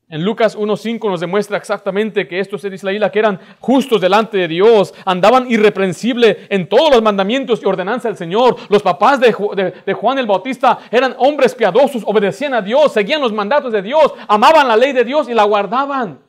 En 0.09 0.23
Lucas 0.23 0.57
1.5 0.57 1.09
nos 1.09 1.21
demuestra 1.21 1.57
exactamente 1.57 2.27
que 2.27 2.39
estos 2.39 2.61
de 2.61 2.75
Israel 2.75 3.09
que 3.11 3.19
eran 3.19 3.39
justos 3.59 3.99
delante 3.99 4.37
de 4.37 4.47
Dios, 4.47 4.93
andaban 5.05 5.49
irreprensible 5.49 6.45
en 6.49 6.67
todos 6.67 6.91
los 6.91 7.01
mandamientos 7.01 7.61
y 7.63 7.65
ordenanzas 7.65 8.03
del 8.03 8.17
Señor. 8.17 8.57
Los 8.69 8.83
papás 8.83 9.19
de, 9.19 9.73
de, 9.85 9.93
Juan 9.93 10.19
el 10.19 10.27
Bautista 10.27 10.79
eran 10.91 11.15
hombres 11.17 11.55
piadosos, 11.55 12.03
obedecían 12.05 12.53
a 12.53 12.61
Dios, 12.61 12.93
seguían 12.93 13.21
los 13.21 13.33
mandatos 13.33 13.71
de 13.71 13.81
Dios, 13.81 14.13
amaban 14.27 14.67
la 14.67 14.77
ley 14.77 14.93
de 14.93 15.03
Dios 15.03 15.27
y 15.29 15.33
la 15.33 15.45
guardaban. 15.45 16.19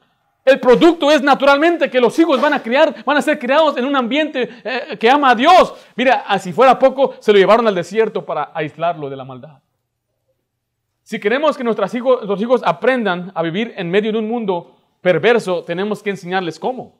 El 0.44 0.60
producto 0.60 1.10
es 1.10 1.22
naturalmente 1.22 1.90
que 1.90 2.00
los 2.00 2.18
hijos 2.18 2.40
van 2.40 2.52
a 2.52 2.62
criar, 2.62 3.04
van 3.04 3.16
a 3.16 3.22
ser 3.22 3.38
criados 3.38 3.76
en 3.76 3.86
un 3.86 3.96
ambiente 3.96 4.48
eh, 4.62 4.96
que 4.98 5.10
ama 5.10 5.30
a 5.30 5.34
Dios. 5.34 5.74
Mira, 5.96 6.24
si 6.38 6.52
fuera 6.52 6.78
poco, 6.78 7.14
se 7.18 7.32
lo 7.32 7.38
llevaron 7.38 7.66
al 7.66 7.74
desierto 7.74 8.24
para 8.24 8.50
aislarlo 8.54 9.08
de 9.08 9.16
la 9.16 9.24
maldad. 9.24 9.63
Si 11.04 11.20
queremos 11.20 11.58
que 11.58 11.62
nuestros 11.62 11.92
hijos, 11.94 12.16
nuestros 12.16 12.40
hijos 12.40 12.62
aprendan 12.64 13.30
a 13.34 13.42
vivir 13.42 13.74
en 13.76 13.90
medio 13.90 14.10
de 14.10 14.18
un 14.18 14.26
mundo 14.26 14.74
perverso, 15.02 15.62
tenemos 15.62 16.02
que 16.02 16.08
enseñarles 16.08 16.58
cómo. 16.58 16.94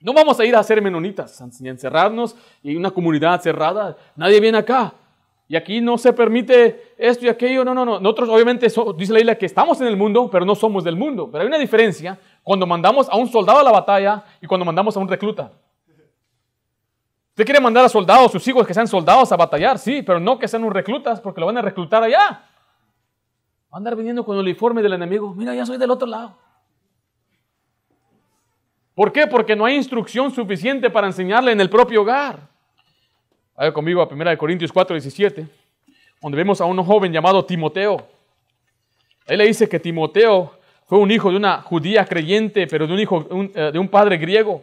No 0.00 0.12
vamos 0.12 0.38
a 0.38 0.44
ir 0.44 0.54
a 0.54 0.62
ser 0.62 0.80
menonitas, 0.80 1.40
a 1.40 1.44
encerrarnos 1.44 2.36
y 2.62 2.76
una 2.76 2.92
comunidad 2.92 3.40
cerrada. 3.40 3.96
Nadie 4.14 4.38
viene 4.38 4.58
acá. 4.58 4.94
Y 5.48 5.56
aquí 5.56 5.80
no 5.80 5.98
se 5.98 6.12
permite 6.12 6.94
esto 6.96 7.26
y 7.26 7.28
aquello. 7.28 7.64
No, 7.64 7.74
no, 7.74 7.84
no. 7.84 7.98
Nosotros 7.98 8.28
obviamente, 8.28 8.68
dice 8.96 9.12
la 9.12 9.18
isla 9.18 9.34
que 9.34 9.46
estamos 9.46 9.80
en 9.80 9.88
el 9.88 9.96
mundo, 9.96 10.30
pero 10.30 10.44
no 10.44 10.54
somos 10.54 10.84
del 10.84 10.94
mundo. 10.94 11.28
Pero 11.30 11.42
hay 11.42 11.48
una 11.48 11.58
diferencia 11.58 12.16
cuando 12.42 12.66
mandamos 12.66 13.08
a 13.08 13.16
un 13.16 13.26
soldado 13.26 13.58
a 13.58 13.64
la 13.64 13.72
batalla 13.72 14.24
y 14.40 14.46
cuando 14.46 14.64
mandamos 14.64 14.96
a 14.96 15.00
un 15.00 15.08
recluta. 15.08 15.50
Usted 17.30 17.44
quiere 17.44 17.60
mandar 17.60 17.84
a 17.84 17.88
soldados, 17.88 18.30
sus 18.30 18.46
hijos 18.46 18.64
que 18.64 18.72
sean 18.72 18.86
soldados 18.86 19.32
a 19.32 19.36
batallar, 19.36 19.76
sí, 19.76 20.02
pero 20.02 20.20
no 20.20 20.38
que 20.38 20.46
sean 20.46 20.62
un 20.62 20.72
reclutas 20.72 21.20
porque 21.20 21.40
lo 21.40 21.46
van 21.46 21.58
a 21.58 21.62
reclutar 21.62 22.00
allá 22.04 22.44
andar 23.74 23.96
viniendo 23.96 24.24
con 24.24 24.36
el 24.36 24.42
uniforme 24.42 24.82
del 24.82 24.92
enemigo. 24.92 25.34
Mira, 25.34 25.54
ya 25.54 25.66
soy 25.66 25.78
del 25.78 25.90
otro 25.90 26.06
lado. 26.06 26.36
¿Por 28.94 29.12
qué? 29.12 29.26
Porque 29.26 29.56
no 29.56 29.64
hay 29.64 29.74
instrucción 29.74 30.30
suficiente 30.30 30.88
para 30.88 31.08
enseñarle 31.08 31.50
en 31.50 31.60
el 31.60 31.68
propio 31.68 32.02
hogar. 32.02 32.48
Vaya 33.56 33.72
conmigo 33.72 34.00
a 34.00 34.06
1 34.06 34.38
Corintios 34.38 34.72
4, 34.72 34.94
17, 34.94 35.48
donde 36.22 36.36
vemos 36.36 36.60
a 36.60 36.64
un 36.64 36.82
joven 36.84 37.12
llamado 37.12 37.44
Timoteo. 37.44 38.06
Él 39.26 39.38
le 39.38 39.46
dice 39.46 39.68
que 39.68 39.80
Timoteo 39.80 40.52
fue 40.86 40.98
un 40.98 41.10
hijo 41.10 41.30
de 41.30 41.36
una 41.36 41.60
judía 41.62 42.04
creyente, 42.04 42.68
pero 42.68 42.86
de 42.86 42.92
un 42.92 43.00
hijo 43.00 43.26
eh, 43.54 43.70
de 43.72 43.78
un 43.78 43.88
padre 43.88 44.16
griego. 44.18 44.62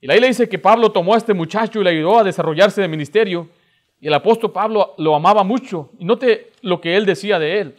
Y 0.00 0.10
ahí 0.10 0.20
le 0.20 0.26
dice 0.26 0.48
que 0.48 0.58
Pablo 0.58 0.92
tomó 0.92 1.14
a 1.14 1.16
este 1.16 1.32
muchacho 1.32 1.80
y 1.80 1.84
le 1.84 1.90
ayudó 1.90 2.18
a 2.18 2.24
desarrollarse 2.24 2.82
de 2.82 2.88
ministerio. 2.88 3.48
Y 4.00 4.08
el 4.08 4.14
apóstol 4.14 4.52
Pablo 4.52 4.94
lo 4.98 5.14
amaba 5.14 5.44
mucho. 5.44 5.90
Y 5.98 6.04
note 6.04 6.52
lo 6.60 6.78
que 6.82 6.96
él 6.96 7.06
decía 7.06 7.38
de 7.38 7.60
él. 7.60 7.74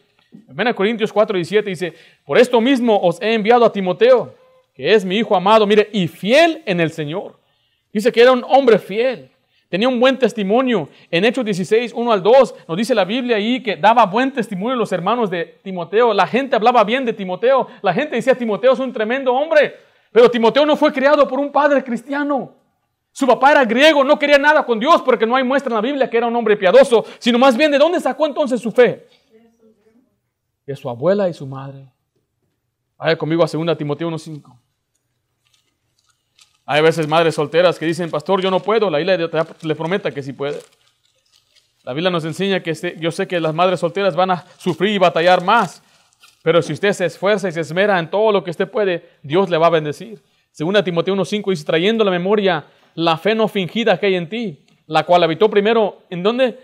En 0.47 0.73
Corintios 0.73 1.11
4, 1.11 1.35
17 1.35 1.69
dice, 1.69 1.93
por 2.25 2.37
esto 2.37 2.59
mismo 2.61 2.99
os 3.01 3.21
he 3.21 3.33
enviado 3.33 3.65
a 3.65 3.71
Timoteo, 3.71 4.33
que 4.73 4.93
es 4.93 5.05
mi 5.05 5.17
hijo 5.17 5.35
amado, 5.35 5.65
mire, 5.65 5.89
y 5.93 6.07
fiel 6.07 6.61
en 6.65 6.79
el 6.79 6.91
Señor. 6.91 7.39
Dice 7.93 8.11
que 8.11 8.21
era 8.21 8.31
un 8.31 8.43
hombre 8.47 8.77
fiel, 8.77 9.31
tenía 9.69 9.87
un 9.87 9.99
buen 9.99 10.19
testimonio. 10.19 10.89
En 11.09 11.23
Hechos 11.23 11.45
16, 11.45 11.93
1 11.93 12.11
al 12.11 12.21
2, 12.21 12.55
nos 12.67 12.77
dice 12.77 12.93
la 12.93 13.05
Biblia 13.05 13.37
ahí 13.37 13.63
que 13.63 13.77
daba 13.77 14.05
buen 14.05 14.33
testimonio 14.33 14.75
los 14.75 14.91
hermanos 14.91 15.29
de 15.29 15.59
Timoteo. 15.63 16.13
La 16.13 16.27
gente 16.27 16.55
hablaba 16.55 16.83
bien 16.83 17.05
de 17.05 17.13
Timoteo. 17.13 17.67
La 17.81 17.93
gente 17.93 18.15
decía, 18.15 18.35
Timoteo 18.35 18.73
es 18.73 18.79
un 18.79 18.91
tremendo 18.91 19.33
hombre. 19.33 19.75
Pero 20.11 20.29
Timoteo 20.29 20.65
no 20.65 20.75
fue 20.75 20.91
criado 20.91 21.27
por 21.27 21.39
un 21.39 21.51
padre 21.51 21.83
cristiano. 21.83 22.53
Su 23.11 23.25
papá 23.25 23.51
era 23.51 23.63
griego, 23.63 24.03
no 24.03 24.19
quería 24.19 24.37
nada 24.37 24.65
con 24.65 24.77
Dios 24.77 25.01
porque 25.01 25.25
no 25.25 25.37
hay 25.37 25.43
muestra 25.45 25.69
en 25.69 25.75
la 25.75 25.81
Biblia 25.81 26.09
que 26.09 26.17
era 26.17 26.27
un 26.27 26.35
hombre 26.35 26.57
piadoso, 26.57 27.05
sino 27.17 27.39
más 27.39 27.55
bien 27.55 27.71
de 27.71 27.77
dónde 27.77 28.01
sacó 28.01 28.25
entonces 28.25 28.59
su 28.59 28.71
fe 28.73 29.07
de 30.65 30.75
su 30.75 30.89
abuela 30.89 31.29
y 31.29 31.33
su 31.33 31.45
madre. 31.45 31.87
Vaya 32.97 33.17
conmigo 33.17 33.43
a 33.43 33.47
2 33.47 33.77
Timoteo 33.77 34.09
1.5. 34.09 34.57
Hay 36.65 36.81
veces 36.81 37.07
madres 37.07 37.35
solteras 37.35 37.77
que 37.77 37.85
dicen, 37.85 38.09
pastor, 38.09 38.41
yo 38.41 38.49
no 38.49 38.59
puedo, 38.59 38.89
la 38.89 38.97
Biblia 38.97 39.17
le 39.61 39.75
prometa 39.75 40.11
que 40.11 40.23
sí 40.23 40.33
puede. 40.33 40.59
La 41.83 41.93
Biblia 41.93 42.09
nos 42.09 42.25
enseña 42.25 42.61
que 42.63 42.71
este, 42.71 42.95
yo 42.99 43.11
sé 43.11 43.27
que 43.27 43.39
las 43.39 43.53
madres 43.53 43.79
solteras 43.79 44.15
van 44.15 44.31
a 44.31 44.45
sufrir 44.57 44.95
y 44.95 44.97
batallar 44.97 45.43
más, 45.43 45.83
pero 46.41 46.61
si 46.63 46.73
usted 46.73 46.93
se 46.93 47.05
esfuerza 47.05 47.47
y 47.47 47.51
se 47.51 47.61
esmera 47.61 47.99
en 47.99 48.09
todo 48.09 48.31
lo 48.31 48.43
que 48.43 48.49
usted 48.49 48.69
puede, 48.69 49.07
Dios 49.21 49.49
le 49.49 49.57
va 49.57 49.67
a 49.67 49.69
bendecir. 49.69 50.23
2 50.57 50.83
Timoteo 50.83 51.15
1.5 51.15 51.51
dice, 51.51 51.65
trayendo 51.65 52.03
la 52.03 52.11
memoria 52.11 52.65
la 52.95 53.17
fe 53.17 53.35
no 53.35 53.47
fingida 53.47 53.99
que 53.99 54.07
hay 54.07 54.15
en 54.15 54.29
ti, 54.29 54.65
la 54.87 55.03
cual 55.03 55.23
habitó 55.23 55.49
primero, 55.49 56.03
¿en 56.09 56.23
dónde? 56.23 56.57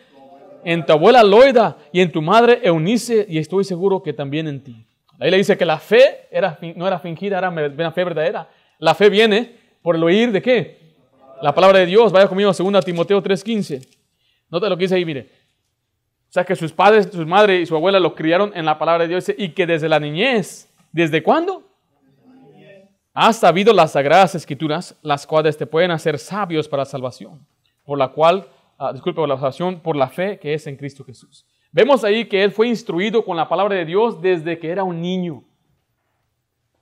En 0.64 0.86
tu 0.86 0.94
abuela 0.94 1.24
Loida 1.24 1.78
y 1.92 2.02
en 2.02 2.12
tu 2.12 2.22
madre 2.22 2.60
Eunice, 2.64 3.26
y 3.28 3.38
estoy 3.38 3.64
seguro 3.64 4.02
que 4.02 4.14
también 4.14 4.48
en 4.48 4.64
ti. 4.64 4.86
Ahí 5.20 5.30
le 5.30 5.38
dice 5.38 5.58
que 5.58 5.66
la 5.66 5.78
fe 5.78 6.28
era, 6.32 6.58
no 6.76 6.88
era 6.88 7.00
fingida, 7.00 7.38
era 7.38 7.50
una 7.50 7.92
fe 7.92 8.04
verdadera. 8.04 8.50
La 8.80 8.96
fe 8.96 9.10
viene 9.10 9.56
por 9.84 9.96
el 9.96 10.04
oír 10.04 10.32
de 10.32 10.42
qué? 10.42 10.80
La 11.42 11.54
palabra 11.54 11.80
de 11.80 11.86
Dios. 11.86 12.12
Vaya 12.12 12.28
conmigo 12.28 12.50
a 12.50 12.54
2 12.54 12.84
Timoteo 12.84 13.22
3:15. 13.22 13.88
Nota 14.50 14.68
lo 14.68 14.76
que 14.76 14.86
dice 14.86 14.96
ahí, 14.96 15.06
mire. 15.06 15.30
O 16.30 16.34
sea 16.34 16.44
que 16.44 16.56
sus 16.56 16.72
padres, 16.72 17.10
su 17.12 17.26
madre 17.26 17.62
y 17.62 17.66
su 17.66 17.76
abuela 17.76 18.00
lo 18.00 18.16
criaron 18.16 18.52
en 18.56 18.66
la 18.66 18.80
palabra 18.80 19.04
de 19.04 19.10
Dios 19.10 19.32
y 19.38 19.50
que 19.50 19.68
desde 19.68 19.90
la 19.90 20.00
niñez, 20.00 20.74
¿desde 20.92 21.22
cuándo? 21.22 21.68
Has 23.14 23.38
sabido 23.38 23.74
las 23.74 23.92
sagradas 23.92 24.34
escrituras, 24.36 24.96
las 25.02 25.28
cuales 25.28 25.58
te 25.58 25.66
pueden 25.66 25.92
hacer 25.92 26.18
sabios 26.18 26.70
para 26.70 26.86
salvación, 26.86 27.46
por 27.84 27.98
la 27.98 28.08
cual 28.08 28.48
Ah, 28.84 28.92
disculpe, 28.92 29.22
por 29.22 29.30
la 29.30 29.36
salvación 29.36 29.80
por 29.80 29.96
la 29.96 30.10
fe 30.10 30.40
que 30.40 30.56
es 30.56 30.66
en 30.66 30.76
Cristo 30.76 31.04
Jesús. 31.04 31.46
Vemos 31.72 32.04
ahí 32.04 32.26
que 32.26 32.44
él 32.44 32.52
fue 32.52 32.68
instruido 32.68 33.24
con 33.24 33.38
la 33.38 33.48
palabra 33.48 33.76
de 33.76 33.86
Dios 33.86 34.20
desde 34.20 34.58
que 34.58 34.72
era 34.72 34.84
un 34.84 35.00
niño. 35.00 35.44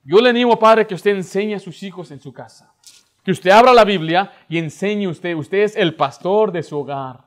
Yo 0.06 0.22
le 0.22 0.30
animo, 0.30 0.58
Padre, 0.58 0.88
que 0.88 0.96
usted 0.96 1.12
enseñe 1.12 1.56
a 1.56 1.60
sus 1.60 1.84
hijos 1.84 2.10
en 2.12 2.22
su 2.22 2.32
casa. 2.32 2.74
Que 3.22 3.32
usted 3.32 3.50
abra 3.50 3.74
la 3.74 3.84
Biblia 3.84 4.32
y 4.48 4.60
enseñe 4.60 5.10
usted. 5.10 5.36
Usted 5.36 5.58
es 5.58 5.76
el 5.76 5.94
pastor 5.94 6.54
de 6.54 6.64
su 6.64 6.80
hogar. 6.80 7.26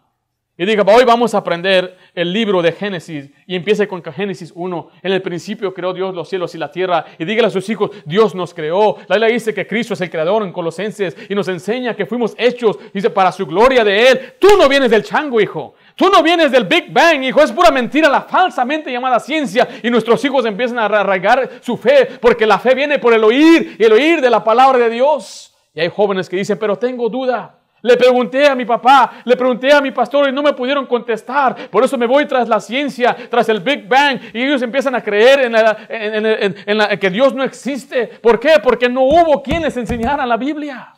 Y 0.58 0.66
diga, 0.66 0.84
hoy 0.86 1.04
vamos 1.04 1.34
a 1.34 1.38
aprender 1.38 1.96
el 2.14 2.30
libro 2.30 2.60
de 2.60 2.72
Génesis 2.72 3.30
y 3.46 3.56
empiece 3.56 3.88
con 3.88 4.02
Génesis 4.02 4.52
1. 4.54 4.90
En 5.02 5.12
el 5.12 5.22
principio 5.22 5.72
creó 5.72 5.94
Dios 5.94 6.14
los 6.14 6.28
cielos 6.28 6.54
y 6.54 6.58
la 6.58 6.70
tierra. 6.70 7.06
Y 7.18 7.24
dígale 7.24 7.48
a 7.48 7.50
sus 7.50 7.66
hijos, 7.70 7.90
Dios 8.04 8.34
nos 8.34 8.52
creó. 8.52 8.98
La 9.08 9.16
Biblia 9.16 9.32
dice 9.32 9.54
que 9.54 9.66
Cristo 9.66 9.94
es 9.94 10.02
el 10.02 10.10
creador 10.10 10.42
en 10.42 10.52
Colosenses 10.52 11.16
y 11.30 11.34
nos 11.34 11.48
enseña 11.48 11.96
que 11.96 12.04
fuimos 12.04 12.34
hechos, 12.36 12.78
dice, 12.92 13.08
para 13.08 13.32
su 13.32 13.46
gloria 13.46 13.82
de 13.82 14.08
Él. 14.08 14.34
Tú 14.38 14.48
no 14.58 14.68
vienes 14.68 14.90
del 14.90 15.02
chango, 15.02 15.40
hijo. 15.40 15.74
Tú 15.96 16.10
no 16.10 16.22
vienes 16.22 16.52
del 16.52 16.64
Big 16.64 16.92
Bang, 16.92 17.24
hijo. 17.24 17.40
Es 17.40 17.50
pura 17.50 17.70
mentira 17.70 18.10
la 18.10 18.20
falsamente 18.20 18.92
llamada 18.92 19.20
ciencia. 19.20 19.66
Y 19.82 19.88
nuestros 19.88 20.22
hijos 20.22 20.44
empiezan 20.44 20.78
a 20.78 20.84
arraigar 20.84 21.48
su 21.62 21.78
fe 21.78 22.06
porque 22.20 22.44
la 22.44 22.58
fe 22.58 22.74
viene 22.74 22.98
por 22.98 23.14
el 23.14 23.24
oír 23.24 23.76
y 23.78 23.84
el 23.84 23.92
oír 23.92 24.20
de 24.20 24.28
la 24.28 24.44
palabra 24.44 24.78
de 24.78 24.90
Dios. 24.90 25.54
Y 25.74 25.80
hay 25.80 25.88
jóvenes 25.88 26.28
que 26.28 26.36
dicen, 26.36 26.58
pero 26.58 26.76
tengo 26.76 27.08
duda. 27.08 27.62
Le 27.82 27.96
pregunté 27.96 28.46
a 28.46 28.54
mi 28.54 28.64
papá, 28.64 29.22
le 29.24 29.36
pregunté 29.36 29.72
a 29.72 29.80
mi 29.80 29.90
pastor 29.90 30.28
y 30.28 30.32
no 30.32 30.40
me 30.40 30.52
pudieron 30.52 30.86
contestar. 30.86 31.68
Por 31.68 31.82
eso 31.82 31.98
me 31.98 32.06
voy 32.06 32.26
tras 32.26 32.48
la 32.48 32.60
ciencia, 32.60 33.16
tras 33.28 33.48
el 33.48 33.58
Big 33.58 33.88
Bang. 33.88 34.20
Y 34.32 34.42
ellos 34.42 34.62
empiezan 34.62 34.94
a 34.94 35.02
creer 35.02 35.52
en, 35.88 36.98
que 36.98 37.10
Dios 37.10 37.34
no 37.34 37.42
existe. 37.42 38.06
¿Por 38.06 38.38
qué? 38.38 38.54
Porque 38.62 38.88
no 38.88 39.02
hubo 39.02 39.42
quien 39.42 39.62
les 39.62 39.76
enseñara 39.76 40.24
la 40.24 40.36
Biblia. 40.36 40.94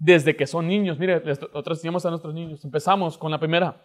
Desde 0.00 0.34
que 0.34 0.48
son 0.48 0.66
niños, 0.66 0.98
mire, 0.98 1.22
nosotros 1.24 1.78
enseñamos 1.78 2.04
a 2.04 2.10
nuestros 2.10 2.34
niños. 2.34 2.64
Empezamos 2.64 3.16
con 3.16 3.30
la 3.30 3.38
primera. 3.38 3.76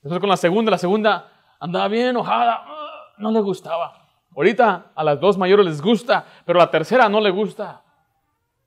Después 0.00 0.20
con 0.20 0.28
la 0.28 0.36
segunda. 0.36 0.70
La 0.70 0.78
segunda 0.78 1.28
andaba 1.58 1.88
bien 1.88 2.06
enojada. 2.06 2.64
No 3.18 3.32
le 3.32 3.40
gustaba. 3.40 4.06
Ahorita 4.36 4.92
a 4.94 5.02
las 5.02 5.18
dos 5.18 5.36
mayores 5.36 5.66
les 5.66 5.82
gusta, 5.82 6.24
pero 6.44 6.60
la 6.60 6.70
tercera 6.70 7.08
no 7.08 7.20
le 7.20 7.30
gusta. 7.30 7.82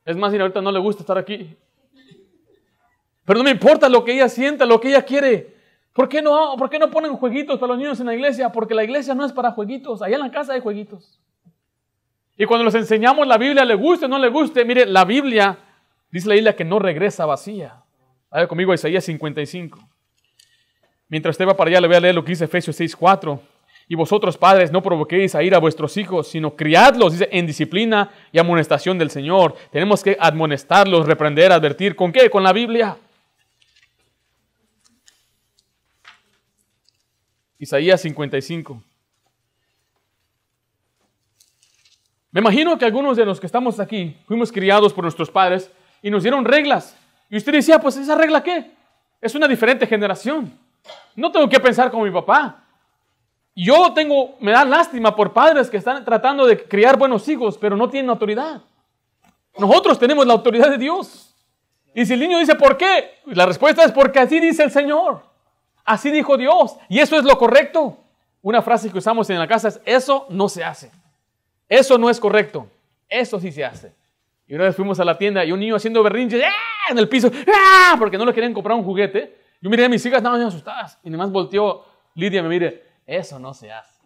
Es 0.10 0.17
más, 0.17 0.34
y 0.34 0.39
ahorita 0.39 0.60
no 0.60 0.72
le 0.72 0.80
gusta 0.80 1.04
estar 1.04 1.19
aquí. 1.19 1.56
Pero 3.26 3.38
no 3.38 3.43
me 3.43 3.52
importa 3.52 3.88
lo 3.88 4.04
que 4.04 4.13
ella 4.13 4.28
sienta, 4.28 4.65
lo 4.65 4.81
que 4.81 4.88
ella 4.88 5.04
quiere. 5.04 5.56
¿Por 5.94 6.10
qué, 6.10 6.19
no, 6.19 6.56
¿Por 6.58 6.67
qué 6.67 6.79
no 6.79 6.90
ponen 6.90 7.13
jueguitos 7.15 7.60
para 7.60 7.73
los 7.73 7.77
niños 7.77 8.00
en 8.00 8.08
la 8.08 8.15
iglesia? 8.15 8.52
Porque 8.52 8.73
la 8.73 8.83
iglesia 8.83 9.13
no 9.13 9.23
es 9.23 9.31
para 9.31 9.52
jueguitos. 9.52 10.02
Allá 10.02 10.15
en 10.15 10.21
la 10.21 10.31
casa 10.31 10.54
hay 10.54 10.62
jueguitos. 10.62 11.19
Y 12.36 12.46
cuando 12.46 12.65
les 12.65 12.73
enseñamos 12.73 13.27
la 13.27 13.38
Biblia, 13.38 13.63
le 13.63 13.75
guste 13.75 14.06
o 14.06 14.08
no 14.08 14.17
le 14.17 14.29
guste, 14.29 14.65
mire, 14.65 14.88
la 14.88 15.06
Biblia 15.06 15.60
dice 16.10 16.27
la 16.27 16.33
Biblia 16.33 16.56
que 16.56 16.65
no 16.65 16.79
regresa 16.79 17.27
vacía. 17.27 17.83
Vaya 18.31 18.48
conmigo 18.48 18.71
a 18.71 18.75
Isaías 18.75 19.04
55. 19.04 19.77
Mientras 21.08 21.33
usted 21.33 21.48
va 21.48 21.56
para 21.56 21.69
allá, 21.69 21.81
le 21.81 21.88
voy 21.88 21.98
a 21.98 22.00
leer 22.00 22.15
lo 22.15 22.23
que 22.23 22.31
dice 22.31 22.46
Efesios 22.46 22.79
6.4. 22.79 23.40
Y 23.92 23.96
vosotros, 23.96 24.37
padres, 24.37 24.71
no 24.71 24.83
provoquéis 24.83 25.33
a 25.33 25.42
ir 25.42 25.56
a 25.56 25.58
vuestros 25.58 25.98
hijos, 25.98 26.27
sino 26.27 26.56
criadlos, 26.56 27.13
dice, 27.13 27.27
en 27.31 27.48
disciplina 27.48 28.12
y 28.31 28.37
amonestación 28.37 29.00
del 29.00 29.10
Señor. 29.10 29.56
Tenemos 29.71 30.04
que 30.04 30.15
admonestarlos, 30.19 31.08
reprender, 31.08 31.52
advertir. 31.52 31.96
¿Con 31.96 32.12
qué? 32.12 32.29
Con 32.29 32.44
la 32.44 32.54
Biblia. 32.54 32.98
Isaías 37.58 38.00
55. 38.02 38.83
Me 42.29 42.42
imagino 42.42 42.77
que 42.77 42.85
algunos 42.85 43.17
de 43.17 43.25
los 43.25 43.40
que 43.40 43.48
estamos 43.48 43.79
aquí 43.79 44.15
fuimos 44.27 44.52
criados 44.52 44.94
por 44.94 45.04
nuestros 45.04 45.31
padres 45.31 45.71
y 46.04 46.12
nos 46.12 46.21
dieron 46.21 46.46
reglas. 46.46 46.96
Y 47.27 47.37
usted 47.37 47.54
decía, 47.54 47.79
pues 47.79 47.98
esa 47.98 48.13
regla 48.13 48.44
qué? 48.44 48.71
Es 49.19 49.33
una 49.33 49.48
diferente 49.48 49.87
generación. 49.87 50.54
No 51.15 51.31
tengo 51.31 51.50
que 51.50 51.60
pensar 51.60 51.90
como 51.90 52.04
mi 52.04 52.12
papá. 52.12 52.69
Yo 53.62 53.91
tengo, 53.93 54.37
me 54.39 54.53
da 54.53 54.63
lástima 54.63 55.13
por 55.13 55.33
padres 55.33 55.69
que 55.69 55.75
están 55.75 56.05
tratando 56.05 56.45
de 56.45 56.63
criar 56.63 56.97
buenos 56.97 57.27
hijos, 57.27 57.57
pero 57.57 57.75
no 57.75 57.89
tienen 57.89 58.10
autoridad. 58.10 58.62
Nosotros 59.57 59.99
tenemos 59.99 60.25
la 60.25 60.31
autoridad 60.31 60.69
de 60.69 60.77
Dios. 60.77 61.35
Y 61.93 62.05
si 62.05 62.13
el 62.13 62.21
niño 62.21 62.39
dice, 62.39 62.55
¿por 62.55 62.77
qué? 62.77 63.15
La 63.25 63.45
respuesta 63.45 63.83
es 63.83 63.91
porque 63.91 64.19
así 64.19 64.39
dice 64.39 64.63
el 64.63 64.71
Señor. 64.71 65.23
Así 65.83 66.10
dijo 66.10 66.37
Dios. 66.37 66.77
Y 66.87 66.99
eso 66.99 67.17
es 67.17 67.25
lo 67.25 67.37
correcto. 67.37 67.97
Una 68.41 68.62
frase 68.62 68.89
que 68.89 68.99
usamos 68.99 69.29
en 69.29 69.37
la 69.37 69.47
casa 69.47 69.67
es, 69.67 69.81
eso 69.83 70.25
no 70.29 70.47
se 70.47 70.63
hace. 70.63 70.89
Eso 71.67 71.97
no 71.97 72.10
es 72.10 72.17
correcto. 72.17 72.65
Eso 73.10 73.41
sí 73.41 73.51
se 73.51 73.65
hace. 73.65 73.93
Y 74.47 74.55
una 74.55 74.63
vez 74.63 74.75
fuimos 74.77 75.01
a 75.01 75.03
la 75.03 75.17
tienda 75.17 75.43
y 75.43 75.51
un 75.51 75.60
niño 75.60 75.75
haciendo 75.75 76.01
berrinches 76.01 76.41
¡ah! 76.45 76.91
en 76.91 76.97
el 76.97 77.10
piso, 77.10 77.29
¡ah! 77.53 77.97
porque 77.99 78.17
no 78.17 78.25
le 78.25 78.33
querían 78.33 78.53
comprar 78.53 78.77
un 78.77 78.85
juguete. 78.85 79.37
Yo 79.60 79.69
miré 79.69 79.83
a 79.83 79.89
mis 79.89 80.05
hijas, 80.05 80.19
estaban 80.19 80.41
asustadas. 80.41 80.97
Y 81.03 81.10
más 81.10 81.29
volteó 81.29 81.83
Lidia 82.15 82.41
me 82.41 82.49
mire, 82.49 82.88
eso 83.10 83.39
no 83.39 83.53
se 83.53 83.71
hace. 83.71 83.99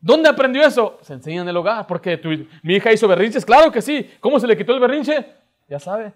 ¿Dónde 0.00 0.28
aprendió 0.28 0.62
eso? 0.62 0.98
Se 1.02 1.14
enseña 1.14 1.42
en 1.42 1.48
el 1.48 1.56
hogar. 1.56 1.86
Porque 1.86 2.20
mi 2.62 2.74
hija 2.74 2.92
hizo 2.92 3.08
berrinches. 3.08 3.44
Claro 3.44 3.70
que 3.70 3.82
sí. 3.82 4.08
¿Cómo 4.20 4.38
se 4.38 4.46
le 4.46 4.56
quitó 4.56 4.72
el 4.72 4.80
berrinche? 4.80 5.26
Ya 5.68 5.78
sabe. 5.78 6.12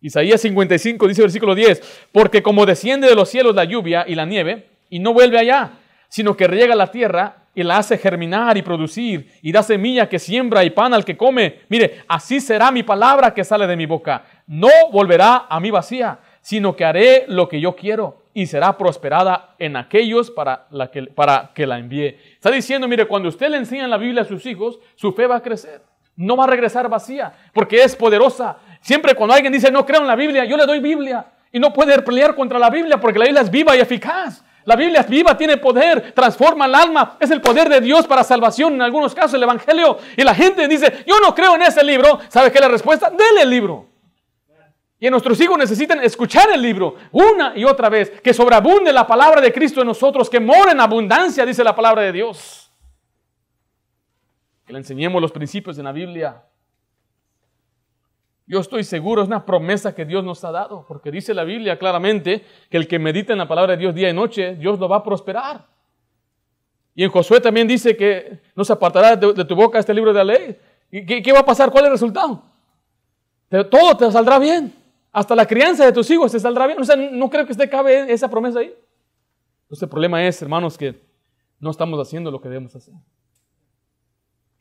Isaías 0.00 0.40
55 0.40 1.08
dice 1.08 1.22
versículo 1.22 1.54
10, 1.54 2.08
porque 2.12 2.42
como 2.42 2.66
desciende 2.66 3.08
de 3.08 3.14
los 3.14 3.28
cielos 3.28 3.56
la 3.56 3.64
lluvia 3.64 4.04
y 4.06 4.14
la 4.14 4.24
nieve, 4.24 4.68
y 4.88 4.98
no 4.98 5.12
vuelve 5.12 5.38
allá, 5.38 5.72
sino 6.08 6.36
que 6.36 6.46
riega 6.46 6.76
la 6.76 6.90
tierra 6.92 7.44
y 7.54 7.62
la 7.62 7.78
hace 7.78 7.98
germinar 7.98 8.56
y 8.56 8.62
producir, 8.62 9.32
y 9.42 9.50
da 9.50 9.62
semilla 9.62 10.08
que 10.08 10.18
siembra 10.18 10.62
y 10.62 10.70
pan 10.70 10.94
al 10.94 11.04
que 11.04 11.16
come. 11.16 11.60
Mire, 11.68 12.02
así 12.06 12.40
será 12.40 12.70
mi 12.70 12.82
palabra 12.82 13.34
que 13.34 13.42
sale 13.42 13.66
de 13.66 13.76
mi 13.76 13.86
boca. 13.86 14.24
No 14.46 14.68
volverá 14.92 15.46
a 15.48 15.58
mí 15.58 15.70
vacía, 15.70 16.20
sino 16.40 16.76
que 16.76 16.84
haré 16.84 17.24
lo 17.26 17.48
que 17.48 17.60
yo 17.60 17.74
quiero 17.74 18.25
y 18.36 18.44
será 18.44 18.76
prosperada 18.76 19.54
en 19.58 19.76
aquellos 19.76 20.30
para, 20.30 20.66
la 20.70 20.90
que, 20.90 21.04
para 21.04 21.52
que 21.54 21.66
la 21.66 21.78
envíe. 21.78 22.18
Está 22.34 22.50
diciendo, 22.50 22.86
mire, 22.86 23.06
cuando 23.06 23.30
usted 23.30 23.48
le 23.48 23.56
enseña 23.56 23.88
la 23.88 23.96
Biblia 23.96 24.20
a 24.20 24.24
sus 24.26 24.44
hijos, 24.44 24.78
su 24.94 25.14
fe 25.14 25.26
va 25.26 25.36
a 25.36 25.42
crecer. 25.42 25.80
No 26.16 26.36
va 26.36 26.44
a 26.44 26.46
regresar 26.46 26.86
vacía, 26.90 27.32
porque 27.54 27.82
es 27.82 27.96
poderosa. 27.96 28.58
Siempre 28.82 29.14
cuando 29.14 29.34
alguien 29.34 29.54
dice, 29.54 29.70
no 29.70 29.86
creo 29.86 30.02
en 30.02 30.06
la 30.06 30.16
Biblia, 30.16 30.44
yo 30.44 30.58
le 30.58 30.66
doy 30.66 30.80
Biblia. 30.80 31.24
Y 31.50 31.58
no 31.58 31.72
puede 31.72 31.98
pelear 32.02 32.34
contra 32.34 32.58
la 32.58 32.68
Biblia, 32.68 33.00
porque 33.00 33.18
la 33.18 33.24
Biblia 33.24 33.40
es 33.40 33.50
viva 33.50 33.74
y 33.74 33.80
eficaz. 33.80 34.44
La 34.66 34.76
Biblia 34.76 35.00
es 35.00 35.08
viva, 35.08 35.34
tiene 35.34 35.56
poder, 35.56 36.12
transforma 36.12 36.66
el 36.66 36.74
alma, 36.74 37.16
es 37.18 37.30
el 37.30 37.40
poder 37.40 37.70
de 37.70 37.80
Dios 37.80 38.06
para 38.06 38.22
salvación, 38.22 38.74
en 38.74 38.82
algunos 38.82 39.14
casos 39.14 39.32
el 39.32 39.44
Evangelio. 39.44 39.96
Y 40.14 40.22
la 40.22 40.34
gente 40.34 40.68
dice, 40.68 41.04
yo 41.06 41.14
no 41.20 41.34
creo 41.34 41.54
en 41.54 41.62
ese 41.62 41.82
libro. 41.82 42.20
¿Sabe 42.28 42.52
qué 42.52 42.58
es 42.58 42.64
la 42.64 42.68
respuesta? 42.68 43.08
Dele 43.08 43.44
el 43.44 43.48
libro. 43.48 43.95
Y 44.98 45.10
nuestros 45.10 45.38
hijos 45.40 45.58
necesitan 45.58 46.02
escuchar 46.02 46.50
el 46.50 46.62
libro 46.62 46.94
una 47.12 47.52
y 47.56 47.64
otra 47.64 47.90
vez, 47.90 48.20
que 48.22 48.32
sobreabunde 48.32 48.92
la 48.92 49.06
palabra 49.06 49.40
de 49.40 49.52
Cristo 49.52 49.82
en 49.82 49.88
nosotros, 49.88 50.30
que 50.30 50.40
mora 50.40 50.72
en 50.72 50.80
abundancia, 50.80 51.44
dice 51.44 51.62
la 51.62 51.74
palabra 51.74 52.02
de 52.02 52.12
Dios. 52.12 52.72
Que 54.64 54.72
le 54.72 54.78
enseñemos 54.78 55.20
los 55.20 55.32
principios 55.32 55.76
de 55.76 55.82
la 55.82 55.92
Biblia. 55.92 56.42
Yo 58.46 58.60
estoy 58.60 58.84
seguro, 58.84 59.22
es 59.22 59.28
una 59.28 59.44
promesa 59.44 59.94
que 59.94 60.04
Dios 60.04 60.24
nos 60.24 60.42
ha 60.44 60.52
dado, 60.52 60.86
porque 60.88 61.10
dice 61.10 61.34
la 61.34 61.44
Biblia 61.44 61.78
claramente 61.78 62.44
que 62.70 62.76
el 62.76 62.88
que 62.88 62.98
medita 62.98 63.32
en 63.32 63.38
la 63.38 63.48
palabra 63.48 63.72
de 63.72 63.78
Dios 63.78 63.94
día 63.94 64.08
y 64.08 64.14
noche, 64.14 64.54
Dios 64.54 64.78
lo 64.78 64.88
va 64.88 64.96
a 64.96 65.02
prosperar. 65.02 65.66
Y 66.94 67.04
en 67.04 67.10
Josué 67.10 67.40
también 67.40 67.68
dice 67.68 67.96
que 67.96 68.40
no 68.54 68.64
se 68.64 68.72
apartará 68.72 69.14
de, 69.16 69.44
tu 69.44 69.54
boca 69.54 69.78
este 69.78 69.92
libro 69.92 70.12
de 70.14 70.24
la 70.24 70.32
ley. 70.32 70.56
¿Y 70.90 71.04
qué, 71.04 71.22
qué, 71.22 71.32
va 71.32 71.40
a 71.40 71.44
pasar? 71.44 71.70
¿Cuál 71.70 71.84
es 71.84 71.88
el 71.88 71.92
resultado? 71.92 72.42
todo 73.70 73.96
te 73.96 74.10
saldrá 74.10 74.38
bien. 74.38 74.85
Hasta 75.16 75.34
la 75.34 75.46
crianza 75.46 75.82
de 75.82 75.92
tus 75.92 76.10
hijos 76.10 76.30
te 76.30 76.38
saldrá 76.38 76.66
bien. 76.66 76.78
O 76.78 76.84
sea, 76.84 76.94
no 76.94 77.30
creo 77.30 77.46
que 77.46 77.52
esté 77.52 77.70
cabe 77.70 78.12
esa 78.12 78.28
promesa 78.28 78.58
ahí. 78.58 78.74
Entonces 79.62 79.82
el 79.84 79.88
problema 79.88 80.22
es, 80.22 80.42
hermanos, 80.42 80.76
que 80.76 81.00
no 81.58 81.70
estamos 81.70 81.98
haciendo 81.98 82.30
lo 82.30 82.38
que 82.38 82.50
debemos 82.50 82.76
hacer. 82.76 82.92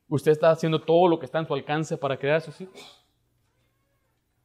Usted 0.07 0.31
está 0.31 0.51
haciendo 0.51 0.79
todo 0.81 1.09
lo 1.09 1.19
que 1.19 1.25
está 1.25 1.39
en 1.39 1.47
su 1.47 1.53
alcance 1.53 1.97
para 1.97 2.15
crear 2.15 2.37
a 2.37 2.39
sus 2.39 2.61
hijos. 2.61 3.05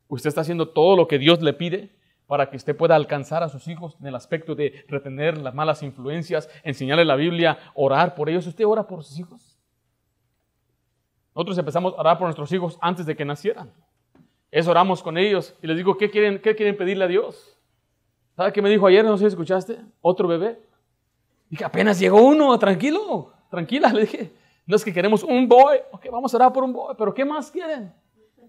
Usted 0.09 0.27
está 0.27 0.41
haciendo 0.41 0.71
todo 0.71 0.97
lo 0.97 1.07
que 1.07 1.17
Dios 1.17 1.43
le 1.43 1.53
pide 1.53 1.97
para 2.27 2.51
que 2.51 2.57
usted 2.57 2.77
pueda 2.77 2.97
alcanzar 2.97 3.45
a 3.45 3.49
sus 3.49 3.69
hijos 3.69 3.97
en 4.01 4.09
el 4.09 4.17
aspecto 4.17 4.57
de 4.57 4.85
retener 4.89 5.39
las 5.39 5.55
malas 5.55 5.81
influencias, 5.85 6.51
enseñarle 6.65 7.05
la 7.05 7.15
Biblia, 7.15 7.57
orar 7.77 8.17
por 8.17 8.29
ellos. 8.29 8.49
¿Usted 8.49 8.67
ora 8.67 8.85
por 8.85 9.05
sus 9.05 9.17
hijos? 9.21 9.61
Nosotros 11.37 11.57
empezamos 11.57 11.95
a 11.95 12.01
orar 12.01 12.19
por 12.19 12.27
nuestros 12.27 12.51
hijos 12.51 12.79
antes 12.81 13.07
de 13.07 13.15
que 13.15 13.25
nacieran. 13.25 13.73
Es 14.51 14.67
oramos 14.67 15.03
con 15.03 15.17
ellos 15.17 15.55
y 15.63 15.67
les 15.67 15.77
digo, 15.77 15.97
¿qué 15.97 16.11
quieren, 16.11 16.41
qué 16.41 16.57
quieren 16.57 16.77
pedirle 16.77 17.05
a 17.05 17.09
Dios? 17.09 17.57
¿Sabe 18.37 18.53
qué 18.53 18.63
me 18.63 18.71
dijo 18.71 18.87
ayer? 18.87 19.05
No 19.05 19.17
sé 19.17 19.25
si 19.25 19.29
escuchaste. 19.29 19.79
Otro 20.01 20.27
bebé. 20.27 20.61
Dije, 21.49 21.65
apenas 21.65 21.99
llegó 21.99 22.23
uno, 22.23 22.59
tranquilo, 22.59 23.33
tranquila. 23.51 23.93
Le 23.93 24.03
dije, 24.03 24.33
no 24.67 24.77
es 24.77 24.85
que 24.85 24.93
queremos 24.93 25.23
un 25.23 25.49
boy. 25.49 25.79
Ok, 25.93 26.07
vamos 26.11 26.33
a 26.33 26.37
orar 26.37 26.53
por 26.53 26.65
un 26.65 26.73
boy, 26.73 26.95
pero 26.97 27.13
¿qué 27.13 27.25
más 27.25 27.51
quieren? 27.51 27.93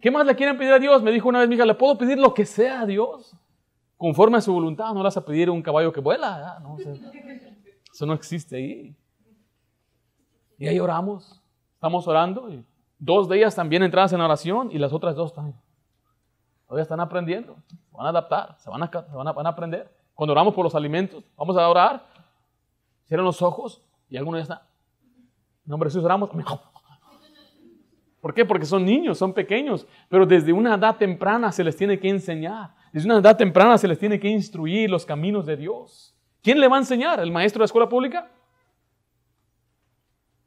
¿Qué 0.01 0.09
más 0.09 0.25
le 0.25 0.35
quieren 0.35 0.57
pedir 0.57 0.73
a 0.73 0.79
Dios? 0.79 1.03
Me 1.03 1.11
dijo 1.11 1.29
una 1.29 1.39
vez 1.39 1.49
mi 1.49 1.55
hija, 1.55 1.65
¿le 1.65 1.75
puedo 1.75 1.97
pedir 1.97 2.17
lo 2.17 2.33
que 2.33 2.45
sea 2.45 2.81
a 2.81 2.85
Dios? 2.85 3.35
Conforme 3.97 4.37
a 4.37 4.41
su 4.41 4.51
voluntad, 4.51 4.93
no 4.93 4.95
le 4.95 5.03
vas 5.03 5.17
a 5.17 5.25
pedir 5.25 5.49
un 5.49 5.61
caballo 5.61 5.93
que 5.93 5.99
vuela. 5.99 6.59
No, 6.63 6.77
eso 7.93 8.05
no 8.05 8.13
existe 8.13 8.55
ahí. 8.55 8.95
Y 10.57 10.67
ahí 10.67 10.79
oramos, 10.79 11.41
estamos 11.75 12.07
orando. 12.07 12.49
Y 12.49 12.63
dos 12.97 13.27
de 13.27 13.37
ellas 13.37 13.55
también 13.55 13.83
entradas 13.83 14.13
en 14.13 14.21
oración 14.21 14.69
y 14.71 14.79
las 14.79 14.93
otras 14.93 15.15
dos 15.15 15.33
también. 15.33 15.57
Todavía 16.71 16.83
están 16.83 17.01
aprendiendo, 17.01 17.57
se 17.67 17.97
van 17.97 18.05
a 18.05 18.09
adaptar, 18.11 18.55
se 18.57 18.69
van 18.69 18.81
a, 18.81 18.87
van 18.87 19.27
a, 19.27 19.33
van 19.33 19.45
a 19.45 19.49
aprender. 19.49 19.93
Cuando 20.15 20.31
oramos 20.31 20.53
por 20.53 20.63
los 20.63 20.73
alimentos, 20.73 21.21
vamos 21.35 21.57
a 21.57 21.67
orar, 21.67 22.05
cierran 23.03 23.25
los 23.25 23.41
ojos 23.41 23.83
y 24.07 24.15
algunos 24.15 24.37
ya 24.37 24.43
están. 24.43 24.59
En 25.65 25.69
nombre 25.69 25.87
de 25.87 25.91
Jesús 25.91 26.05
oramos. 26.05 26.29
¿Por 28.21 28.33
qué? 28.33 28.45
Porque 28.45 28.65
son 28.65 28.85
niños, 28.85 29.17
son 29.17 29.33
pequeños, 29.33 29.85
pero 30.07 30.25
desde 30.25 30.53
una 30.53 30.75
edad 30.75 30.95
temprana 30.95 31.51
se 31.51 31.61
les 31.65 31.75
tiene 31.75 31.99
que 31.99 32.07
enseñar. 32.07 32.73
Desde 32.93 33.05
una 33.05 33.19
edad 33.19 33.35
temprana 33.35 33.77
se 33.77 33.89
les 33.89 33.99
tiene 33.99 34.17
que 34.17 34.29
instruir 34.29 34.89
los 34.89 35.05
caminos 35.05 35.45
de 35.45 35.57
Dios. 35.57 36.15
¿Quién 36.41 36.57
le 36.57 36.69
va 36.69 36.77
a 36.77 36.79
enseñar? 36.79 37.19
¿El 37.19 37.33
maestro 37.33 37.59
de 37.59 37.63
la 37.63 37.65
escuela 37.65 37.89
pública? 37.89 38.31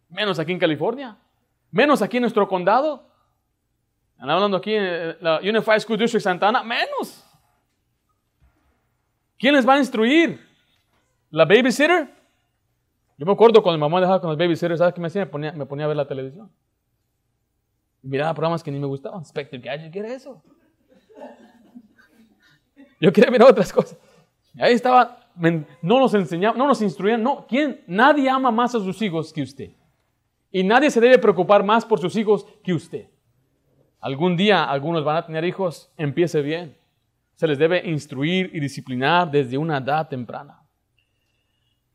Menos 0.08 0.38
aquí 0.38 0.52
en 0.52 0.58
California. 0.58 1.18
Menos 1.70 2.00
aquí 2.00 2.16
en 2.16 2.22
nuestro 2.22 2.48
condado. 2.48 3.10
Están 4.14 4.30
hablando 4.30 4.56
aquí 4.56 4.74
en 4.74 5.16
la 5.20 5.38
Unified 5.40 5.80
School 5.80 5.98
District 5.98 6.24
Santana. 6.24 6.62
Menos. 6.62 7.24
¿Quién 9.38 9.54
les 9.54 9.68
va 9.68 9.74
a 9.74 9.78
instruir? 9.78 10.40
¿La 11.30 11.44
babysitter? 11.44 12.08
Yo 13.16 13.26
me 13.26 13.32
acuerdo 13.32 13.62
cuando 13.62 13.78
mi 13.78 13.82
mamá 13.82 14.00
dejaba 14.00 14.20
con 14.20 14.30
los 14.30 14.38
babysitters, 14.38 14.78
¿sabes 14.78 14.94
qué 14.94 15.00
me 15.00 15.06
hacía? 15.08 15.24
me 15.26 15.66
ponía 15.66 15.84
a 15.84 15.88
ver 15.88 15.96
la 15.96 16.06
televisión 16.06 16.50
miraba 18.04 18.34
programas 18.34 18.62
que 18.62 18.70
ni 18.70 18.78
me 18.78 18.86
gustaban. 18.86 19.24
Spectre 19.24 19.58
Gadget, 19.58 19.92
¿qué 19.92 19.98
era 19.98 20.14
eso? 20.14 20.42
Yo 23.00 23.12
quería 23.12 23.30
mirar 23.30 23.50
otras 23.50 23.72
cosas. 23.72 23.98
Ahí 24.58 24.74
estaba, 24.74 25.18
no 25.34 25.98
nos 25.98 26.14
enseñaban, 26.14 26.56
no 26.56 26.66
nos 26.66 26.80
instruían, 26.80 27.22
no. 27.22 27.46
¿Quién? 27.48 27.82
Nadie 27.86 28.28
ama 28.28 28.50
más 28.50 28.74
a 28.74 28.78
sus 28.78 29.00
hijos 29.02 29.32
que 29.32 29.42
usted. 29.42 29.70
Y 30.50 30.62
nadie 30.62 30.90
se 30.90 31.00
debe 31.00 31.18
preocupar 31.18 31.64
más 31.64 31.84
por 31.84 31.98
sus 31.98 32.14
hijos 32.14 32.46
que 32.62 32.72
usted. 32.72 33.08
Algún 34.04 34.36
día 34.36 34.64
algunos 34.64 35.02
van 35.02 35.16
a 35.16 35.24
tener 35.24 35.46
hijos, 35.46 35.90
empiece 35.96 36.42
bien. 36.42 36.76
Se 37.36 37.46
les 37.46 37.56
debe 37.56 37.88
instruir 37.88 38.50
y 38.52 38.60
disciplinar 38.60 39.30
desde 39.30 39.56
una 39.56 39.78
edad 39.78 40.06
temprana. 40.06 40.60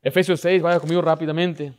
Efesios 0.02 0.40
6, 0.40 0.60
vaya 0.60 0.80
conmigo 0.80 1.02
rápidamente. 1.02 1.72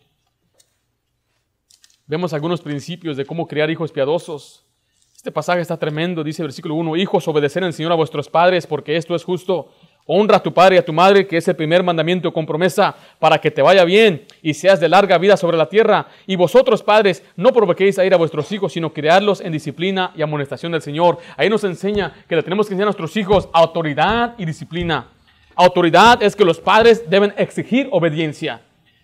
Vemos 2.07 2.31
algunos 2.31 2.61
principios 2.61 3.17
de 3.17 3.25
cómo 3.25 3.45
criar 3.45 3.69
hijos 3.71 3.91
piadosos. 3.91 4.65
Este 5.13 5.33
pasaje 5.33 5.59
está 5.59 5.75
tremendo, 5.75 6.23
dice 6.23 6.43
el 6.43 6.47
versículo 6.47 6.75
1, 6.75 6.95
hijos, 6.95 7.27
obedecer 7.27 7.65
al 7.65 7.73
Señor 7.73 7.91
a 7.91 7.95
vuestros 7.95 8.29
padres, 8.29 8.65
porque 8.65 8.95
esto 8.95 9.13
es 9.15 9.25
justo. 9.25 9.73
Honra 10.05 10.37
a 10.37 10.43
tu 10.43 10.53
padre 10.53 10.75
y 10.75 10.79
a 10.79 10.85
tu 10.85 10.91
madre, 10.91 11.27
que 11.27 11.37
es 11.37 11.47
el 11.47 11.55
primer 11.55 11.83
mandamiento 11.83 12.33
con 12.33 12.45
promesa, 12.45 12.95
para 13.19 13.39
que 13.39 13.51
te 13.51 13.61
vaya 13.61 13.85
bien 13.85 14.25
y 14.41 14.53
seas 14.53 14.79
de 14.79 14.89
larga 14.89 15.17
vida 15.17 15.37
sobre 15.37 15.57
la 15.57 15.69
tierra. 15.69 16.07
Y 16.25 16.35
vosotros, 16.35 16.81
padres, 16.81 17.23
no 17.35 17.53
provoquéis 17.53 17.99
a 17.99 18.05
ir 18.05 18.13
a 18.13 18.17
vuestros 18.17 18.51
hijos, 18.51 18.73
sino 18.73 18.91
criarlos 18.91 19.41
en 19.41 19.51
disciplina 19.51 20.11
y 20.15 20.21
amonestación 20.21 20.71
del 20.71 20.81
Señor. 20.81 21.19
Ahí 21.37 21.49
nos 21.49 21.63
enseña 21.63 22.13
que 22.27 22.35
le 22.35 22.43
tenemos 22.43 22.67
que 22.67 22.73
enseñar 22.73 22.87
a 22.87 22.91
nuestros 22.91 23.15
hijos 23.15 23.47
autoridad 23.53 24.33
y 24.37 24.45
disciplina. 24.45 25.07
Autoridad 25.55 26.23
es 26.23 26.35
que 26.35 26.45
los 26.45 26.59
padres 26.59 27.09
deben 27.09 27.33
exigir 27.37 27.87
obediencia. 27.91 28.61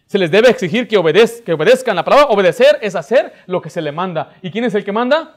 Se 0.07 0.17
les 0.17 0.31
debe 0.31 0.49
exigir 0.49 0.87
que, 0.87 0.95
que 1.45 1.53
obedezcan. 1.53 1.95
La 1.95 2.03
palabra 2.03 2.27
obedecer 2.29 2.79
es 2.81 2.95
hacer 2.95 3.33
lo 3.45 3.61
que 3.61 3.69
se 3.69 3.81
le 3.81 3.91
manda. 3.91 4.33
¿Y 4.41 4.49
quién 4.49 4.63
es 4.63 4.73
el 4.73 4.83
que 4.83 4.91
manda? 4.91 5.35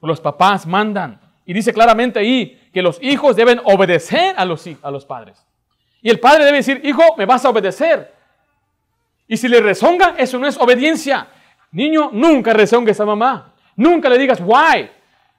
Los 0.00 0.20
papás 0.20 0.66
mandan. 0.66 1.27
Y 1.48 1.54
dice 1.54 1.72
claramente 1.72 2.18
ahí 2.18 2.60
que 2.74 2.82
los 2.82 3.02
hijos 3.02 3.34
deben 3.34 3.58
obedecer 3.64 4.34
a 4.36 4.44
los, 4.44 4.68
a 4.82 4.90
los 4.90 5.06
padres. 5.06 5.46
Y 6.02 6.10
el 6.10 6.20
padre 6.20 6.44
debe 6.44 6.58
decir, 6.58 6.78
hijo, 6.84 7.02
me 7.16 7.24
vas 7.24 7.42
a 7.42 7.48
obedecer. 7.48 8.12
Y 9.26 9.34
si 9.38 9.48
le 9.48 9.62
rezonga, 9.62 10.14
eso 10.18 10.38
no 10.38 10.46
es 10.46 10.58
obediencia. 10.58 11.26
Niño, 11.72 12.10
nunca 12.12 12.52
rezongues 12.52 13.00
a 13.00 13.06
mamá. 13.06 13.54
Nunca 13.76 14.10
le 14.10 14.18
digas, 14.18 14.42
why. 14.42 14.90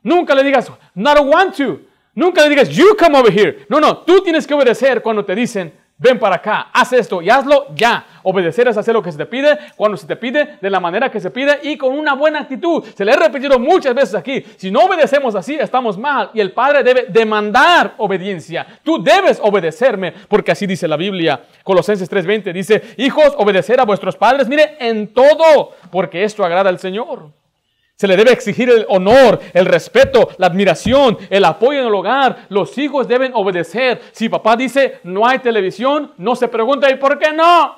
Nunca 0.02 0.34
le 0.34 0.44
digas, 0.44 0.72
not 0.96 1.20
want 1.20 1.56
to. 1.56 1.80
Nunca 2.16 2.42
le 2.42 2.50
digas, 2.50 2.70
you 2.70 2.98
come 2.98 3.16
over 3.16 3.32
here. 3.32 3.68
No, 3.70 3.80
no, 3.80 4.00
tú 4.00 4.24
tienes 4.24 4.48
que 4.48 4.56
obedecer 4.56 5.04
cuando 5.04 5.24
te 5.24 5.36
dicen, 5.36 5.72
ven 6.00 6.18
para 6.18 6.38
acá, 6.38 6.70
haz 6.74 6.94
esto 6.94 7.22
y 7.22 7.30
hazlo 7.30 7.68
ya. 7.76 8.06
Obedecer 8.24 8.68
es 8.68 8.78
hacer 8.78 8.94
lo 8.94 9.04
que 9.04 9.12
se 9.12 9.18
te 9.18 9.26
pide, 9.26 9.58
cuando 9.76 9.98
se 9.98 10.08
te 10.08 10.16
pide, 10.16 10.58
de 10.60 10.70
la 10.70 10.80
manera 10.80 11.12
que 11.12 11.20
se 11.20 11.30
pide 11.30 11.60
y 11.64 11.78
con 11.78 11.98
una 11.98 12.16
buena 12.16 12.40
actitud. 12.42 12.84
Se 12.96 13.06
le 13.06 13.12
he 13.12 13.16
repetido 13.16 13.60
muchas 13.60 13.94
veces 13.94 14.16
aquí, 14.16 14.44
si 14.58 14.72
no 14.72 14.86
obedecemos 14.86 15.36
así, 15.36 15.56
estamos 15.56 15.98
mal 15.98 16.32
y 16.34 16.40
el 16.40 16.52
Padre 16.52 16.84
debe 16.84 17.06
demandar 17.10 17.94
obediencia. 17.98 18.66
Tú 18.84 19.04
debes 19.04 19.40
obedecerme, 19.44 20.14
porque 20.28 20.52
así 20.52 20.66
dice 20.66 20.88
la 20.88 20.98
Biblia. 20.98 21.42
Colosenses 21.64 22.10
3:20 22.10 22.54
dice, 22.54 22.82
hijos, 22.98 23.34
obedecer 23.38 23.80
a 23.80 23.86
vuestros 23.86 24.16
padres, 24.16 24.48
mire, 24.48 24.78
en 24.80 25.14
todo, 25.14 25.74
porque 25.92 26.24
esto 26.24 26.46
agrada 26.46 26.70
al 26.70 26.80
Señor. 26.80 27.32
Se 28.00 28.08
le 28.08 28.16
debe 28.16 28.32
exigir 28.32 28.70
el 28.70 28.86
honor, 28.88 29.42
el 29.54 29.66
respeto, 29.66 30.30
la 30.38 30.48
admiración, 30.48 31.18
el 31.30 31.44
apoyo 31.44 31.82
en 31.82 31.88
el 31.88 31.94
hogar. 31.94 32.46
Los 32.48 32.78
hijos 32.78 33.10
deben 33.10 33.34
obedecer. 33.36 34.02
Si 34.14 34.30
papá 34.30 34.56
dice 34.56 35.02
no 35.04 35.28
hay 35.28 35.40
televisión, 35.40 36.14
no 36.16 36.34
se 36.34 36.48
pregunta 36.48 36.90
¿y 36.90 36.96
por 36.96 37.20
qué 37.20 37.34
no? 37.34 37.76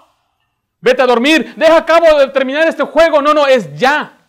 Vete 0.79 1.01
a 1.01 1.07
dormir, 1.07 1.55
deja 1.55 1.75
a 1.75 1.83
cabo 1.83 2.19
de 2.19 2.27
terminar 2.27 2.67
este 2.67 2.83
juego. 2.83 3.19
No, 3.19 3.33
no, 3.33 3.47
es 3.47 3.75
ya. 3.75 4.19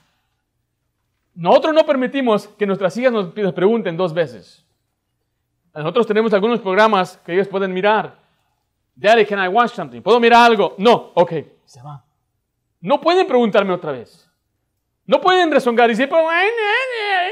Nosotros 1.35 1.75
no 1.75 1.85
permitimos 1.85 2.49
que 2.49 2.67
nuestras 2.67 2.97
hijas 2.97 3.13
nos 3.13 3.53
pregunten 3.53 3.95
dos 3.95 4.15
veces. 4.15 4.65
Nosotros 5.75 6.07
tenemos 6.07 6.33
algunos 6.33 6.61
programas 6.61 7.19
que 7.19 7.35
ellos 7.35 7.49
pueden 7.49 7.71
mirar. 7.71 8.17
Daddy, 8.95 9.27
can 9.27 9.45
I 9.45 9.49
watch 9.49 9.75
something? 9.75 10.01
¿Puedo 10.01 10.19
mirar 10.19 10.51
algo? 10.51 10.75
No, 10.79 11.13
ok, 11.13 11.33
se 11.67 11.83
va. 11.83 12.03
No 12.81 12.99
pueden 12.99 13.27
preguntarme 13.27 13.75
otra 13.75 13.93
vez. 13.93 14.32
No 15.07 15.21
pueden 15.21 15.51
rezongar 15.51 15.91
y 15.91 15.95
decir, 15.95 16.09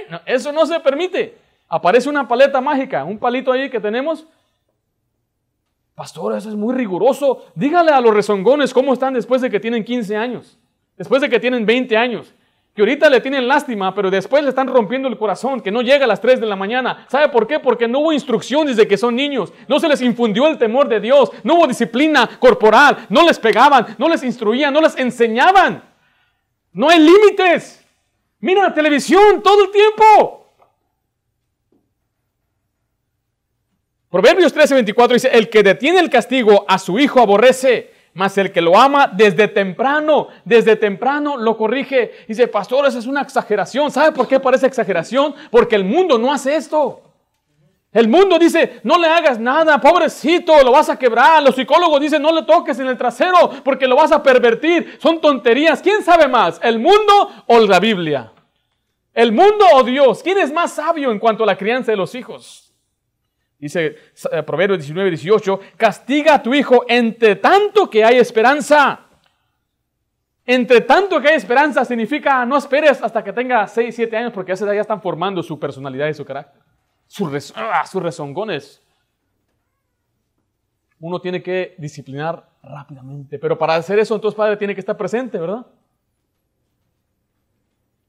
no, 0.09 0.21
eso 0.27 0.53
no 0.53 0.67
se 0.67 0.81
permite. 0.81 1.39
Aparece 1.69 2.09
una 2.09 2.27
paleta 2.27 2.61
mágica, 2.61 3.05
un 3.05 3.19
palito 3.19 3.53
ahí 3.53 3.71
que 3.71 3.79
tenemos. 3.79 4.27
Pastor, 5.95 6.37
eso 6.37 6.49
es 6.49 6.57
muy 6.57 6.75
riguroso. 6.75 7.45
Dígale 7.55 7.93
a 7.93 8.01
los 8.01 8.13
rezongones 8.13 8.75
cómo 8.75 8.93
están 8.93 9.15
después 9.15 9.41
de 9.41 9.51
que 9.51 9.61
tienen 9.61 9.85
15 9.85 10.17
años, 10.17 10.59
después 10.97 11.23
de 11.23 11.29
que 11.29 11.39
tienen 11.39 11.65
20 11.65 11.97
años. 11.97 12.35
Que 12.75 12.83
ahorita 12.83 13.11
le 13.11 13.21
tienen 13.21 13.47
lástima, 13.47 13.95
pero 13.95 14.11
después 14.11 14.43
le 14.43 14.49
están 14.49 14.69
rompiendo 14.69 15.09
el 15.09 15.19
corazón, 15.19 15.61
que 15.61 15.71
no 15.71 15.83
llega 15.83 16.05
a 16.05 16.09
las 16.09 16.21
3 16.21 16.41
de 16.41 16.47
la 16.47 16.57
mañana. 16.57 17.05
¿Sabe 17.09 17.29
por 17.29 17.47
qué? 17.47 17.59
Porque 17.59 17.87
no 17.87 17.99
hubo 17.99 18.13
instrucción 18.13 18.67
desde 18.67 18.89
que 18.89 18.97
son 18.97 19.15
niños. 19.15 19.53
No 19.69 19.79
se 19.79 19.89
les 19.89 20.01
infundió 20.03 20.47
el 20.47 20.57
temor 20.57 20.89
de 20.89 21.01
Dios. 21.01 21.31
No 21.43 21.57
hubo 21.57 21.67
disciplina 21.67 22.29
corporal. 22.39 23.07
No 23.09 23.27
les 23.27 23.39
pegaban, 23.39 23.95
no 23.99 24.09
les 24.09 24.23
instruían, 24.23 24.73
no 24.73 24.81
les 24.81 24.97
enseñaban. 24.97 25.90
No 26.73 26.89
hay 26.89 27.01
límites. 27.01 27.85
Mira 28.41 28.63
la 28.63 28.75
televisión 28.75 29.43
todo 29.43 29.65
el 29.65 29.71
tiempo. 29.71 30.47
Proverbios 34.11 34.55
13:24 34.55 35.13
dice, 35.13 35.29
el 35.33 35.49
que 35.49 35.63
detiene 35.63 36.01
el 36.01 36.11
castigo 36.11 36.65
a 36.67 36.79
su 36.79 36.99
hijo 36.99 37.21
aborrece, 37.21 37.93
mas 38.13 38.37
el 38.39 38.51
que 38.51 38.61
lo 38.61 38.77
ama 38.79 39.07
desde 39.07 39.47
temprano, 39.47 40.29
desde 40.45 40.75
temprano 40.75 41.37
lo 41.37 41.57
corrige. 41.57 42.13
Dice, 42.27 42.49
pastor, 42.49 42.87
esa 42.87 42.99
es 42.99 43.07
una 43.07 43.23
exageración. 43.23 43.91
¿Sabe 43.91 44.13
por 44.13 44.27
qué 44.27 44.41
parece 44.41 44.67
exageración? 44.67 45.35
Porque 45.51 45.77
el 45.77 45.85
mundo 45.85 46.19
no 46.19 46.33
hace 46.33 46.57
esto. 46.57 47.10
El 47.93 48.07
mundo 48.07 48.39
dice, 48.39 48.81
no 48.85 48.99
le 48.99 49.09
hagas 49.09 49.41
nada, 49.41 49.81
pobrecito, 49.81 50.63
lo 50.63 50.71
vas 50.71 50.89
a 50.89 50.99
quebrar. 50.99 51.43
Los 51.43 51.57
psicólogos 51.57 52.01
dicen, 52.01 52.23
no 52.23 52.33
le 52.33 52.45
toques 52.45 52.79
en 52.79 52.87
el 52.87 52.97
trasero 52.97 53.51
porque 53.65 53.89
lo 53.89 53.97
vas 53.97 54.13
a 54.13 54.23
pervertir. 54.23 54.99
Son 55.01 55.21
tonterías. 55.21 55.83
¿Quién 55.83 56.03
sabe 56.03 56.29
más? 56.29 56.61
¿El 56.63 56.79
mundo 56.79 57.31
o 57.47 57.59
la 57.61 57.81
Biblia? 57.81 58.33
¿El 59.13 59.33
mundo 59.33 59.65
o 59.75 59.83
Dios? 59.83 60.23
¿Quién 60.23 60.39
es 60.39 60.53
más 60.53 60.75
sabio 60.75 61.11
en 61.11 61.19
cuanto 61.19 61.43
a 61.43 61.47
la 61.47 61.59
crianza 61.59 61.91
de 61.91 61.97
los 61.97 62.15
hijos? 62.15 62.73
Dice 63.59 63.97
eh, 64.31 64.43
Proverbios 64.45 64.79
19, 64.79 65.11
18, 65.11 65.61
castiga 65.77 66.35
a 66.35 66.43
tu 66.43 66.55
hijo 66.55 66.85
entre 66.89 67.37
tanto 67.37 67.91
que 67.91 68.05
hay 68.05 68.19
esperanza. 68.19 69.01
Entre 70.47 70.81
tanto 70.83 71.21
que 71.21 71.29
hay 71.29 71.35
esperanza 71.35 71.85
significa 71.85 72.47
no 72.47 72.57
esperes 72.57 73.03
hasta 73.03 73.23
que 73.25 73.33
tenga 73.33 73.67
6, 73.67 73.95
7 73.95 74.17
años 74.17 74.33
porque 74.33 74.55
ya 74.55 74.81
están 74.81 75.03
formando 75.03 75.43
su 75.43 75.59
personalidad 75.59 76.07
y 76.07 76.15
su 76.15 76.25
carácter 76.25 76.60
sus, 77.11 77.53
ah, 77.57 77.85
sus 77.87 78.01
rezongones. 78.01 78.81
Uno 81.01 81.21
tiene 81.21 81.43
que 81.43 81.75
disciplinar 81.77 82.49
rápidamente. 82.63 83.37
Pero 83.37 83.59
para 83.59 83.75
hacer 83.75 83.99
eso, 83.99 84.15
entonces 84.15 84.37
padre 84.37 84.57
tiene 84.57 84.75
que 84.75 84.81
estar 84.81 84.97
presente, 84.97 85.37
¿verdad? 85.37 85.67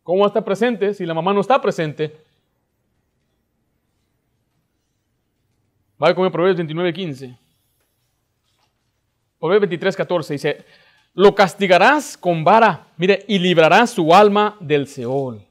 ¿Cómo 0.03 0.27
está 0.27 0.45
presente 0.45 0.93
si 0.93 1.03
la 1.03 1.15
mamá 1.15 1.33
no 1.33 1.41
está 1.41 1.59
presente? 1.59 2.23
Vaya 5.97 6.13
conmigo 6.13 6.31
Proverbios 6.31 6.57
29, 6.57 6.93
15. 6.93 7.37
Proverbios 9.39 9.61
23, 9.61 9.95
14 9.95 10.33
dice, 10.33 10.65
lo 11.15 11.33
castigarás 11.33 12.15
con 12.15 12.43
vara, 12.43 12.85
mire, 12.97 13.25
y 13.27 13.39
librarás 13.39 13.89
su 13.89 14.13
alma 14.13 14.57
del 14.59 14.85
Seol. 14.85 15.50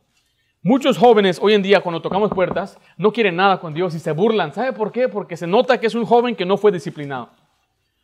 Muchos 0.63 0.99
jóvenes 0.99 1.39
hoy 1.41 1.55
en 1.55 1.63
día 1.63 1.81
cuando 1.81 2.03
tocamos 2.03 2.31
puertas 2.33 2.79
no 2.99 3.15
quieren 3.15 3.35
nada 3.35 3.61
con 3.61 3.73
Dios 3.73 3.95
y 3.95 3.99
se 3.99 4.13
burlan. 4.13 4.53
¿Sabe 4.53 4.75
por 4.75 4.93
qué? 4.93 5.09
Porque 5.09 5.35
se 5.39 5.47
nota 5.47 5.81
que 5.81 5.87
es 5.87 5.95
un 5.95 6.05
joven 6.05 6.37
que 6.37 6.45
no 6.45 6.59
fue 6.59 6.71
disciplinado. 6.71 7.31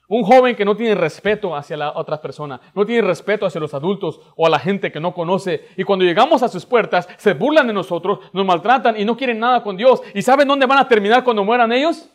Un 0.09 0.23
joven 0.23 0.57
que 0.57 0.65
no 0.65 0.75
tiene 0.75 0.95
respeto 0.95 1.55
hacia 1.55 1.77
la 1.77 1.93
otra 1.93 2.23
persona, 2.23 2.59
no 2.75 2.87
tiene 2.87 3.07
respeto 3.07 3.45
hacia 3.45 3.61
los 3.61 3.75
adultos 3.75 4.21
o 4.37 4.47
a 4.47 4.51
la 4.51 4.59
gente 4.59 4.91
que 4.91 5.01
no 5.01 5.13
conoce. 5.13 5.67
Y 5.77 5.85
cuando 5.85 6.07
llegamos 6.07 6.43
a 6.43 6.49
sus 6.49 6.65
puertas, 6.65 7.07
se 7.19 7.35
burlan 7.35 7.67
de 7.67 7.75
nosotros, 7.75 8.21
nos 8.33 8.47
maltratan 8.47 8.99
y 8.99 9.05
no 9.05 9.19
quieren 9.19 9.39
nada 9.39 9.63
con 9.63 9.77
Dios. 9.77 10.01
¿Y 10.15 10.23
saben 10.23 10.49
dónde 10.49 10.65
van 10.65 10.79
a 10.79 10.89
terminar 10.89 11.25
cuando 11.25 11.45
mueran 11.45 11.73
ellos? 11.73 12.09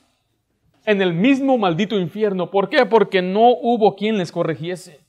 En 0.85 1.03
el 1.03 1.13
mismo 1.13 1.59
maldito 1.59 1.99
infierno. 1.99 2.49
¿Por 2.49 2.67
qué? 2.67 2.87
Porque 2.87 3.21
no 3.21 3.49
hubo 3.61 3.95
quien 3.95 4.17
les 4.17 4.31
corrigiese. 4.31 5.01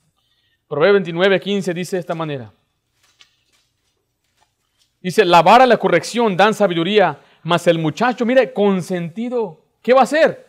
Proverbio 0.68 0.94
29, 0.94 1.40
15 1.40 1.72
dice 1.72 1.96
de 1.96 2.00
esta 2.00 2.14
manera. 2.14 2.52
Dice, 5.02 5.24
la 5.24 5.42
vara, 5.42 5.66
la 5.66 5.78
corrección 5.78 6.36
dan 6.36 6.54
sabiduría, 6.54 7.20
mas 7.42 7.66
el 7.66 7.78
muchacho, 7.78 8.24
mire, 8.24 8.52
consentido, 8.52 9.64
¿qué 9.82 9.92
va 9.92 10.00
a 10.00 10.04
hacer? 10.04 10.46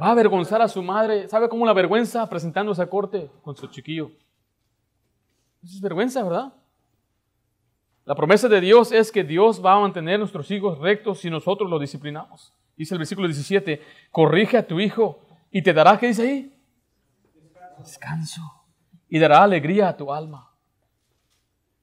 Va 0.00 0.06
a 0.08 0.12
avergonzar 0.12 0.62
a 0.62 0.68
su 0.68 0.82
madre. 0.82 1.28
¿Sabe 1.28 1.48
cómo 1.48 1.66
la 1.66 1.74
vergüenza 1.74 2.28
presentándose 2.28 2.80
a 2.80 2.88
corte 2.88 3.30
con 3.42 3.54
su 3.54 3.66
chiquillo? 3.66 4.10
Eso 5.62 5.76
es 5.76 5.80
vergüenza, 5.80 6.22
¿verdad? 6.22 6.54
La 8.04 8.14
promesa 8.14 8.48
de 8.48 8.60
Dios 8.60 8.90
es 8.90 9.12
que 9.12 9.22
Dios 9.22 9.64
va 9.64 9.74
a 9.74 9.80
mantener 9.80 10.18
nuestros 10.18 10.50
hijos 10.50 10.78
rectos 10.78 11.20
si 11.20 11.30
nosotros 11.30 11.70
los 11.70 11.80
disciplinamos. 11.80 12.52
Dice 12.76 12.94
el 12.94 12.98
versículo 12.98 13.28
17, 13.28 13.80
corrige 14.10 14.56
a 14.56 14.66
tu 14.66 14.80
hijo 14.80 15.20
y 15.50 15.62
te 15.62 15.72
dará, 15.72 15.98
¿qué 15.98 16.08
dice 16.08 16.22
ahí? 16.22 16.58
Descanso. 17.78 18.40
Y 19.08 19.18
dará 19.18 19.42
alegría 19.42 19.90
a 19.90 19.96
tu 19.96 20.12
alma. 20.12 20.51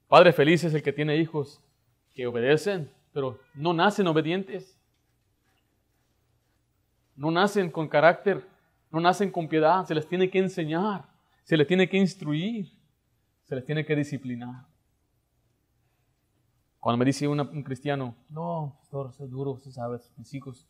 Padre 0.10 0.34
feliz 0.34 0.64
es 0.64 0.74
el 0.74 0.82
que 0.82 0.92
tiene 0.92 1.18
hijos 1.18 1.62
que 2.16 2.26
obedecen, 2.26 2.92
pero 3.14 3.40
no 3.54 3.74
nacen 3.74 4.08
obedientes. 4.08 4.76
No 7.16 7.30
nacen 7.30 7.70
con 7.70 7.88
carácter, 7.88 8.44
no 8.90 9.00
nacen 9.00 9.32
con 9.32 9.48
piedad. 9.48 9.86
Se 9.86 9.94
les 9.94 10.08
tiene 10.08 10.32
que 10.32 10.40
enseñar, 10.40 11.06
se 11.44 11.56
les 11.56 11.68
tiene 11.68 11.88
que 11.88 11.98
instruir, 11.98 12.72
se 13.44 13.56
les 13.56 13.64
tiene 13.64 13.86
que 13.86 13.96
disciplinar. 13.96 14.66
Cuando 16.80 16.98
me 16.98 17.06
dice 17.06 17.28
un 17.28 17.64
cristiano, 17.64 18.16
no, 18.30 18.78
pastor, 18.80 19.12
es 19.12 19.30
duro, 19.30 19.52
usted 19.52 19.70
sabe, 19.70 20.00
mis 20.18 20.34
hijos. 20.34 20.66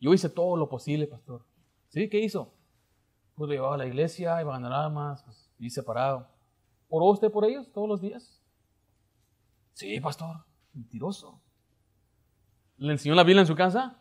Yo 0.00 0.12
hice 0.12 0.28
todo 0.28 0.56
lo 0.56 0.68
posible, 0.68 1.06
pastor. 1.06 1.44
¿Sí? 1.90 2.08
¿Qué 2.08 2.18
hizo? 2.18 2.52
Pues 3.36 3.46
lo 3.48 3.54
llevaba 3.54 3.76
a 3.76 3.78
la 3.78 3.86
iglesia, 3.86 4.40
iba 4.40 4.52
a 4.52 4.58
ganar 4.58 4.72
almas, 4.72 5.22
pues, 5.22 5.48
y 5.60 5.70
separado. 5.70 6.26
¿Oró 6.88 7.06
usted 7.06 7.30
por 7.30 7.44
ellos 7.44 7.70
todos 7.72 7.88
los 7.88 8.00
días? 8.00 8.43
Sí, 9.74 10.00
pastor, 10.00 10.36
mentiroso. 10.72 11.40
¿Le 12.78 12.92
enseñó 12.92 13.14
la 13.16 13.24
Biblia 13.24 13.40
en 13.40 13.46
su 13.46 13.56
casa? 13.56 13.98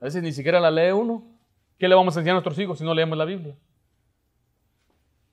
A 0.00 0.04
veces 0.04 0.22
ni 0.22 0.32
siquiera 0.32 0.58
la 0.58 0.70
lee 0.70 0.90
uno. 0.90 1.22
¿Qué 1.78 1.86
le 1.86 1.94
vamos 1.94 2.16
a 2.16 2.20
enseñar 2.20 2.32
a 2.32 2.40
nuestros 2.40 2.58
hijos 2.58 2.78
si 2.78 2.84
no 2.84 2.94
leemos 2.94 3.16
la 3.16 3.26
Biblia? 3.26 3.56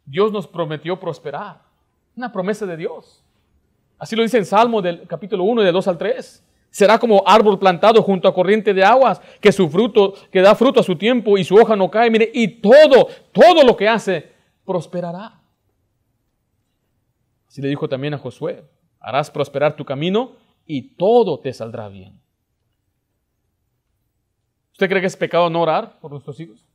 Dios 0.05 0.33
nos 0.33 0.47
prometió 0.47 0.99
prosperar. 0.99 1.61
Una 2.15 2.31
promesa 2.31 2.65
de 2.65 2.75
Dios. 2.75 3.23
Así 3.97 4.15
lo 4.17 4.23
dice 4.23 4.37
en 4.37 4.45
Salmo 4.45 4.81
del 4.81 5.07
capítulo 5.07 5.45
1, 5.45 5.61
de 5.61 5.71
2 5.71 5.87
al 5.87 5.97
3. 5.97 6.43
Será 6.69 6.99
como 6.99 7.23
árbol 7.25 7.57
plantado 7.57 8.01
junto 8.03 8.27
a 8.27 8.33
corriente 8.33 8.73
de 8.73 8.83
aguas, 8.83 9.21
que 9.39 9.53
su 9.53 9.69
fruto, 9.69 10.13
que 10.29 10.41
da 10.41 10.55
fruto 10.55 10.81
a 10.81 10.83
su 10.83 10.97
tiempo 10.97 11.37
y 11.37 11.45
su 11.45 11.55
hoja 11.55 11.75
no 11.77 11.89
cae. 11.89 12.11
Mire, 12.11 12.29
y 12.33 12.59
todo, 12.59 13.07
todo 13.31 13.63
lo 13.63 13.77
que 13.77 13.87
hace 13.87 14.33
prosperará. 14.65 15.41
Así 17.47 17.61
le 17.61 17.69
dijo 17.69 17.87
también 17.87 18.13
a 18.13 18.17
Josué 18.17 18.76
harás 18.99 19.31
prosperar 19.31 19.75
tu 19.75 19.85
camino 19.85 20.35
y 20.65 20.95
todo 20.95 21.39
te 21.39 21.53
saldrá 21.53 21.87
bien. 21.89 22.21
¿Usted 24.71 24.89
cree 24.89 25.01
que 25.01 25.07
es 25.07 25.17
pecado 25.17 25.49
no 25.49 25.61
orar 25.61 25.99
por 25.99 26.11
nuestros 26.11 26.39
hijos? 26.39 26.67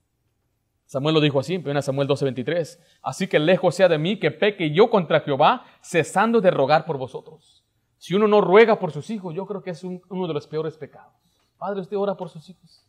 Samuel 0.87 1.15
lo 1.15 1.21
dijo 1.21 1.41
así, 1.41 1.55
en 1.55 1.63
1 1.67 1.83
Samuel 1.83 2.09
12:23. 2.09 2.79
Así 3.01 3.27
que 3.27 3.39
lejos 3.39 3.75
sea 3.75 3.89
de 3.89 3.97
mí 3.97 4.19
que 4.19 4.31
peque 4.31 4.73
yo 4.73 4.91
contra 4.91 5.21
Jehová, 5.21 5.65
cesando 5.81 6.41
de 6.41 6.51
rogar 6.51 6.85
por 6.85 6.99
vosotros. 6.99 7.65
Si 7.97 8.15
uno 8.15 8.27
no 8.27 8.41
ruega 8.41 8.79
por 8.79 8.91
sus 8.91 9.09
hijos, 9.11 9.35
yo 9.35 9.47
creo 9.47 9.63
que 9.63 9.71
es 9.71 9.85
uno 9.85 10.27
de 10.27 10.35
los 10.35 10.47
peores 10.47 10.77
pecados. 10.77 11.15
Padre, 11.57 11.81
usted 11.81 11.97
ora 11.97 12.17
por 12.17 12.29
sus 12.29 12.49
hijos. 12.51 12.85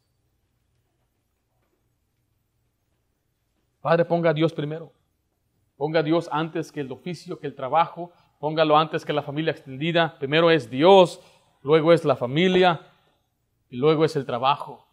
Padre, 3.80 4.04
ponga 4.04 4.32
a 4.32 4.34
Dios 4.34 4.52
primero. 4.52 4.92
Ponga 5.78 6.00
a 6.00 6.04
Dios 6.04 6.28
antes 6.32 6.72
que 6.72 6.82
el 6.82 6.92
oficio, 6.92 7.40
que 7.40 7.48
el 7.48 7.54
trabajo. 7.54 8.12
Póngalo 8.44 8.78
antes 8.78 9.06
que 9.06 9.14
la 9.14 9.22
familia 9.22 9.52
extendida. 9.52 10.18
Primero 10.20 10.52
es 10.52 10.70
Dios, 10.70 11.22
luego 11.62 11.94
es 11.94 12.04
la 12.04 12.18
familia 12.18 12.82
y 13.70 13.78
luego 13.78 14.04
es 14.04 14.18
el 14.18 14.26
trabajo. 14.26 14.86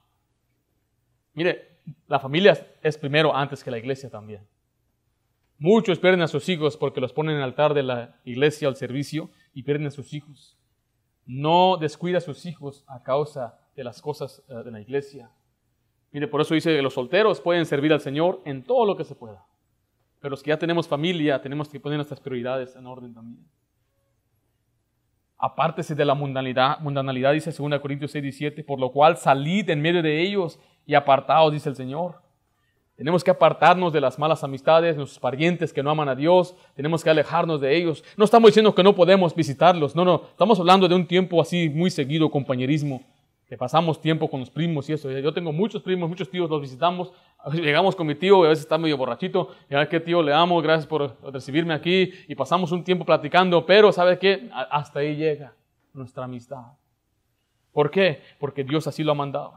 Mire, 1.35 1.81
la 2.07 2.21
familia 2.21 2.65
es 2.81 2.97
primero 2.97 3.35
antes 3.35 3.65
que 3.65 3.73
la 3.73 3.79
iglesia 3.79 4.09
también. 4.09 4.47
Muchos 5.59 5.99
pierden 5.99 6.23
a 6.23 6.29
sus 6.29 6.49
hijos 6.49 6.77
porque 6.77 7.01
los 7.01 7.13
ponen 7.13 7.33
en 7.33 7.39
el 7.39 7.49
altar 7.49 7.75
de 7.75 7.83
la 7.83 8.21
iglesia 8.25 8.69
al 8.69 8.77
servicio 8.77 9.31
y 9.53 9.65
pierden 9.65 9.89
a 9.89 9.91
sus 9.91 10.15
hijos. 10.15 10.57
No 11.27 11.77
descuida 11.77 12.19
a 12.19 12.21
sus 12.21 12.47
hijos 12.47 12.85
a 12.87 13.03
causa 13.03 13.59
de 13.75 13.83
las 13.83 14.01
cosas 14.01 14.45
eh, 14.49 14.63
de 14.65 14.71
la 14.71 14.81
iglesia. 14.81 15.29
Mire, 16.13 16.29
por 16.29 16.41
eso 16.41 16.55
dice 16.55 16.77
que 16.77 16.83
los 16.83 16.95
solteros 16.95 17.41
pueden 17.41 17.67
servir 17.67 17.93
al 17.93 18.01
Señor 18.01 18.43
en 18.45 18.63
todo 18.63 18.87
lo 18.87 18.97
que 18.97 19.03
se 19.03 19.17
pueda. 19.17 19.45
Pero 20.21 20.31
los 20.31 20.43
que 20.43 20.51
ya 20.51 20.59
tenemos 20.59 20.87
familia, 20.87 21.41
tenemos 21.41 21.69
que 21.69 21.81
poner 21.81 21.97
nuestras 21.97 22.21
prioridades 22.21 22.77
en 22.77 22.87
orden 22.87 23.15
también. 23.15 23.45
Apártese 25.39 25.95
de 25.95 26.05
la 26.05 26.15
mundanalidad, 26.15 26.81
mundanalidad 26.81 27.33
dice 27.33 27.51
2 27.51 27.81
Corintios 27.81 28.11
6, 28.11 28.23
17, 28.23 28.63
por 28.63 28.79
lo 28.79 28.93
cual 28.93 29.17
salid 29.17 29.71
en 29.71 29.81
medio 29.81 30.03
de 30.03 30.21
ellos 30.21 30.59
y 30.85 30.95
apartaos, 30.95 31.53
dice 31.53 31.71
el 31.71 31.77
Señor. 31.77 32.21
Tenemos 32.95 33.25
que 33.25 33.31
apartarnos 33.31 33.95
de 33.95 34.03
las 34.03 34.19
malas 34.19 34.45
amistades, 34.45 34.95
nuestros 34.95 35.19
parientes 35.19 35.73
que 35.73 35.83
no 35.83 35.91
aman 35.91 36.11
a 36.11 36.15
Dios, 36.15 36.55
tenemos 36.75 37.03
que 37.03 37.09
alejarnos 37.09 37.59
de 37.63 37.75
ellos. 37.75 38.05
No 38.19 38.27
estamos 38.27 38.49
diciendo 38.51 38.75
que 38.75 38.83
no 38.83 38.95
podemos 38.95 39.35
visitarlos, 39.35 39.97
no, 39.97 40.05
no, 40.05 40.25
estamos 40.31 40.61
hablando 40.61 40.87
de 40.87 40.95
un 40.95 41.07
tiempo 41.07 41.41
así 41.41 41.71
muy 41.71 41.91
seguido, 41.91 42.31
compañerismo, 42.31 43.03
pasamos 43.57 44.01
tiempo 44.01 44.29
con 44.29 44.41
los 44.41 44.51
primos 44.51 44.89
y 44.89 44.93
eso. 44.93 45.11
Yo 45.11 45.33
tengo 45.33 45.53
muchos 45.53 45.83
primos, 45.83 46.09
muchos 46.09 46.31
tíos, 46.31 46.49
los 46.49 46.61
visitamos, 46.61 47.13
llegamos 47.53 47.97
con 47.97 48.07
mi 48.07 48.15
tío, 48.15 48.45
a 48.45 48.49
veces 48.49 48.65
está 48.65 48.79
medio 48.79 48.97
borrachito, 48.97 49.49
y 49.69 49.75
a 49.75 49.79
ver 49.79 49.89
qué 49.89 50.01
tío 50.01 50.23
le 50.23 50.33
amo, 50.33 50.61
gracias 50.63 50.87
por 50.87 51.17
recibirme 51.33 51.75
aquí, 51.75 52.13
y 52.29 52.35
pasamos 52.35 52.73
un 52.73 52.85
tiempo 52.85 53.05
platicando, 53.05 53.67
pero 53.67 53.93
¿sabe 53.93 54.19
qué? 54.19 54.49
Hasta 54.53 55.01
ahí 55.01 55.17
llega 55.17 55.53
nuestra 55.93 56.25
amistad. 56.25 56.65
¿Por 57.73 57.91
qué? 57.91 58.23
Porque 58.39 58.65
Dios 58.65 58.87
así 58.87 59.03
lo 59.03 59.13
ha 59.13 59.15
mandado. 59.15 59.55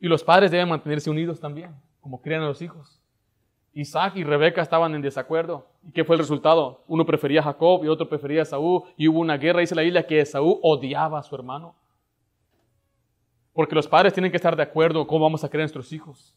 Y 0.00 0.08
los 0.08 0.24
padres 0.24 0.50
deben 0.50 0.68
mantenerse 0.68 1.10
unidos 1.10 1.40
también 1.40 1.74
como 2.00 2.20
crían 2.20 2.42
a 2.42 2.46
los 2.46 2.62
hijos. 2.62 3.00
Isaac 3.72 4.16
y 4.16 4.24
Rebeca 4.24 4.62
estaban 4.62 4.94
en 4.94 5.02
desacuerdo. 5.02 5.66
¿Y 5.86 5.92
qué 5.92 6.04
fue 6.04 6.16
el 6.16 6.20
resultado? 6.20 6.82
Uno 6.88 7.06
prefería 7.06 7.40
a 7.40 7.44
Jacob 7.44 7.84
y 7.84 7.88
otro 7.88 8.08
prefería 8.08 8.42
a 8.42 8.44
Saúl. 8.44 8.82
Y 8.96 9.06
hubo 9.06 9.20
una 9.20 9.36
guerra, 9.36 9.60
dice 9.60 9.74
la 9.74 9.82
Biblia, 9.82 10.06
que 10.06 10.24
Saúl 10.24 10.58
odiaba 10.62 11.20
a 11.20 11.22
su 11.22 11.34
hermano. 11.34 11.76
Porque 13.52 13.74
los 13.74 13.88
padres 13.88 14.12
tienen 14.12 14.30
que 14.30 14.36
estar 14.36 14.56
de 14.56 14.62
acuerdo 14.62 15.06
cómo 15.06 15.24
vamos 15.24 15.44
a 15.44 15.48
criar 15.48 15.62
a 15.62 15.64
nuestros 15.64 15.92
hijos. 15.92 16.34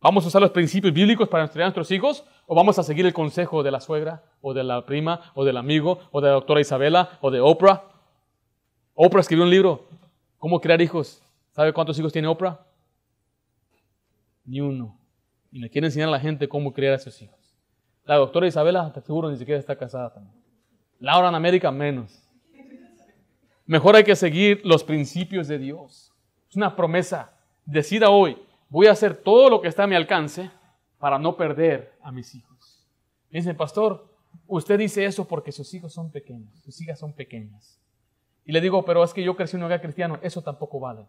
¿Vamos 0.00 0.24
a 0.24 0.28
usar 0.28 0.40
los 0.40 0.50
principios 0.50 0.92
bíblicos 0.94 1.28
para 1.28 1.48
criar 1.48 1.64
a 1.64 1.68
nuestros 1.68 1.90
hijos? 1.90 2.24
¿O 2.46 2.54
vamos 2.54 2.78
a 2.78 2.82
seguir 2.82 3.04
el 3.06 3.12
consejo 3.12 3.62
de 3.62 3.70
la 3.70 3.80
suegra, 3.80 4.24
o 4.40 4.54
de 4.54 4.64
la 4.64 4.84
prima, 4.86 5.32
o 5.34 5.44
del 5.44 5.56
amigo, 5.56 5.98
o 6.10 6.20
de 6.20 6.28
la 6.28 6.34
doctora 6.34 6.60
Isabela, 6.60 7.18
o 7.20 7.30
de 7.30 7.40
Oprah? 7.40 7.84
Oprah 8.94 9.20
escribió 9.20 9.44
un 9.44 9.50
libro, 9.50 9.88
¿Cómo 10.38 10.60
crear 10.60 10.80
hijos? 10.80 11.22
¿Sabe 11.50 11.72
cuántos 11.72 11.98
hijos 11.98 12.12
tiene 12.12 12.28
Oprah? 12.28 12.60
Ni 14.44 14.60
uno 14.60 15.00
y 15.52 15.58
le 15.58 15.70
quiere 15.70 15.88
enseñar 15.88 16.08
a 16.08 16.12
la 16.12 16.20
gente 16.20 16.48
cómo 16.48 16.72
criar 16.72 16.94
a 16.94 16.98
sus 16.98 17.20
hijos. 17.22 17.38
La 18.04 18.16
doctora 18.16 18.46
Isabela, 18.46 18.92
te 18.92 19.00
seguro, 19.00 19.30
ni 19.30 19.36
siquiera 19.36 19.58
está 19.58 19.76
casada 19.76 20.12
también. 20.12 20.34
Laura 20.98 21.28
en 21.28 21.34
América, 21.34 21.70
menos. 21.70 22.22
Mejor 23.66 23.96
hay 23.96 24.04
que 24.04 24.16
seguir 24.16 24.60
los 24.64 24.82
principios 24.82 25.48
de 25.48 25.58
Dios. 25.58 26.09
Es 26.50 26.56
una 26.56 26.74
promesa. 26.74 27.32
Decida 27.64 28.10
hoy, 28.10 28.36
voy 28.68 28.88
a 28.88 28.92
hacer 28.92 29.16
todo 29.16 29.48
lo 29.48 29.60
que 29.60 29.68
está 29.68 29.84
a 29.84 29.86
mi 29.86 29.94
alcance 29.94 30.50
para 30.98 31.18
no 31.18 31.36
perder 31.36 31.92
a 32.02 32.10
mis 32.10 32.34
hijos. 32.34 32.84
Dice, 33.30 33.54
pastor, 33.54 34.12
usted 34.48 34.78
dice 34.78 35.04
eso 35.04 35.26
porque 35.28 35.52
sus 35.52 35.72
hijos 35.74 35.92
son 35.92 36.10
pequeños, 36.10 36.52
sus 36.64 36.80
hijas 36.80 36.98
son 36.98 37.12
pequeñas. 37.12 37.80
Y 38.44 38.52
le 38.52 38.60
digo, 38.60 38.84
pero 38.84 39.04
es 39.04 39.14
que 39.14 39.22
yo 39.22 39.36
crecí 39.36 39.56
en 39.56 39.62
un 39.62 39.66
hogar 39.66 39.80
cristiano, 39.80 40.18
eso 40.22 40.42
tampoco 40.42 40.80
vale. 40.80 41.06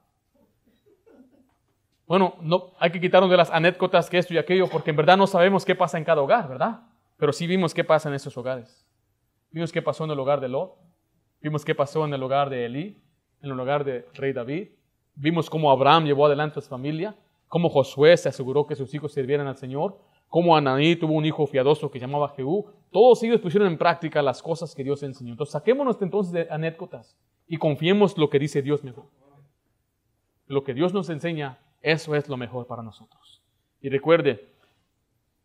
Bueno, 2.06 2.36
no, 2.42 2.74
hay 2.78 2.92
que 2.92 3.02
quitarnos 3.02 3.32
de 3.32 3.38
las 3.38 3.50
anécdotas 3.50 4.10
que 4.10 4.20
esto 4.20 4.34
y 4.34 4.38
aquello, 4.38 4.70
porque 4.70 4.92
en 4.92 4.98
verdad 4.98 5.18
no 5.18 5.26
sabemos 5.26 5.66
qué 5.66 5.74
pasa 5.74 5.98
en 5.98 6.04
cada 6.04 6.22
hogar, 6.22 6.48
¿verdad? 6.48 6.82
Pero 7.18 7.34
sí 7.34 7.48
vimos 7.48 7.74
qué 7.74 7.84
pasa 7.84 8.10
en 8.10 8.16
esos 8.16 8.38
hogares. 8.38 8.86
Vimos 9.50 9.72
qué 9.72 9.82
pasó 9.82 10.04
en 10.04 10.12
el 10.12 10.20
hogar 10.20 10.40
de 10.40 10.50
Lot, 10.50 10.76
vimos 11.42 11.66
qué 11.66 11.74
pasó 11.74 12.06
en 12.06 12.14
el 12.14 12.22
hogar 12.22 12.50
de 12.50 12.66
Elí, 12.66 13.02
en 13.42 13.50
el 13.50 13.60
hogar 13.60 13.84
de 13.84 14.08
rey 14.14 14.34
David, 14.34 14.70
vimos 15.16 15.50
cómo 15.50 15.72
Abraham 15.72 16.06
llevó 16.06 16.26
adelante 16.26 16.60
a 16.60 16.62
su 16.62 16.70
familia, 16.70 17.16
cómo 17.48 17.70
Josué 17.70 18.16
se 18.18 18.30
aseguró 18.30 18.66
que 18.66 18.76
sus 18.76 18.94
hijos 18.94 19.14
sirvieran 19.14 19.48
al 19.48 19.58
Señor, 19.58 20.00
cómo 20.28 20.56
Ananí 20.56 20.96
tuvo 20.96 21.14
un 21.14 21.26
hijo 21.26 21.46
fiadoso 21.46 21.92
que 21.92 22.00
llamaba 22.00 22.30
Jehú. 22.30 22.66
Todos 22.92 23.22
ellos 23.24 23.42
pusieron 23.42 23.68
en 23.68 23.78
práctica 23.78 24.22
las 24.22 24.42
cosas 24.42 24.74
que 24.74 24.84
Dios 24.84 25.04
enseñó. 25.04 25.32
Entonces 25.32 25.54
saquémonos 25.54 26.02
entonces 26.02 26.34
de 26.34 26.48
anécdotas 26.50 27.18
y 27.48 27.58
confiemos 27.58 28.18
lo 28.18 28.30
que 28.30 28.40
dice 28.40 28.62
Dios 28.62 28.84
mejor. 28.84 29.06
Lo 30.48 30.64
que 30.64 30.74
Dios 30.74 30.94
nos 30.94 31.10
enseña 31.10 31.60
eso 31.82 32.16
es 32.16 32.30
lo 32.30 32.38
mejor 32.38 32.68
para 32.68 32.84
nosotros. 32.84 33.42
Y 33.82 33.90
recuerde, 33.90 34.54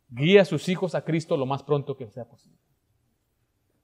guía 0.09 0.43
a 0.43 0.45
sus 0.45 0.69
hijos 0.69 0.95
a 0.95 1.03
Cristo 1.03 1.37
lo 1.37 1.47
más 1.47 1.63
pronto 1.63 1.97
que 1.97 2.11
sea 2.11 2.25
posible. 2.25 2.59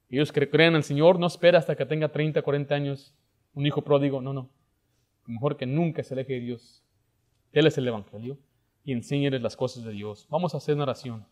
Ellos 0.08 0.30
que 0.30 0.48
creen 0.48 0.70
en 0.70 0.76
el 0.76 0.82
Señor 0.84 1.18
no 1.18 1.26
espera 1.26 1.58
hasta 1.58 1.74
que 1.74 1.86
tenga 1.86 2.10
30, 2.10 2.42
40 2.42 2.74
años 2.74 3.14
un 3.54 3.66
hijo 3.66 3.82
pródigo. 3.82 4.20
No, 4.20 4.32
no. 4.32 4.50
Mejor 5.26 5.56
que 5.56 5.66
nunca 5.66 6.02
se 6.02 6.14
aleje 6.14 6.34
de 6.34 6.40
Dios. 6.40 6.82
Él 7.52 7.66
es 7.66 7.78
el 7.78 7.86
Evangelio 7.86 8.38
y 8.84 8.92
enséñeles 8.92 9.42
las 9.42 9.56
cosas 9.56 9.84
de 9.84 9.92
Dios. 9.92 10.26
Vamos 10.30 10.54
a 10.54 10.58
hacer 10.58 10.74
una 10.74 10.84
oración. 10.84 11.24